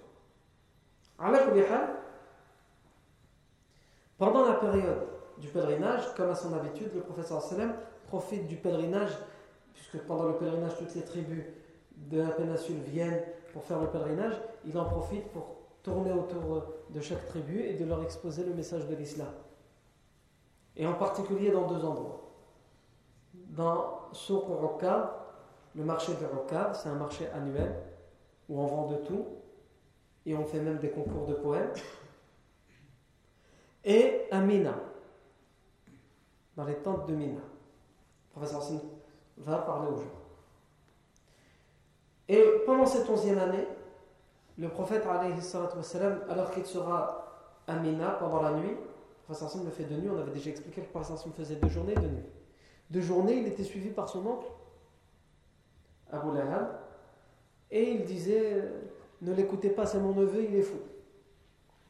Pendant 4.18 4.46
la 4.46 4.54
période 4.54 5.06
du 5.38 5.48
pèlerinage, 5.48 6.14
comme 6.14 6.30
à 6.30 6.34
son 6.34 6.52
habitude, 6.54 6.90
le 6.94 7.00
professeur 7.00 7.40
Salem 7.40 7.74
profite 8.06 8.46
du 8.46 8.56
pèlerinage, 8.56 9.16
puisque 9.74 9.98
pendant 10.06 10.24
le 10.24 10.34
pèlerinage, 10.34 10.76
toutes 10.76 10.94
les 10.94 11.02
tribus 11.02 11.44
de 11.96 12.20
la 12.20 12.30
péninsule 12.30 12.80
viennent 12.80 13.22
pour 13.52 13.64
faire 13.64 13.80
le 13.80 13.88
pèlerinage, 13.88 14.34
il 14.66 14.76
en 14.78 14.84
profite 14.84 15.28
pour 15.28 15.56
tourner 15.82 16.12
autour 16.12 16.64
de 16.90 17.00
chaque 17.00 17.26
tribu 17.26 17.60
et 17.60 17.74
de 17.74 17.84
leur 17.84 18.02
exposer 18.02 18.44
le 18.44 18.54
message 18.54 18.86
de 18.86 18.94
l'islam. 18.94 19.32
Et 20.76 20.86
en 20.86 20.94
particulier 20.94 21.50
dans 21.50 21.66
deux 21.66 21.84
endroits. 21.84 22.20
Dans 23.34 24.08
Souq 24.12 24.44
le 25.74 25.84
marché 25.84 26.12
de 26.14 26.26
Rokab, 26.26 26.74
c'est 26.74 26.88
un 26.88 26.94
marché 26.94 27.28
annuel 27.28 27.74
où 28.48 28.60
on 28.60 28.66
vend 28.66 28.86
de 28.88 28.96
tout, 28.96 29.26
et 30.26 30.34
on 30.34 30.44
fait 30.44 30.60
même 30.60 30.78
des 30.78 30.90
concours 30.90 31.26
de 31.26 31.34
poèmes, 31.34 31.72
et 33.84 34.26
à 34.30 34.40
Mina, 34.40 34.74
dans 36.56 36.64
les 36.64 36.76
tentes 36.76 37.06
de 37.06 37.14
Mina. 37.14 37.40
Le 37.40 38.32
professeur 38.32 38.60
Hassan 38.60 38.80
va 39.38 39.58
parler 39.58 39.88
aux. 39.88 40.02
Et 42.28 42.44
pendant 42.66 42.84
cette 42.84 43.08
onzième 43.08 43.38
année, 43.38 43.66
le 44.58 44.68
prophète, 44.68 45.04
alors 45.06 46.50
qu'il 46.50 46.66
sera 46.66 47.24
à 47.66 47.76
Mina 47.76 48.10
pendant 48.10 48.42
la 48.42 48.52
nuit, 48.52 48.70
le 48.70 49.24
professeur 49.24 49.48
Hassan 49.48 49.64
le 49.64 49.70
fait 49.70 49.84
de 49.84 49.94
nuit, 49.94 50.10
on 50.10 50.18
avait 50.18 50.32
déjà 50.32 50.50
expliqué 50.50 50.82
que 50.82 50.86
le 50.86 50.90
professeur 50.90 51.16
Hassan 51.16 51.32
faisait 51.32 51.56
deux 51.56 51.68
journées 51.68 51.94
de 51.94 52.06
nuit. 52.08 52.26
Deux 52.90 53.00
journées, 53.00 53.38
il 53.38 53.46
était 53.46 53.64
suivi 53.64 53.90
par 53.90 54.08
son 54.08 54.26
oncle, 54.26 54.46
Abu 56.10 56.34
Lahab, 56.34 56.78
et 57.70 57.92
il 57.92 58.04
disait 58.04 58.62
Ne 59.20 59.34
l'écoutez 59.34 59.70
pas, 59.70 59.86
c'est 59.86 59.98
mon 59.98 60.14
neveu, 60.14 60.44
il 60.44 60.54
est 60.54 60.62
fou. 60.62 60.78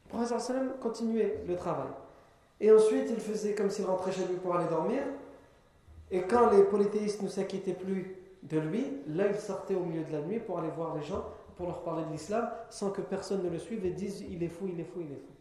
Le 0.07 0.11
professeur 0.11 0.79
continuait 0.81 1.45
le 1.47 1.57
travail. 1.57 1.89
Et 2.61 2.73
ensuite, 2.73 3.09
il 3.11 3.21
faisait 3.21 3.55
comme 3.55 3.71
s'il 3.71 3.85
rentrait 3.85 4.13
chez 4.13 4.25
lui 4.27 4.37
pour 4.37 4.57
aller 4.57 4.69
dormir. 4.69 5.03
Et 6.11 6.23
quand 6.23 6.51
les 6.51 6.65
polythéistes 6.65 7.23
ne 7.23 7.29
s'inquiétaient 7.29 7.75
plus 7.75 8.17
de 8.43 8.59
lui, 8.59 9.03
là, 9.09 9.27
il 9.29 9.37
sortait 9.37 9.75
au 9.75 9.85
milieu 9.85 10.05
de 10.05 10.13
la 10.13 10.23
nuit 10.23 10.41
pour 10.41 10.59
aller 10.59 10.71
voir 10.71 10.97
les 10.97 11.03
gens, 11.03 11.25
pour 11.57 11.67
leur 11.67 11.83
parler 11.83 12.05
de 12.07 12.11
l'islam, 12.11 12.49
sans 12.71 12.91
que 12.91 13.03
personne 13.03 13.43
ne 13.43 13.51
le 13.51 13.59
suive 13.59 13.85
et 13.85 13.91
dise 13.91 14.23
il 14.23 14.43
est 14.43 14.49
fou, 14.49 14.67
il 14.69 14.81
est 14.81 14.85
fou, 14.85 15.01
il 15.01 15.13
est 15.13 15.17
fou. 15.17 15.33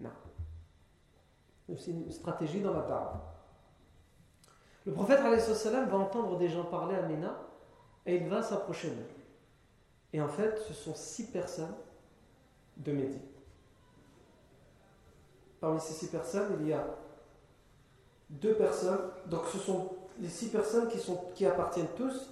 Non. 0.00 0.10
C'est 1.78 1.92
une 1.92 2.10
stratégie 2.10 2.60
dans 2.60 2.74
la 2.74 2.82
parole. 2.82 3.20
Le 4.84 4.92
prophète 4.92 5.20
va 5.20 5.96
entendre 5.96 6.36
des 6.36 6.48
gens 6.48 6.64
parler 6.64 6.94
à 6.94 7.02
Mina 7.02 7.34
et 8.06 8.16
il 8.16 8.28
va 8.28 8.42
s'approcher 8.42 8.90
d'eux. 8.90 9.08
Et 10.12 10.20
en 10.20 10.28
fait, 10.28 10.58
ce 10.68 10.72
sont 10.72 10.94
six 10.94 11.26
personnes 11.30 11.74
de 12.76 12.92
Médine. 12.92 13.20
Parmi 15.60 15.80
ces 15.80 15.94
six 15.94 16.08
personnes, 16.08 16.56
il 16.60 16.68
y 16.68 16.72
a 16.72 16.86
deux 18.30 18.54
personnes, 18.54 19.10
donc 19.26 19.46
ce 19.52 19.58
sont 19.58 19.90
les 20.20 20.28
six 20.28 20.48
personnes 20.48 20.88
qui, 20.88 20.98
sont, 20.98 21.24
qui 21.34 21.46
appartiennent 21.46 21.92
tous 21.96 22.30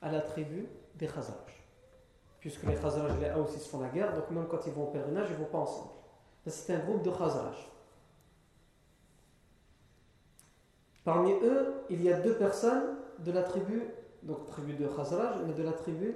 à 0.00 0.10
la 0.10 0.20
tribu 0.20 0.68
des 0.94 1.06
Khazraj. 1.06 1.36
Puisque 2.40 2.62
les 2.64 2.76
Khazraj 2.76 3.12
et 3.16 3.20
les 3.20 3.40
aussi 3.40 3.58
se 3.58 3.68
font 3.68 3.80
la 3.80 3.88
guerre, 3.88 4.14
donc 4.14 4.30
même 4.30 4.46
quand 4.46 4.66
ils 4.66 4.72
vont 4.72 4.84
au 4.84 4.90
pèlerinage, 4.90 5.28
ils 5.30 5.34
ne 5.34 5.38
vont 5.38 5.50
pas 5.50 5.58
ensemble. 5.58 5.90
C'est 6.46 6.74
un 6.74 6.78
groupe 6.78 7.02
de 7.02 7.10
Khazraj. 7.10 7.56
Parmi 11.04 11.32
eux, 11.42 11.74
il 11.90 12.02
y 12.02 12.12
a 12.12 12.20
deux 12.20 12.36
personnes 12.36 12.96
de 13.18 13.32
la 13.32 13.42
tribu, 13.42 13.82
donc 14.28 14.46
tribu 14.46 14.74
de 14.74 14.86
Khazraj, 14.86 15.36
mais 15.46 15.54
de 15.54 15.62
la 15.62 15.72
tribu, 15.72 16.14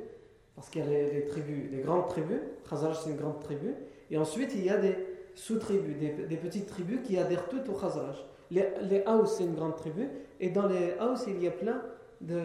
parce 0.55 0.69
qu'il 0.69 0.83
y 0.83 0.85
a 0.85 0.87
les, 0.87 1.25
tribus, 1.25 1.71
les 1.73 1.81
grandes 1.81 2.09
tribus, 2.09 2.41
Khazraj 2.69 3.01
c'est 3.03 3.11
une 3.11 3.17
grande 3.17 3.41
tribu, 3.41 3.75
et 4.11 4.19
ensuite 4.19 4.53
il 4.55 4.65
y 4.65 4.71
a 4.71 4.77
des 4.77 4.95
sous-tribus, 5.35 5.97
des, 5.99 6.37
petites 6.37 6.67
tribus 6.67 7.01
qui 7.03 7.19
adhèrent 7.19 7.49
toutes 7.49 7.69
au 7.71 7.73
Khazraj. 7.73 8.17
Les, 8.51 8.69
les 8.83 9.03
c'est 9.27 9.45
une 9.45 9.55
grande 9.55 9.77
tribu, 9.77 10.09
et 10.39 10.51
dans 10.51 10.67
les 10.67 10.95
Haus, 11.01 11.27
il 11.27 11.43
y 11.43 11.49
a 11.49 11.51
plein 11.51 11.81
de, 12.21 12.37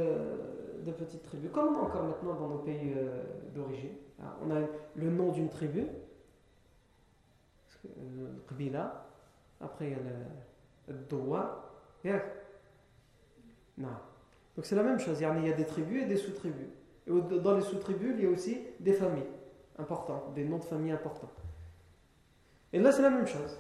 petites 0.97 1.23
tribus, 1.23 1.51
comme 1.51 1.75
encore 1.75 2.03
maintenant 2.03 2.35
dans 2.35 2.47
nos 2.47 2.59
pays 2.59 2.93
euh, 2.95 3.23
d'origine. 3.53 3.91
On 4.41 4.49
a 4.55 4.61
le 4.95 5.09
nom 5.11 5.31
d'une 5.33 5.49
tribu, 5.49 5.85
euh, 7.85 8.27
après 9.59 9.85
il 9.85 9.91
y 9.91 9.93
a 9.93 9.97
le 10.87 10.95
Doua, 11.09 11.67
non. 13.77 13.89
Donc 14.57 14.65
c'est 14.65 14.75
la 14.75 14.83
même 14.83 14.99
chose. 14.99 15.21
Il 15.21 15.45
y 15.45 15.51
a 15.51 15.55
des 15.55 15.65
tribus 15.65 16.03
et 16.03 16.07
des 16.07 16.17
sous-tribus. 16.17 16.67
Et 17.05 17.11
dans 17.39 17.55
les 17.55 17.61
sous-tribus, 17.61 18.15
il 18.17 18.23
y 18.23 18.27
a 18.27 18.29
aussi 18.29 18.59
des 18.79 18.93
familles 18.93 19.27
importantes, 19.77 20.33
des 20.33 20.43
noms 20.43 20.57
de 20.57 20.65
familles 20.65 20.91
importants. 20.91 21.29
Et 22.73 22.79
là, 22.79 22.91
c'est 22.91 23.03
la 23.03 23.11
même 23.11 23.27
chose. 23.27 23.59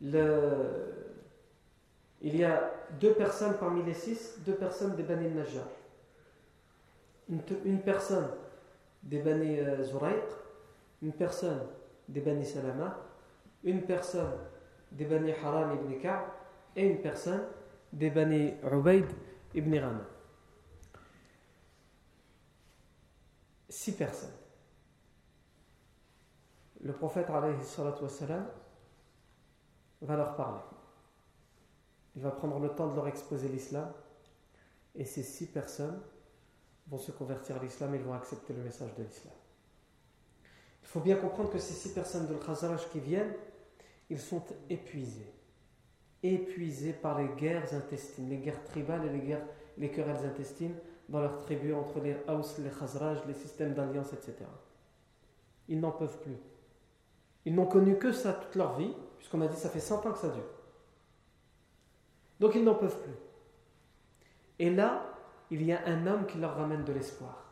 Il 0.00 0.10
y 2.36 2.44
a 2.44 2.70
deux 3.00 3.14
personnes 3.14 3.56
parmi 3.58 3.84
les 3.84 3.94
six, 3.94 4.40
deux 4.44 4.56
personnes 4.56 4.96
des 4.96 5.04
Bani 5.04 5.30
Najjar. 5.30 5.68
Une, 7.30 7.80
personne 7.80 8.28
des 9.04 9.20
Bani 9.20 9.60
euh, 9.60 9.84
une 11.00 11.12
personne 11.12 11.60
des 12.08 12.44
Salama, 12.44 12.98
une 13.62 13.82
personne 13.82 14.32
des 14.90 15.06
Haram 15.42 15.76
ibn 15.76 16.00
Ka'b 16.00 16.41
et 16.76 16.86
une 16.86 17.00
personne 17.00 17.44
des 17.92 18.10
Bani 18.10 18.54
Ubaid 18.70 19.06
ibn 19.54 19.74
Rana. 19.78 20.06
Six 23.68 23.92
personnes. 23.92 24.32
Le 26.80 26.92
prophète 26.92 27.28
wassalam, 27.28 28.46
va 30.00 30.16
leur 30.16 30.34
parler. 30.34 30.60
Il 32.16 32.22
va 32.22 32.30
prendre 32.30 32.58
le 32.58 32.68
temps 32.70 32.88
de 32.88 32.96
leur 32.96 33.08
exposer 33.08 33.48
l'islam 33.48 33.90
et 34.94 35.04
ces 35.04 35.22
six 35.22 35.46
personnes 35.46 36.00
vont 36.88 36.98
se 36.98 37.12
convertir 37.12 37.56
à 37.56 37.58
l'islam 37.60 37.94
et 37.94 37.98
vont 37.98 38.12
accepter 38.12 38.52
le 38.52 38.62
message 38.62 38.94
de 38.96 39.04
l'islam. 39.04 39.32
Il 40.82 40.88
faut 40.88 41.00
bien 41.00 41.16
comprendre 41.16 41.50
que 41.50 41.58
ces 41.58 41.72
six 41.72 41.94
personnes 41.94 42.26
de 42.26 42.34
Khazaraj 42.34 42.88
qui 42.90 43.00
viennent, 43.00 43.34
ils 44.10 44.20
sont 44.20 44.42
épuisés. 44.68 45.32
Épuisés 46.22 46.92
par 46.92 47.18
les 47.20 47.28
guerres 47.36 47.74
intestines, 47.74 48.28
les 48.28 48.38
guerres 48.38 48.62
tribales 48.64 49.06
et 49.06 49.10
les, 49.10 49.20
guerres, 49.20 49.46
les 49.78 49.90
querelles 49.90 50.24
intestines 50.24 50.74
dans 51.08 51.20
leurs 51.20 51.38
tribus 51.40 51.74
entre 51.74 52.00
les 52.00 52.16
Haus, 52.28 52.60
les 52.60 52.70
Khazraj, 52.70 53.26
les 53.26 53.34
systèmes 53.34 53.74
d'alliance, 53.74 54.12
etc. 54.12 54.34
Ils 55.68 55.80
n'en 55.80 55.90
peuvent 55.90 56.18
plus. 56.20 56.36
Ils 57.44 57.54
n'ont 57.54 57.66
connu 57.66 57.98
que 57.98 58.12
ça 58.12 58.32
toute 58.34 58.54
leur 58.54 58.76
vie, 58.76 58.92
puisqu'on 59.18 59.40
a 59.40 59.48
dit 59.48 59.56
ça 59.56 59.68
fait 59.68 59.80
100 59.80 60.06
ans 60.06 60.12
que 60.12 60.18
ça 60.18 60.28
dure. 60.28 60.42
Donc 62.38 62.54
ils 62.54 62.64
n'en 62.64 62.74
peuvent 62.74 63.00
plus. 63.00 63.14
Et 64.58 64.70
là, 64.70 65.06
il 65.50 65.62
y 65.62 65.72
a 65.72 65.84
un 65.86 66.06
homme 66.06 66.26
qui 66.26 66.38
leur 66.38 66.56
ramène 66.56 66.84
de 66.84 66.92
l'espoir. 66.92 67.44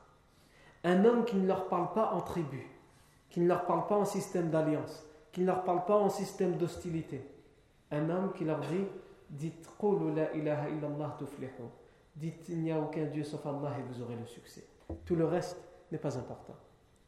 Un 0.84 1.04
homme 1.04 1.24
qui 1.24 1.36
ne 1.36 1.46
leur 1.46 1.68
parle 1.68 1.92
pas 1.92 2.12
en 2.12 2.20
tribu, 2.20 2.66
qui 3.28 3.40
ne 3.40 3.48
leur 3.48 3.66
parle 3.66 3.86
pas 3.86 3.96
en 3.96 4.04
système 4.04 4.50
d'alliance, 4.50 5.04
qui 5.32 5.42
ne 5.42 5.46
leur 5.46 5.64
parle 5.64 5.84
pas 5.84 5.96
en 5.96 6.08
système 6.08 6.56
d'hostilité. 6.56 7.22
Un 7.90 8.08
homme 8.08 8.32
qui 8.32 8.44
leur 8.44 8.60
dit 8.60 8.86
Dites 9.30 9.68
la 10.14 10.30
Dites 12.16 12.48
il 12.48 12.62
n'y 12.62 12.72
a 12.72 12.80
aucun 12.80 13.06
Dieu 13.06 13.22
sauf 13.22 13.46
Allah 13.46 13.76
et 13.78 13.82
vous 13.82 14.02
aurez 14.02 14.16
le 14.16 14.26
succès. 14.26 14.66
Tout 15.04 15.16
le 15.16 15.24
reste 15.24 15.56
n'est 15.92 15.98
pas 15.98 16.18
important. 16.18 16.56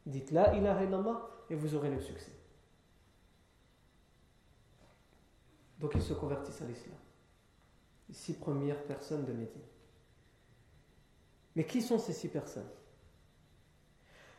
Dites 0.05 0.31
la 0.31 0.55
ilaha 0.55 0.83
illallah 0.83 1.29
et 1.49 1.55
vous 1.55 1.75
aurez 1.75 1.89
le 1.89 1.99
succès. 1.99 2.31
Donc 5.79 5.91
ils 5.95 6.01
se 6.01 6.13
convertissent 6.13 6.61
à 6.61 6.65
l'islam. 6.65 6.95
Six 8.11 8.33
premières 8.33 8.81
personnes 8.83 9.25
de 9.25 9.33
Médine. 9.33 9.61
Mais 11.55 11.65
qui 11.65 11.81
sont 11.81 11.99
ces 11.99 12.13
six 12.13 12.29
personnes? 12.29 12.69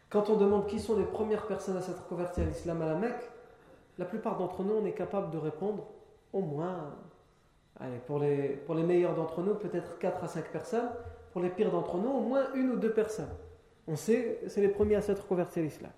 Quand 0.08 0.30
on 0.30 0.36
demande 0.36 0.68
qui 0.68 0.78
sont 0.80 0.96
les 0.96 1.04
premières 1.04 1.46
personnes 1.46 1.76
à 1.76 1.82
s'être 1.82 2.06
converties 2.06 2.40
à 2.40 2.44
l'islam 2.44 2.80
à 2.82 2.86
la 2.86 2.94
Mecque, 2.94 3.30
la 3.98 4.04
plupart 4.04 4.38
d'entre 4.38 4.62
nous, 4.62 4.74
on 4.74 4.84
est 4.84 4.94
capable 4.94 5.30
de 5.30 5.38
répondre 5.38 5.86
au 6.34 6.40
moins, 6.40 6.92
pour, 8.06 8.18
les, 8.18 8.48
pour 8.66 8.74
les 8.74 8.82
meilleurs 8.82 9.14
d'entre 9.14 9.40
nous, 9.42 9.54
peut-être 9.54 9.98
4 9.98 10.24
à 10.24 10.28
5 10.28 10.50
personnes, 10.50 10.90
pour 11.32 11.40
les 11.40 11.48
pires 11.48 11.70
d'entre 11.70 11.96
nous, 11.96 12.10
au 12.10 12.20
moins 12.20 12.52
une 12.54 12.70
ou 12.72 12.76
deux 12.76 12.92
personnes. 12.92 13.32
On 13.86 13.96
sait, 13.96 14.40
c'est 14.48 14.60
les 14.60 14.68
premiers 14.68 14.96
à 14.96 15.00
s'être 15.00 15.26
convertis 15.26 15.60
à 15.60 15.62
l'islam. 15.62 15.92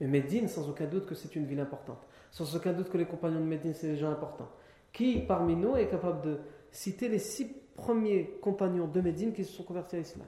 Mais 0.00 0.06
Médine, 0.06 0.48
sans 0.48 0.68
aucun 0.68 0.86
doute 0.86 1.06
que 1.06 1.14
c'est 1.14 1.34
une 1.36 1.46
ville 1.46 1.60
importante. 1.60 2.06
Sans 2.30 2.54
aucun 2.56 2.72
doute 2.72 2.90
que 2.90 2.98
les 2.98 3.06
compagnons 3.06 3.40
de 3.40 3.44
Médine, 3.44 3.72
c'est 3.74 3.88
des 3.88 3.96
gens 3.96 4.10
importants. 4.10 4.48
Qui 4.92 5.20
parmi 5.20 5.56
nous 5.56 5.76
est 5.76 5.88
capable 5.88 6.22
de 6.22 6.38
citer 6.70 7.08
les 7.08 7.18
six 7.18 7.46
premiers 7.76 8.38
compagnons 8.42 8.86
de 8.86 9.00
Médine 9.00 9.32
qui 9.32 9.44
se 9.44 9.52
sont 9.52 9.62
convertis 9.62 9.96
à 9.96 9.98
l'islam? 10.00 10.26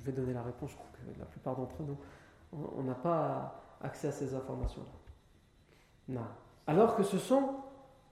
Je 0.00 0.04
vais 0.04 0.12
donner 0.12 0.34
la 0.34 0.42
réponse, 0.42 0.70
je 0.70 0.76
crois 0.76 0.88
que 0.92 1.18
la 1.18 1.24
plupart 1.24 1.56
d'entre 1.56 1.82
nous, 1.82 1.96
on 2.76 2.82
n'a 2.82 2.94
pas 2.94 3.62
accès 3.80 4.08
à 4.08 4.12
ces 4.12 4.34
informations-là. 4.34 4.90
Non. 6.08 6.26
Alors 6.66 6.96
que 6.96 7.02
ce 7.02 7.18
sont 7.18 7.54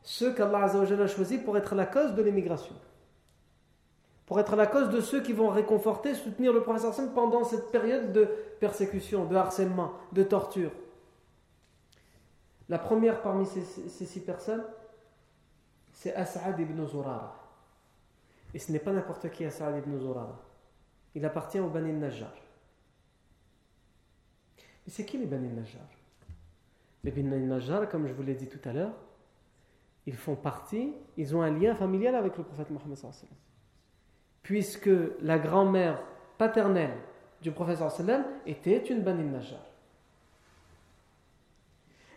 ceux 0.02 0.34
qu'Allah 0.34 0.64
a 0.64 1.06
choisis 1.06 1.40
pour 1.40 1.56
être 1.56 1.74
la 1.74 1.86
cause 1.86 2.14
de 2.14 2.22
l'émigration. 2.22 2.74
Pour 4.26 4.40
être 4.40 4.56
la 4.56 4.66
cause 4.66 4.90
de 4.90 5.00
ceux 5.00 5.22
qui 5.22 5.32
vont 5.32 5.48
réconforter, 5.48 6.14
soutenir 6.14 6.52
le 6.52 6.62
professeur 6.62 6.94
pendant 7.14 7.44
cette 7.44 7.70
période 7.70 8.12
de 8.12 8.24
persécution, 8.60 9.26
de 9.26 9.36
harcèlement, 9.36 9.92
de 10.12 10.22
torture. 10.22 10.70
La 12.68 12.78
première 12.78 13.20
parmi 13.22 13.46
ces, 13.46 13.62
six 13.62 14.20
personnes, 14.20 14.64
c'est 15.92 16.14
As'ad 16.14 16.58
ibn 16.58 16.86
Zurara. 16.86 17.36
Et 18.54 18.58
ce 18.58 18.72
n'est 18.72 18.78
pas 18.78 18.92
n'importe 18.92 19.30
qui 19.30 19.44
As'ad 19.44 19.76
ibn 19.76 19.98
Zurara. 19.98 20.38
Il 21.14 21.24
appartient 21.24 21.60
au 21.60 21.68
Bani 21.68 21.92
Najjar. 21.92 22.32
Mais 24.58 24.92
c'est 24.92 25.04
qui 25.04 25.18
les 25.18 25.26
Bani 25.26 25.48
Najjar? 25.48 25.82
Les 27.04 27.10
Bin 27.10 27.24
Najjar, 27.24 27.88
comme 27.88 28.06
je 28.06 28.12
vous 28.12 28.22
l'ai 28.22 28.34
dit 28.34 28.46
tout 28.46 28.60
à 28.68 28.72
l'heure, 28.72 28.92
ils 30.06 30.16
font 30.16 30.36
partie, 30.36 30.94
ils 31.16 31.36
ont 31.36 31.42
un 31.42 31.50
lien 31.50 31.74
familial 31.74 32.14
avec 32.14 32.36
le 32.36 32.44
prophète 32.44 32.70
Mohammed. 32.70 32.98
puisque 34.42 34.90
la 35.20 35.38
grand-mère 35.38 36.00
paternelle 36.38 36.96
du 37.40 37.50
prophète 37.50 37.78
était 38.46 38.78
une 38.78 39.02
Bani 39.02 39.24
Najjar. 39.24 39.64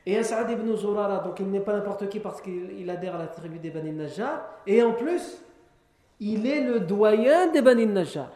Et 0.07 0.17
As'ad 0.17 0.49
ibn 0.51 0.75
Zurara, 0.75 1.19
donc 1.19 1.39
il 1.39 1.49
n'est 1.49 1.59
pas 1.59 1.73
n'importe 1.73 2.09
qui 2.09 2.19
parce 2.19 2.41
qu'il 2.41 2.87
adhère 2.89 3.15
à 3.15 3.19
la 3.19 3.27
tribu 3.27 3.57
des 3.57 3.71
Bani 3.71 3.91
Najjar, 3.91 4.45
et 4.67 4.83
en 4.83 4.93
plus, 4.93 5.41
il 6.19 6.45
est 6.45 6.63
le 6.63 6.79
doyen 6.79 7.51
des 7.51 7.63
Bani 7.63 7.87
Najjar, 7.87 8.31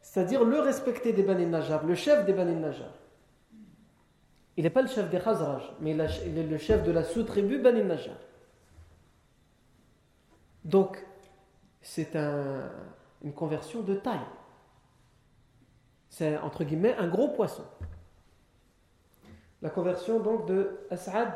c'est-à-dire 0.00 0.44
le 0.44 0.58
respecté 0.58 1.12
des 1.12 1.22
Bani 1.22 1.46
Najjar, 1.46 1.84
le 1.84 1.94
chef 1.94 2.24
des 2.24 2.32
Bani 2.32 2.56
Najjar. 2.56 2.90
Il 4.56 4.64
n'est 4.64 4.70
pas 4.70 4.82
le 4.82 4.88
chef 4.88 5.10
des 5.10 5.18
Khazraj, 5.18 5.62
mais 5.80 5.92
il 5.92 6.38
est 6.38 6.46
le 6.46 6.58
chef 6.58 6.82
de 6.82 6.90
la 6.90 7.04
sous-tribu 7.04 7.58
Bani 7.58 7.82
Najjar. 7.82 8.16
Donc, 10.64 11.04
c'est 11.82 12.16
une 12.16 13.32
conversion 13.32 13.82
de 13.82 13.94
taille. 13.94 14.18
C'est 16.08 16.38
entre 16.38 16.64
guillemets 16.64 16.96
un 16.96 17.08
gros 17.08 17.28
poisson. 17.28 17.64
La 19.62 19.70
conversion 19.70 20.20
donc 20.20 20.46
de 20.46 20.80
As'ad 20.90 21.32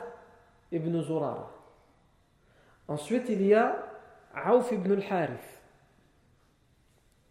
ibn 0.72 1.00
Zurara. 1.02 1.50
Ensuite, 2.88 3.28
il 3.28 3.46
y 3.46 3.54
a 3.54 3.76
Aouf 4.34 4.72
ibn 4.72 4.92
al-Harith. 4.92 5.62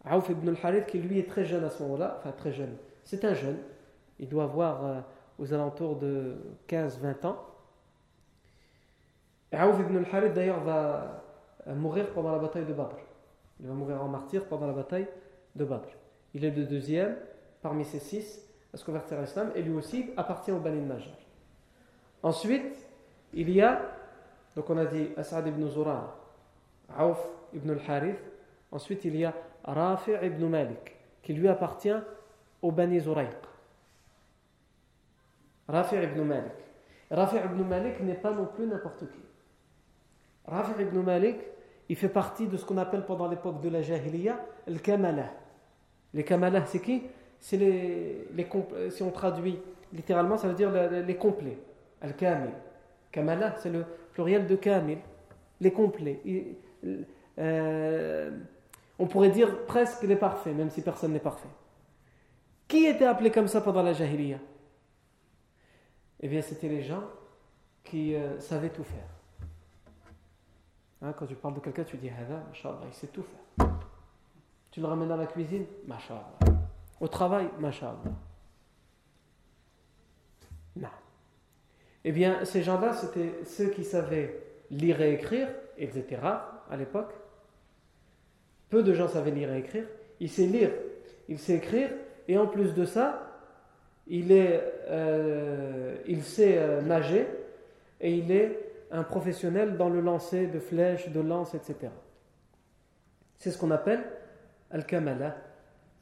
Aouf 0.04 0.28
ibn 0.28 0.48
al-Harith 0.48 0.86
qui 0.86 0.98
lui 0.98 1.18
est 1.18 1.28
très 1.28 1.44
jeune 1.44 1.64
à 1.64 1.70
ce 1.70 1.82
moment-là, 1.82 2.16
enfin 2.18 2.32
très 2.32 2.52
jeune. 2.52 2.76
C'est 3.04 3.24
un 3.24 3.34
jeune. 3.34 3.58
Il 4.18 4.28
doit 4.28 4.44
avoir 4.44 4.84
euh, 4.84 5.00
aux 5.40 5.54
alentours 5.54 5.96
de 5.96 6.36
15-20 6.68 7.26
ans. 7.26 7.38
Aouf 9.52 9.80
ibn 9.80 9.96
al-Harith 9.96 10.34
d'ailleurs 10.34 10.60
va 10.60 11.24
mourir 11.66 12.12
pendant 12.12 12.30
la 12.30 12.38
bataille 12.38 12.66
de 12.66 12.72
Badr. 12.72 12.96
Il 13.58 13.66
va 13.66 13.74
mourir 13.74 14.02
en 14.02 14.08
martyr 14.08 14.44
pendant 14.46 14.66
la 14.66 14.72
bataille 14.72 15.08
de 15.56 15.64
Badr. 15.64 15.88
Il 16.34 16.44
est 16.44 16.50
le 16.50 16.64
deuxième 16.64 17.16
parmi 17.62 17.84
ces 17.84 17.98
six 17.98 18.46
à 18.72 18.76
se 18.76 18.84
convertir 18.84 19.18
à 19.18 19.22
l'islam 19.22 19.50
et 19.54 19.62
lui 19.62 19.74
aussi 19.74 20.10
appartient 20.16 20.52
au 20.52 20.60
Bani 20.60 20.82
Najjar. 20.82 21.16
Ensuite, 22.22 22.86
il 23.32 23.50
y 23.50 23.60
a, 23.62 23.80
donc 24.54 24.68
on 24.68 24.76
a 24.76 24.84
dit 24.84 25.08
As'ad 25.16 25.46
ibn 25.46 25.66
Zura, 25.68 26.16
Aouf 26.96 27.18
ibn 27.54 27.70
al-Harith. 27.70 28.20
Ensuite, 28.70 29.04
il 29.04 29.16
y 29.16 29.24
a 29.24 29.34
Rafi' 29.64 30.12
ibn 30.22 30.46
Malik, 30.46 30.96
qui 31.22 31.32
lui 31.32 31.48
appartient 31.48 31.96
au 32.62 32.70
Bani 32.70 33.00
Zurayq. 33.00 33.49
Rafi' 35.70 35.96
ibn 35.96 36.22
Malik. 36.22 36.52
Rafi' 37.10 37.36
ibn 37.36 37.62
Malik 37.64 38.00
n'est 38.00 38.14
pas 38.14 38.32
non 38.32 38.46
plus 38.46 38.66
n'importe 38.66 39.00
qui. 39.10 39.20
Rafi' 40.46 40.80
ibn 40.80 41.00
Malik, 41.00 41.36
il 41.88 41.96
fait 41.96 42.08
partie 42.08 42.46
de 42.46 42.56
ce 42.56 42.64
qu'on 42.64 42.78
appelle 42.78 43.04
pendant 43.04 43.28
l'époque 43.28 43.60
de 43.60 43.68
la 43.68 43.82
Jahiliya 43.82 44.38
le 44.66 44.78
Kamala. 44.78 45.30
Les 46.14 46.24
Kamala, 46.24 46.64
c'est 46.66 46.80
qui? 46.80 47.02
C'est 47.38 47.56
les, 47.56 48.28
les, 48.34 48.46
si 48.90 49.02
on 49.02 49.10
traduit 49.10 49.58
littéralement, 49.92 50.36
ça 50.36 50.48
veut 50.48 50.54
dire 50.54 50.70
les, 50.70 51.16
complets. 51.16 51.58
Al-Kamil. 52.00 52.50
Kamala, 53.12 53.54
c'est 53.58 53.70
le 53.70 53.84
pluriel 54.12 54.46
de 54.46 54.56
Kamil. 54.56 54.98
Les 55.60 55.72
complets. 55.72 56.20
Euh, 57.38 58.30
on 58.98 59.06
pourrait 59.06 59.30
dire 59.30 59.64
presque 59.66 60.02
les 60.02 60.16
parfaits, 60.16 60.54
même 60.54 60.70
si 60.70 60.82
personne 60.82 61.12
n'est 61.12 61.20
parfait. 61.20 61.48
Qui 62.68 62.86
était 62.86 63.06
appelé 63.06 63.30
comme 63.30 63.48
ça 63.48 63.60
pendant 63.60 63.82
la 63.82 63.92
Jahiliya? 63.92 64.38
Eh 66.20 66.28
bien, 66.28 66.42
c'était 66.42 66.68
les 66.68 66.82
gens 66.82 67.02
qui 67.82 68.14
euh, 68.14 68.38
savaient 68.40 68.70
tout 68.70 68.84
faire. 68.84 69.08
Hein, 71.02 71.14
quand 71.14 71.26
tu 71.26 71.34
parles 71.34 71.54
de 71.54 71.60
quelqu'un, 71.60 71.84
tu 71.84 71.96
dis 71.96 72.10
Hada, 72.10 72.42
il 72.86 72.94
sait 72.94 73.06
tout 73.06 73.22
faire. 73.22 73.70
Tu 74.70 74.80
le 74.80 74.86
ramènes 74.86 75.10
à 75.10 75.16
la 75.16 75.26
cuisine, 75.26 75.64
Masha'Allah. 75.86 76.60
Au 77.00 77.08
travail, 77.08 77.48
Masha'Allah. 77.58 78.12
Non. 80.76 80.88
Eh 82.04 82.12
bien, 82.12 82.44
ces 82.44 82.62
gens-là, 82.62 82.92
c'était 82.92 83.44
ceux 83.44 83.70
qui 83.70 83.84
savaient 83.84 84.42
lire 84.70 85.00
et 85.00 85.14
écrire, 85.14 85.48
etc. 85.78 86.20
à 86.22 86.76
l'époque. 86.76 87.12
Peu 88.68 88.82
de 88.82 88.92
gens 88.92 89.08
savaient 89.08 89.32
lire 89.32 89.52
et 89.52 89.58
écrire. 89.58 89.86
Il 90.20 90.28
sait 90.28 90.46
lire, 90.46 90.70
il 91.28 91.38
sait 91.38 91.54
écrire, 91.54 91.90
et 92.28 92.36
en 92.36 92.46
plus 92.46 92.74
de 92.74 92.84
ça, 92.84 93.29
il, 94.10 94.32
est, 94.32 94.60
euh, 94.88 95.96
il 96.06 96.22
sait 96.22 96.58
euh, 96.58 96.82
nager, 96.82 97.26
et 98.00 98.12
il 98.12 98.30
est 98.32 98.58
un 98.90 99.04
professionnel 99.04 99.76
dans 99.76 99.88
le 99.88 100.00
lancer 100.00 100.48
de 100.48 100.58
flèches, 100.58 101.08
de 101.10 101.20
lances, 101.20 101.54
etc. 101.54 101.92
C'est 103.38 103.52
ce 103.52 103.58
qu'on 103.58 103.70
appelle 103.70 104.02
Al-Kamala, 104.70 105.36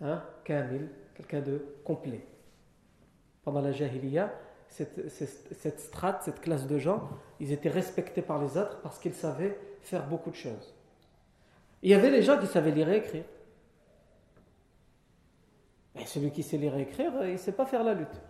hein, 0.00 0.22
Kamil, 0.42 0.88
quelqu'un 1.14 1.42
de 1.42 1.62
complet. 1.84 2.24
Pendant 3.44 3.60
la 3.60 3.72
Jahiliya, 3.72 4.32
cette, 4.68 5.08
cette, 5.10 5.80
strate, 5.80 6.22
cette 6.22 6.40
classe 6.40 6.66
de 6.66 6.78
gens, 6.78 7.08
ils 7.40 7.52
étaient 7.52 7.68
respectés 7.68 8.22
par 8.22 8.42
les 8.42 8.56
autres 8.56 8.80
parce 8.82 8.98
qu'ils 8.98 9.14
savaient 9.14 9.58
faire 9.82 10.06
beaucoup 10.06 10.30
de 10.30 10.36
choses. 10.36 10.74
Il 11.82 11.90
y 11.90 11.94
avait 11.94 12.10
des 12.10 12.22
gens 12.22 12.38
qui 12.38 12.46
savaient 12.46 12.70
lire 12.70 12.88
et 12.88 12.96
écrire. 12.96 13.24
Et 15.96 16.04
celui 16.04 16.30
qui 16.30 16.42
sait 16.42 16.58
lire 16.58 16.76
et 16.76 16.82
écrire, 16.82 17.12
il 17.22 17.32
ne 17.32 17.36
sait 17.36 17.52
pas 17.52 17.66
faire 17.66 17.82
la 17.82 17.94
lutte. 17.94 18.20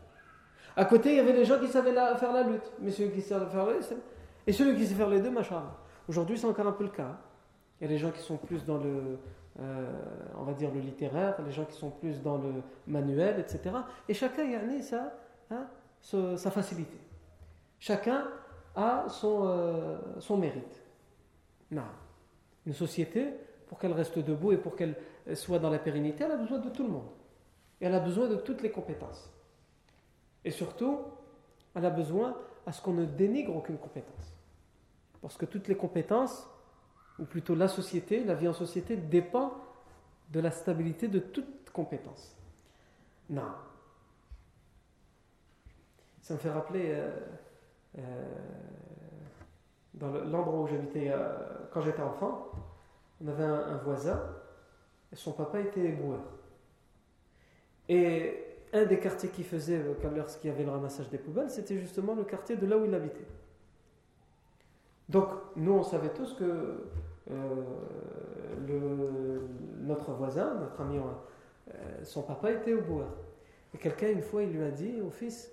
À 0.77 0.85
côté, 0.85 1.11
il 1.11 1.17
y 1.17 1.21
avait 1.21 1.33
des 1.33 1.45
gens 1.45 1.59
qui 1.59 1.69
savaient 1.69 1.93
faire 1.93 2.33
la 2.33 2.43
lutte. 2.45 2.71
Mais 2.81 2.91
celui 2.91 3.11
qui 3.11 3.21
savait 3.21 3.51
faire 3.51 3.67
la 3.67 3.73
lutte, 3.75 3.95
et 4.47 4.53
celui 4.53 4.77
qui 4.77 4.87
sait 4.87 4.95
faire 4.95 5.09
les 5.09 5.21
deux, 5.21 5.31
machin. 5.31 5.63
Aujourd'hui, 6.09 6.39
c'est 6.39 6.47
encore 6.47 6.67
un 6.67 6.73
peu 6.73 6.85
le 6.85 6.91
cas. 6.91 7.19
Il 7.81 7.85
y 7.85 7.87
a 7.87 7.89
des 7.91 7.99
gens 7.99 8.11
qui 8.11 8.21
sont 8.21 8.37
plus 8.37 8.65
dans 8.65 8.79
le, 8.79 9.19
euh, 9.61 9.93
on 10.39 10.45
va 10.45 10.53
dire, 10.53 10.71
le 10.73 10.81
littéraire, 10.81 11.35
les 11.45 11.53
gens 11.53 11.65
qui 11.65 11.77
sont 11.77 11.91
plus 11.91 12.23
dans 12.23 12.39
le 12.39 12.63
manuel, 12.87 13.41
etc. 13.41 13.75
Et 14.09 14.15
chacun 14.15 14.45
y 14.45 14.55
a 14.55 14.83
sa, 14.83 15.13
hein, 15.51 15.67
sa 16.01 16.51
facilité. 16.51 16.97
Chacun 17.79 18.29
a 18.75 19.07
son, 19.09 19.43
euh, 19.45 19.99
son 20.21 20.37
mérite. 20.37 20.83
Non. 21.71 21.83
Une 22.67 22.73
société, 22.73 23.35
pour 23.67 23.79
qu'elle 23.79 23.93
reste 23.93 24.19
debout 24.19 24.53
et 24.53 24.59
pour 24.59 24.77
qu'elle 24.77 24.95
soit 25.35 25.59
dans 25.59 25.71
la 25.71 25.79
pérennité, 25.79 26.25
elle 26.25 26.33
a 26.33 26.37
besoin 26.37 26.59
de 26.59 26.71
tout 26.71 26.85
le 26.85 26.91
monde. 26.91 27.09
Et 27.81 27.87
elle 27.87 27.95
a 27.95 28.01
besoin 28.01 28.29
de 28.29 28.37
toutes 28.37 28.63
les 28.63 28.71
compétences. 28.71 29.31
Et 30.45 30.51
surtout, 30.51 31.01
elle 31.75 31.85
a 31.85 31.91
besoin 31.91 32.37
à 32.67 32.73
ce 32.73 32.83
qu'on 32.83 32.93
ne 32.93 33.05
dénigre 33.05 33.57
aucune 33.57 33.79
compétence. 33.79 34.35
Parce 35.23 35.37
que 35.37 35.47
toutes 35.47 35.69
les 35.69 35.77
compétences, 35.77 36.49
ou 37.19 37.25
plutôt 37.25 37.55
la 37.55 37.69
société, 37.69 38.25
la 38.25 38.35
vie 38.35 38.49
en 38.49 38.53
société, 38.53 38.97
dépend 38.97 39.53
de 40.31 40.41
la 40.41 40.51
stabilité 40.51 41.09
de 41.09 41.19
toute 41.19 41.71
compétence. 41.71 42.37
Non. 43.31 43.53
Ça 46.23 46.35
me 46.35 46.39
fait 46.39 46.51
rappeler, 46.51 46.91
euh, 46.91 47.11
euh, 47.99 48.03
dans 49.95 50.11
l'endroit 50.11 50.61
où 50.61 50.67
j'habitais 50.67 51.11
euh, 51.11 51.33
quand 51.73 51.81
j'étais 51.81 52.03
enfant, 52.03 52.49
on 53.25 53.29
avait 53.29 53.45
un, 53.45 53.79
voisin, 53.79 54.21
et 55.13 55.17
son 55.17 55.33
papa 55.33 55.61
était 55.61 55.81
éboueur. 55.81 56.21
Et 57.89 58.45
un 58.73 58.85
des 58.85 58.99
quartiers 58.99 59.31
qu'il 59.31 59.45
faisait 59.45 59.83
lorsqu'il 60.15 60.51
y 60.51 60.53
avait 60.53 60.65
le 60.65 60.71
ramassage 60.71 61.09
des 61.09 61.19
poubelles, 61.19 61.51
c'était 61.51 61.79
justement 61.79 62.15
le 62.15 62.25
quartier 62.25 62.57
de 62.57 62.67
là 62.67 62.77
où 62.77 62.85
il 62.85 62.95
habitait. 62.95 63.27
Donc, 65.09 65.29
nous, 65.57 65.73
on 65.73 65.83
savait 65.83 66.11
tous 66.11 66.35
que 66.35 66.85
euh, 67.31 69.41
notre 69.81 70.13
voisin, 70.13 70.55
notre 70.55 70.81
ami, 70.83 70.99
euh, 70.99 71.73
son 72.03 72.23
papa 72.23 72.53
était 72.53 72.75
au 72.75 72.83
bois. 72.83 73.09
Et 73.75 73.79
quelqu'un, 73.79 74.11
une 74.11 74.23
fois, 74.23 74.43
il 74.43 74.51
lui 74.51 74.63
a 74.63 74.71
dit 74.71 75.01
au 75.01 75.11
fils, 75.11 75.53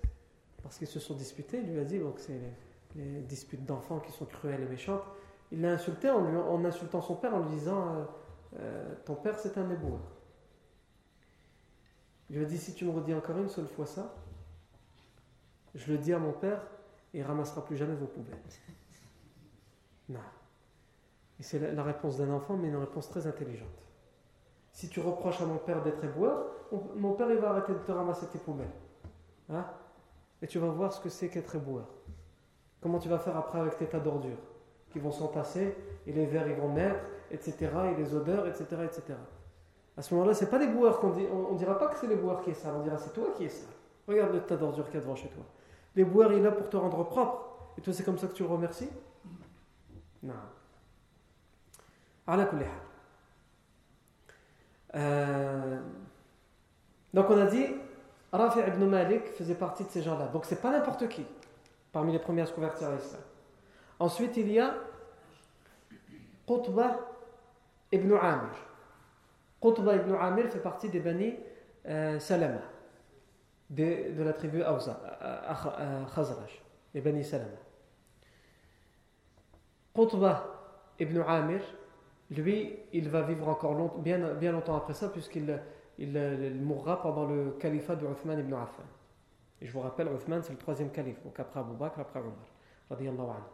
parce 0.62 0.78
qu'ils 0.78 0.86
se 0.86 1.00
sont 1.00 1.14
disputés, 1.14 1.60
il 1.62 1.72
lui 1.72 1.80
a 1.80 1.84
dit 1.84 1.98
que 1.98 2.20
c'est 2.20 2.38
les, 2.96 3.20
disputes 3.22 3.64
d'enfants 3.64 4.00
qui 4.00 4.12
sont 4.12 4.24
cruelles 4.24 4.62
et 4.62 4.66
méchantes. 4.66 5.02
Il 5.52 5.60
l'a 5.60 5.72
insulté 5.72 6.10
en, 6.10 6.22
lui, 6.22 6.36
en, 6.36 6.64
insultant 6.64 7.00
son 7.00 7.14
père 7.14 7.34
en 7.34 7.40
lui 7.40 7.50
disant 7.50 8.06
euh, 8.58 8.94
Ton 9.04 9.14
père, 9.14 9.38
c'est 9.38 9.56
un 9.58 9.70
éboueur. 9.70 10.00
Il 12.30 12.36
lui 12.36 12.44
a 12.44 12.48
dit 12.48 12.58
Si 12.58 12.74
tu 12.74 12.84
me 12.84 12.90
redis 12.90 13.14
encore 13.14 13.38
une 13.38 13.48
seule 13.48 13.66
fois 13.66 13.86
ça, 13.86 14.14
je 15.74 15.92
le 15.92 15.98
dis 15.98 16.12
à 16.12 16.18
mon 16.18 16.32
père 16.32 16.60
et 17.12 17.18
il 17.18 17.22
ramassera 17.22 17.64
plus 17.64 17.76
jamais 17.76 17.94
vos 17.94 18.06
poubelles. 18.06 18.38
Non. 20.08 20.20
Et 21.40 21.42
c'est 21.42 21.58
la, 21.58 21.82
réponse 21.82 22.16
d'un 22.16 22.30
enfant, 22.30 22.56
mais 22.56 22.68
une 22.68 22.76
réponse 22.76 23.08
très 23.08 23.26
intelligente. 23.26 23.82
Si 24.70 24.88
tu 24.88 25.00
reproches 25.00 25.40
à 25.40 25.46
mon 25.46 25.58
père 25.58 25.82
d'être 25.82 26.04
éboueur, 26.04 26.46
mon 26.94 27.14
père 27.14 27.28
il 27.32 27.38
va 27.38 27.50
arrêter 27.50 27.72
de 27.72 27.78
te 27.78 27.90
ramasser 27.90 28.26
tes 28.28 28.38
poubelles. 28.38 28.70
Hein? 29.50 29.66
Et 30.40 30.46
tu 30.46 30.60
vas 30.60 30.68
voir 30.68 30.92
ce 30.92 31.00
que 31.00 31.08
c'est 31.08 31.28
qu'être 31.28 31.56
éboueur. 31.56 31.88
Comment 32.80 33.00
tu 33.00 33.08
vas 33.08 33.18
faire 33.18 33.36
après 33.36 33.58
avec 33.58 33.76
tes 33.78 33.86
tas 33.86 33.98
d'ordures 33.98 34.38
qui 34.90 35.00
vont 35.00 35.10
s'entasser, 35.10 35.76
et 36.06 36.12
les 36.12 36.24
verres 36.24 36.48
ils 36.48 36.54
vont 36.54 36.72
naître, 36.72 37.10
etc., 37.30 37.68
et 37.92 37.96
les 38.00 38.14
odeurs, 38.14 38.46
etc., 38.46 38.64
etc. 38.84 39.02
À 39.96 40.02
ce 40.02 40.14
moment-là, 40.14 40.34
c'est 40.34 40.50
pas 40.50 40.58
les 40.58 40.66
boueurs 40.66 41.00
qu'on 41.00 41.10
dit, 41.10 41.26
on, 41.32 41.52
ne 41.52 41.58
dira 41.58 41.78
pas 41.78 41.88
que 41.88 41.98
c'est 41.98 42.06
les 42.06 42.16
boueurs 42.16 42.42
qui 42.42 42.50
est 42.50 42.54
sale, 42.54 42.74
on 42.76 42.82
dira 42.82 42.98
c'est 42.98 43.12
toi 43.12 43.28
qui 43.36 43.44
es 43.44 43.48
sale. 43.48 43.68
Regarde 44.06 44.34
le 44.34 44.40
tas 44.40 44.56
d'ordures 44.56 44.84
qu'il 44.86 44.94
y 44.94 44.98
a 44.98 45.00
devant 45.00 45.16
chez 45.16 45.28
toi. 45.28 45.42
Les 45.94 46.04
boueurs, 46.04 46.32
il 46.32 46.38
est 46.38 46.42
là 46.42 46.52
pour 46.52 46.68
te 46.68 46.76
rendre 46.76 47.04
propre. 47.04 47.46
Et 47.78 47.80
toi, 47.80 47.92
c'est 47.92 48.04
comme 48.04 48.18
ça 48.18 48.26
que 48.26 48.34
tu 48.34 48.44
remercies? 48.44 48.90
Non. 50.22 50.34
Euh, 54.94 55.80
donc 57.12 57.30
on 57.30 57.38
a 57.38 57.46
dit, 57.46 57.66
Rafi 58.32 58.60
ibn 58.60 58.84
Malik 58.86 59.26
faisait 59.34 59.54
partie 59.54 59.84
de 59.84 59.90
ces 59.90 60.02
gens-là. 60.02 60.28
Donc 60.28 60.44
c'est 60.44 60.60
pas 60.60 60.70
n'importe 60.70 61.08
qui 61.08 61.24
parmi 61.92 62.12
les 62.12 62.18
premiers 62.18 62.42
à 62.42 62.46
se 62.46 62.52
convertir 62.52 62.88
à 62.88 62.92
l'islam. 62.92 63.20
Ensuite 63.98 64.36
il 64.36 64.50
y 64.50 64.58
a 64.58 64.74
Qutba 66.46 66.98
ibn 67.92 68.12
Amir. 68.14 68.50
Qutba 69.60 69.96
ibn 69.96 70.14
Amir 70.14 70.48
fait 70.48 70.60
partie 70.60 70.88
des 70.88 71.00
Bani 71.00 71.34
euh, 71.86 72.18
Salama, 72.18 72.60
de, 73.70 74.14
de, 74.16 74.22
la 74.22 74.32
tribu 74.32 74.62
Awza, 74.62 75.00
euh, 75.22 76.04
Khazraj, 76.14 76.62
les 76.94 77.00
Bani 77.00 77.24
Salama. 77.24 77.56
Qutba 79.94 80.46
ibn 80.98 81.20
Amir, 81.26 81.60
lui, 82.30 82.76
il 82.92 83.08
va 83.08 83.22
vivre 83.22 83.48
encore 83.48 83.98
bien, 83.98 84.34
bien 84.34 84.52
longtemps 84.52 84.76
après 84.76 84.94
ça, 84.94 85.08
puisqu'il 85.08 85.60
il, 85.98 86.60
mourra 86.62 87.00
pendant 87.00 87.24
le 87.24 87.52
califat 87.52 87.96
de 87.96 88.06
Uthman 88.06 88.38
ibn 88.38 88.52
Affan. 88.54 88.82
Et 89.60 89.66
je 89.66 89.72
vous 89.72 89.80
rappelle, 89.80 90.08
Uthman, 90.08 90.42
c'est 90.42 90.52
le 90.52 90.58
troisième 90.58 90.90
calife, 90.90 91.22
donc 91.22 91.38
après 91.40 91.60
Abu 91.60 91.74
Bakr, 91.74 92.00
après 92.00 92.20
Omar. 92.20 93.50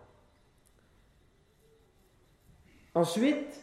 Ensuite, 2.95 3.61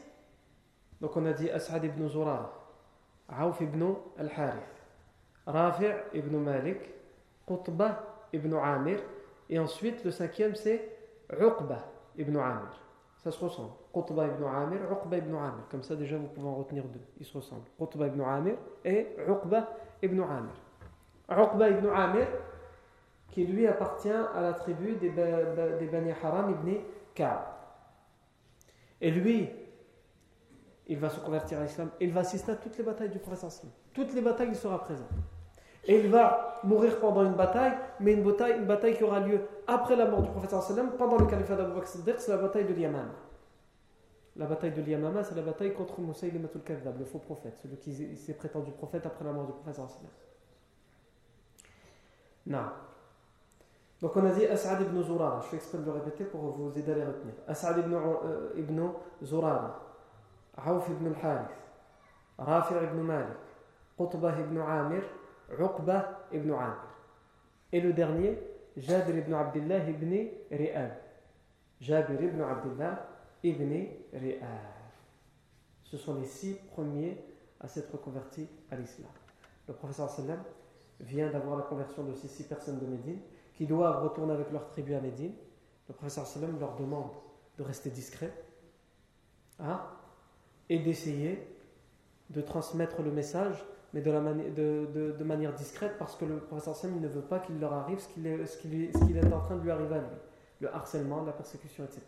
donc 1.02 1.16
on 1.16 1.26
a 1.26 1.34
dit 1.34 1.50
As'ad 1.50 1.84
ibn 1.84 2.08
Zurara, 2.08 2.54
Aouf 3.30 3.62
ibn 3.62 3.94
al-Harith, 4.18 4.86
Rafi' 5.46 5.94
ibn 6.14 6.38
Malik, 6.38 6.80
Qutba 7.46 8.04
ibn 8.34 8.54
Amir, 8.56 9.00
et 9.50 9.60
ensuite 9.60 10.04
le 10.04 10.12
cinquième 10.12 10.56
c'est 10.56 10.98
Uqba 11.32 11.80
ibn 12.18 12.38
Amir. 12.38 12.80
Ça 13.24 13.32
se 13.32 13.44
ressemble. 13.44 13.72
Qutba 13.94 14.28
ibn 14.28 14.44
Amir, 14.46 14.80
Uqba 14.92 15.18
ibn 15.18 15.36
Amir. 15.36 15.64
Comme 15.70 15.84
ça, 15.84 15.96
déjà, 15.96 16.18
vous 16.18 16.28
pouvez 16.28 16.48
en 16.48 16.56
retenir 16.56 16.84
deux. 16.86 17.02
Ils 17.20 17.26
se 17.26 17.36
ressemblent. 17.36 17.68
Qutba 17.78 18.08
ibn 18.08 18.22
Amir 18.22 18.56
et 18.86 19.08
Uqba 19.28 19.68
ibn 20.02 20.22
Amir. 20.22 20.54
Uqba 21.30 21.70
ibn 21.70 21.88
Amir, 21.88 22.28
qui 23.28 23.46
lui 23.46 23.68
appartient 23.68 24.10
à 24.10 24.42
la 24.42 24.54
tribu 24.54 24.96
des, 24.96 25.10
des 25.10 25.88
Bani 25.88 26.12
Haram 26.24 26.52
ibn 26.52 26.78
Ka'b. 27.14 27.40
Et 29.02 29.12
lui, 29.12 29.50
il 30.90 30.98
va 30.98 31.10
se 31.10 31.20
convertir 31.20 31.60
à 31.60 31.64
l'islam. 31.64 31.90
Il 32.02 32.12
va 32.12 32.22
assister 32.22 32.52
à 32.52 32.56
toutes 32.56 32.78
les 32.78 32.84
batailles 32.84 33.10
du 33.10 33.20
prophète. 33.20 33.62
Toutes 33.94 34.14
les 34.14 34.22
batailles, 34.22 34.50
il 34.50 34.56
sera 34.56 34.80
présent. 34.80 35.08
Et 35.86 36.00
il 36.00 36.10
va 36.10 36.60
mourir 36.64 37.00
pendant 37.00 37.24
une 37.24 37.36
bataille, 37.36 37.74
mais 38.00 38.14
une 38.14 38.24
bataille, 38.24 38.58
une 38.58 38.66
bataille 38.66 38.98
qui 38.98 39.04
aura 39.04 39.20
lieu 39.20 39.40
après 39.68 39.96
la 39.96 40.08
mort 40.08 40.24
du 40.24 40.30
prophète 40.30 40.52
pendant 40.98 41.18
le 41.18 41.26
califat 41.28 41.56
d'Abu 41.56 41.74
Bakr 41.74 42.20
c'est 42.20 42.32
la 42.32 42.38
bataille 42.38 42.66
de 42.66 42.74
l'Yamama. 42.74 43.14
La 44.36 44.46
bataille 44.46 44.72
de 44.72 44.82
l'Yamama, 44.82 45.24
c'est 45.24 45.36
la 45.36 45.42
bataille 45.42 45.74
contre 45.74 46.02
Moussaïlimatul 46.02 46.62
Kadhab, 46.62 46.98
le 46.98 47.06
faux 47.06 47.20
prophète, 47.20 47.58
celui 47.62 47.78
qui 47.78 48.16
s'est 48.18 48.34
prétendu 48.34 48.72
prophète 48.72 49.06
après 49.06 49.24
la 49.24 49.32
mort 49.32 49.46
du 49.46 49.54
prophète 49.54 49.80
Non. 52.48 52.66
Donc 54.02 54.16
on 54.16 54.26
a 54.26 54.32
dit 54.32 54.46
As'ad 54.46 54.82
ibn 54.82 55.02
Zurara, 55.02 55.40
je 55.42 55.48
fais 55.48 55.56
exprès 55.58 55.78
de 55.78 55.86
le 55.86 55.92
répéter 55.92 56.24
pour 56.26 56.42
vous 56.42 56.78
aider 56.78 56.92
à 56.94 56.96
les 56.96 57.06
retenir. 57.06 57.34
As'ad 57.48 57.78
ibn, 57.78 57.94
euh, 57.94 58.52
Aouf 60.66 60.90
ibn 60.90 61.08
al-Harith, 61.08 61.56
Rafi' 62.38 62.76
ibn 62.84 63.02
Malik, 63.02 63.38
Qutbah 63.98 64.40
ibn 64.40 64.58
Amir, 64.60 65.04
Uqba 65.58 66.28
ibn 66.32 66.52
Amir. 66.52 66.76
Et 67.72 67.82
le 67.82 67.94
dernier, 67.94 68.40
Jabir 68.78 69.18
ibn 69.18 69.34
Abdullah 69.34 69.90
ibn 69.90 70.28
Ri'ab. 70.52 70.92
Jabir 71.82 72.22
ibn 72.22 72.42
Abdullah 72.42 73.08
ibn 73.44 73.88
Ri'ab. 74.14 74.80
Ce 75.84 75.98
sont 75.98 76.16
les 76.16 76.26
six 76.26 76.54
premiers 76.72 77.18
à 77.60 77.68
s'être 77.68 77.98
convertis 77.98 78.48
à 78.72 78.76
l'islam. 78.76 79.10
Le 79.68 79.74
professeur 79.74 80.10
sallam 80.10 80.42
vient 81.00 81.30
d'avoir 81.30 81.58
la 81.58 81.64
conversion 81.64 82.04
de 82.04 82.14
ces 82.14 82.28
six 82.28 82.44
personnes 82.44 82.80
de 82.80 82.86
Médine 82.86 83.20
qui 83.56 83.66
doivent 83.66 84.04
retourner 84.04 84.34
avec 84.34 84.52
leur 84.52 84.68
tribu 84.68 84.94
à 84.94 85.02
Médine. 85.02 85.34
Le 85.88 85.94
professeur 85.94 86.26
sallam 86.26 86.60
leur 86.60 86.76
demande 86.76 87.10
de 87.58 87.64
rester 87.64 87.90
discret 87.90 88.32
hein, 89.60 89.82
et 90.70 90.80
d'essayer 90.80 91.48
de 92.30 92.42
transmettre 92.42 93.02
le 93.02 93.12
message 93.12 93.64
mais 93.94 94.02
de, 94.02 95.24
manière 95.24 95.54
discrète 95.54 95.94
parce 95.98 96.16
que 96.16 96.26
le 96.26 96.38
professeur 96.38 96.76
Sam 96.76 97.00
ne 97.00 97.08
veut 97.08 97.22
pas 97.22 97.40
qu'il 97.40 97.60
leur 97.60 97.74
arrive 97.74 98.00
ce 98.00 98.08
qu'il 98.08 98.28
est, 98.28 98.60
qu'il 98.60 99.18
est, 99.18 99.34
en 99.34 99.40
train 99.40 99.56
de 99.56 99.64
lui 99.64 99.72
arriver 99.72 99.96
à 99.96 100.00
lui. 100.00 100.08
Le 100.62 100.74
harcèlement, 100.74 101.24
la 101.24 101.32
persécution, 101.32 101.84
etc. 101.86 102.02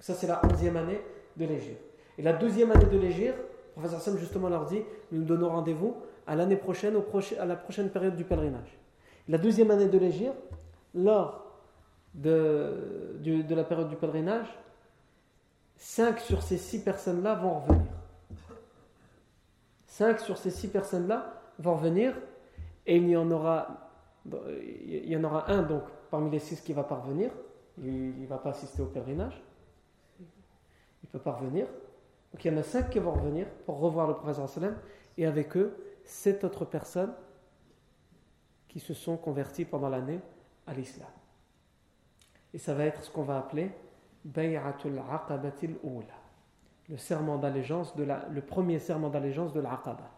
Ça, 0.00 0.14
c'est 0.14 0.26
la 0.26 0.44
onzième 0.44 0.76
année 0.76 1.00
de 1.36 1.46
l'Égir. 1.46 1.76
Et 2.18 2.22
la 2.22 2.34
douzième 2.34 2.72
année 2.72 2.86
de 2.86 2.98
l'Égir, 2.98 3.34
le 3.34 3.72
professeur 3.80 4.00
Sam 4.00 4.18
justement 4.18 4.48
leur 4.48 4.66
dit 4.66 4.82
nous 5.12 5.20
nous 5.20 5.24
donnons 5.24 5.48
rendez-vous 5.48 5.96
à 6.26 6.34
l'année 6.36 6.56
prochaine, 6.56 6.94
à 7.38 7.46
la 7.46 7.56
prochaine 7.56 7.88
période 7.88 8.16
du 8.16 8.24
pèlerinage. 8.24 8.78
La 9.28 9.38
douzième 9.38 9.70
année 9.70 9.88
de 9.88 9.98
l'Égir, 9.98 10.32
lors 10.94 11.42
de 12.14 13.54
la 13.54 13.64
période 13.64 13.88
du 13.88 13.96
pèlerinage, 13.96 14.46
cinq 15.76 16.20
sur 16.20 16.42
ces 16.42 16.58
six 16.58 16.82
personnes-là 16.82 17.34
vont 17.34 17.60
revenir. 17.60 17.92
Cinq 19.86 20.20
sur 20.20 20.36
ces 20.36 20.50
six 20.50 20.68
personnes-là 20.68 21.40
vont 21.58 21.74
revenir 21.74 22.14
et 22.86 22.96
il 22.96 23.08
y 23.08 23.16
en 23.16 23.30
aura, 23.30 23.90
il 24.50 25.08
y 25.08 25.16
en 25.16 25.24
aura 25.24 25.50
un 25.50 25.62
donc 25.62 25.84
parmi 26.10 26.30
les 26.30 26.38
six 26.38 26.60
qui 26.60 26.72
va 26.72 26.84
parvenir. 26.84 27.30
Il 27.78 28.20
ne 28.20 28.26
va 28.26 28.38
pas 28.38 28.50
assister 28.50 28.82
au 28.82 28.86
pèlerinage. 28.86 29.42
Il 30.20 31.08
peut 31.08 31.18
pas 31.18 31.32
revenir. 31.32 31.66
Donc 32.32 32.44
il 32.44 32.52
y 32.52 32.54
en 32.54 32.58
a 32.58 32.62
cinq 32.62 32.90
qui 32.90 32.98
vont 32.98 33.12
revenir 33.12 33.46
pour 33.64 33.78
revoir 33.78 34.06
le 34.06 34.14
prophète 34.14 34.74
et 35.16 35.26
avec 35.26 35.56
eux 35.56 35.76
sept 36.04 36.44
autres 36.44 36.64
personnes 36.64 37.12
qui 38.68 38.80
se 38.80 38.94
sont 38.94 39.16
converties 39.16 39.64
pendant 39.64 39.88
l'année 39.88 40.20
à 40.66 40.74
l'islam. 40.74 41.08
Et 42.52 42.58
ça 42.58 42.74
va 42.74 42.84
être 42.84 43.02
ce 43.02 43.10
qu'on 43.10 43.22
va 43.22 43.38
appeler 43.38 43.70
Bay'atul 44.26 45.00
Aqabatil 45.10 45.76
Oula 45.82 46.26
le 46.88 46.96
serment 46.96 47.38
d'allégeance, 47.38 47.94
le 47.96 48.40
premier 48.40 48.78
serment 48.78 49.08
d'allégeance 49.08 49.52
de 49.52 49.60
l'Aqaba. 49.60 50.10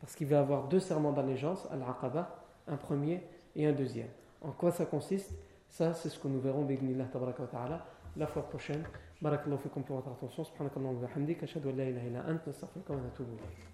Parce 0.00 0.16
qu'il 0.16 0.26
va 0.26 0.40
avoir 0.40 0.66
deux 0.66 0.80
serments 0.80 1.12
d'allégeance 1.12 1.68
à 1.70 1.76
l'Aqaba, 1.76 2.34
un 2.66 2.76
premier 2.76 3.22
et 3.54 3.66
un 3.66 3.72
deuxième. 3.72 4.08
En 4.40 4.50
quoi 4.50 4.72
ça 4.72 4.86
consiste? 4.86 5.32
Ça, 5.68 5.94
c'est 5.94 6.08
ce 6.08 6.18
que 6.18 6.28
nous 6.28 6.40
verrons 6.40 6.66
ta'ala 6.66 7.86
la 8.16 8.26
fois 8.26 8.42
prochaine. 8.42 8.82
Barakallahu 9.22 9.58
fikum 9.58 9.84
pour 9.84 9.96
votre 9.96 10.10
attention. 10.10 10.44
Subhanakallahu 10.44 10.96
wa 10.96 11.06
bihamdik. 11.06 11.42
Ashhadu 11.44 11.68
an 11.68 11.76
la 11.76 11.84
ilaha 11.84 12.06
illa 12.06 12.24
anta, 12.26 12.50
astaghfiruka 12.50 12.92
wa 12.92 12.98
atubu 12.98 13.32
ilayk. 13.32 13.71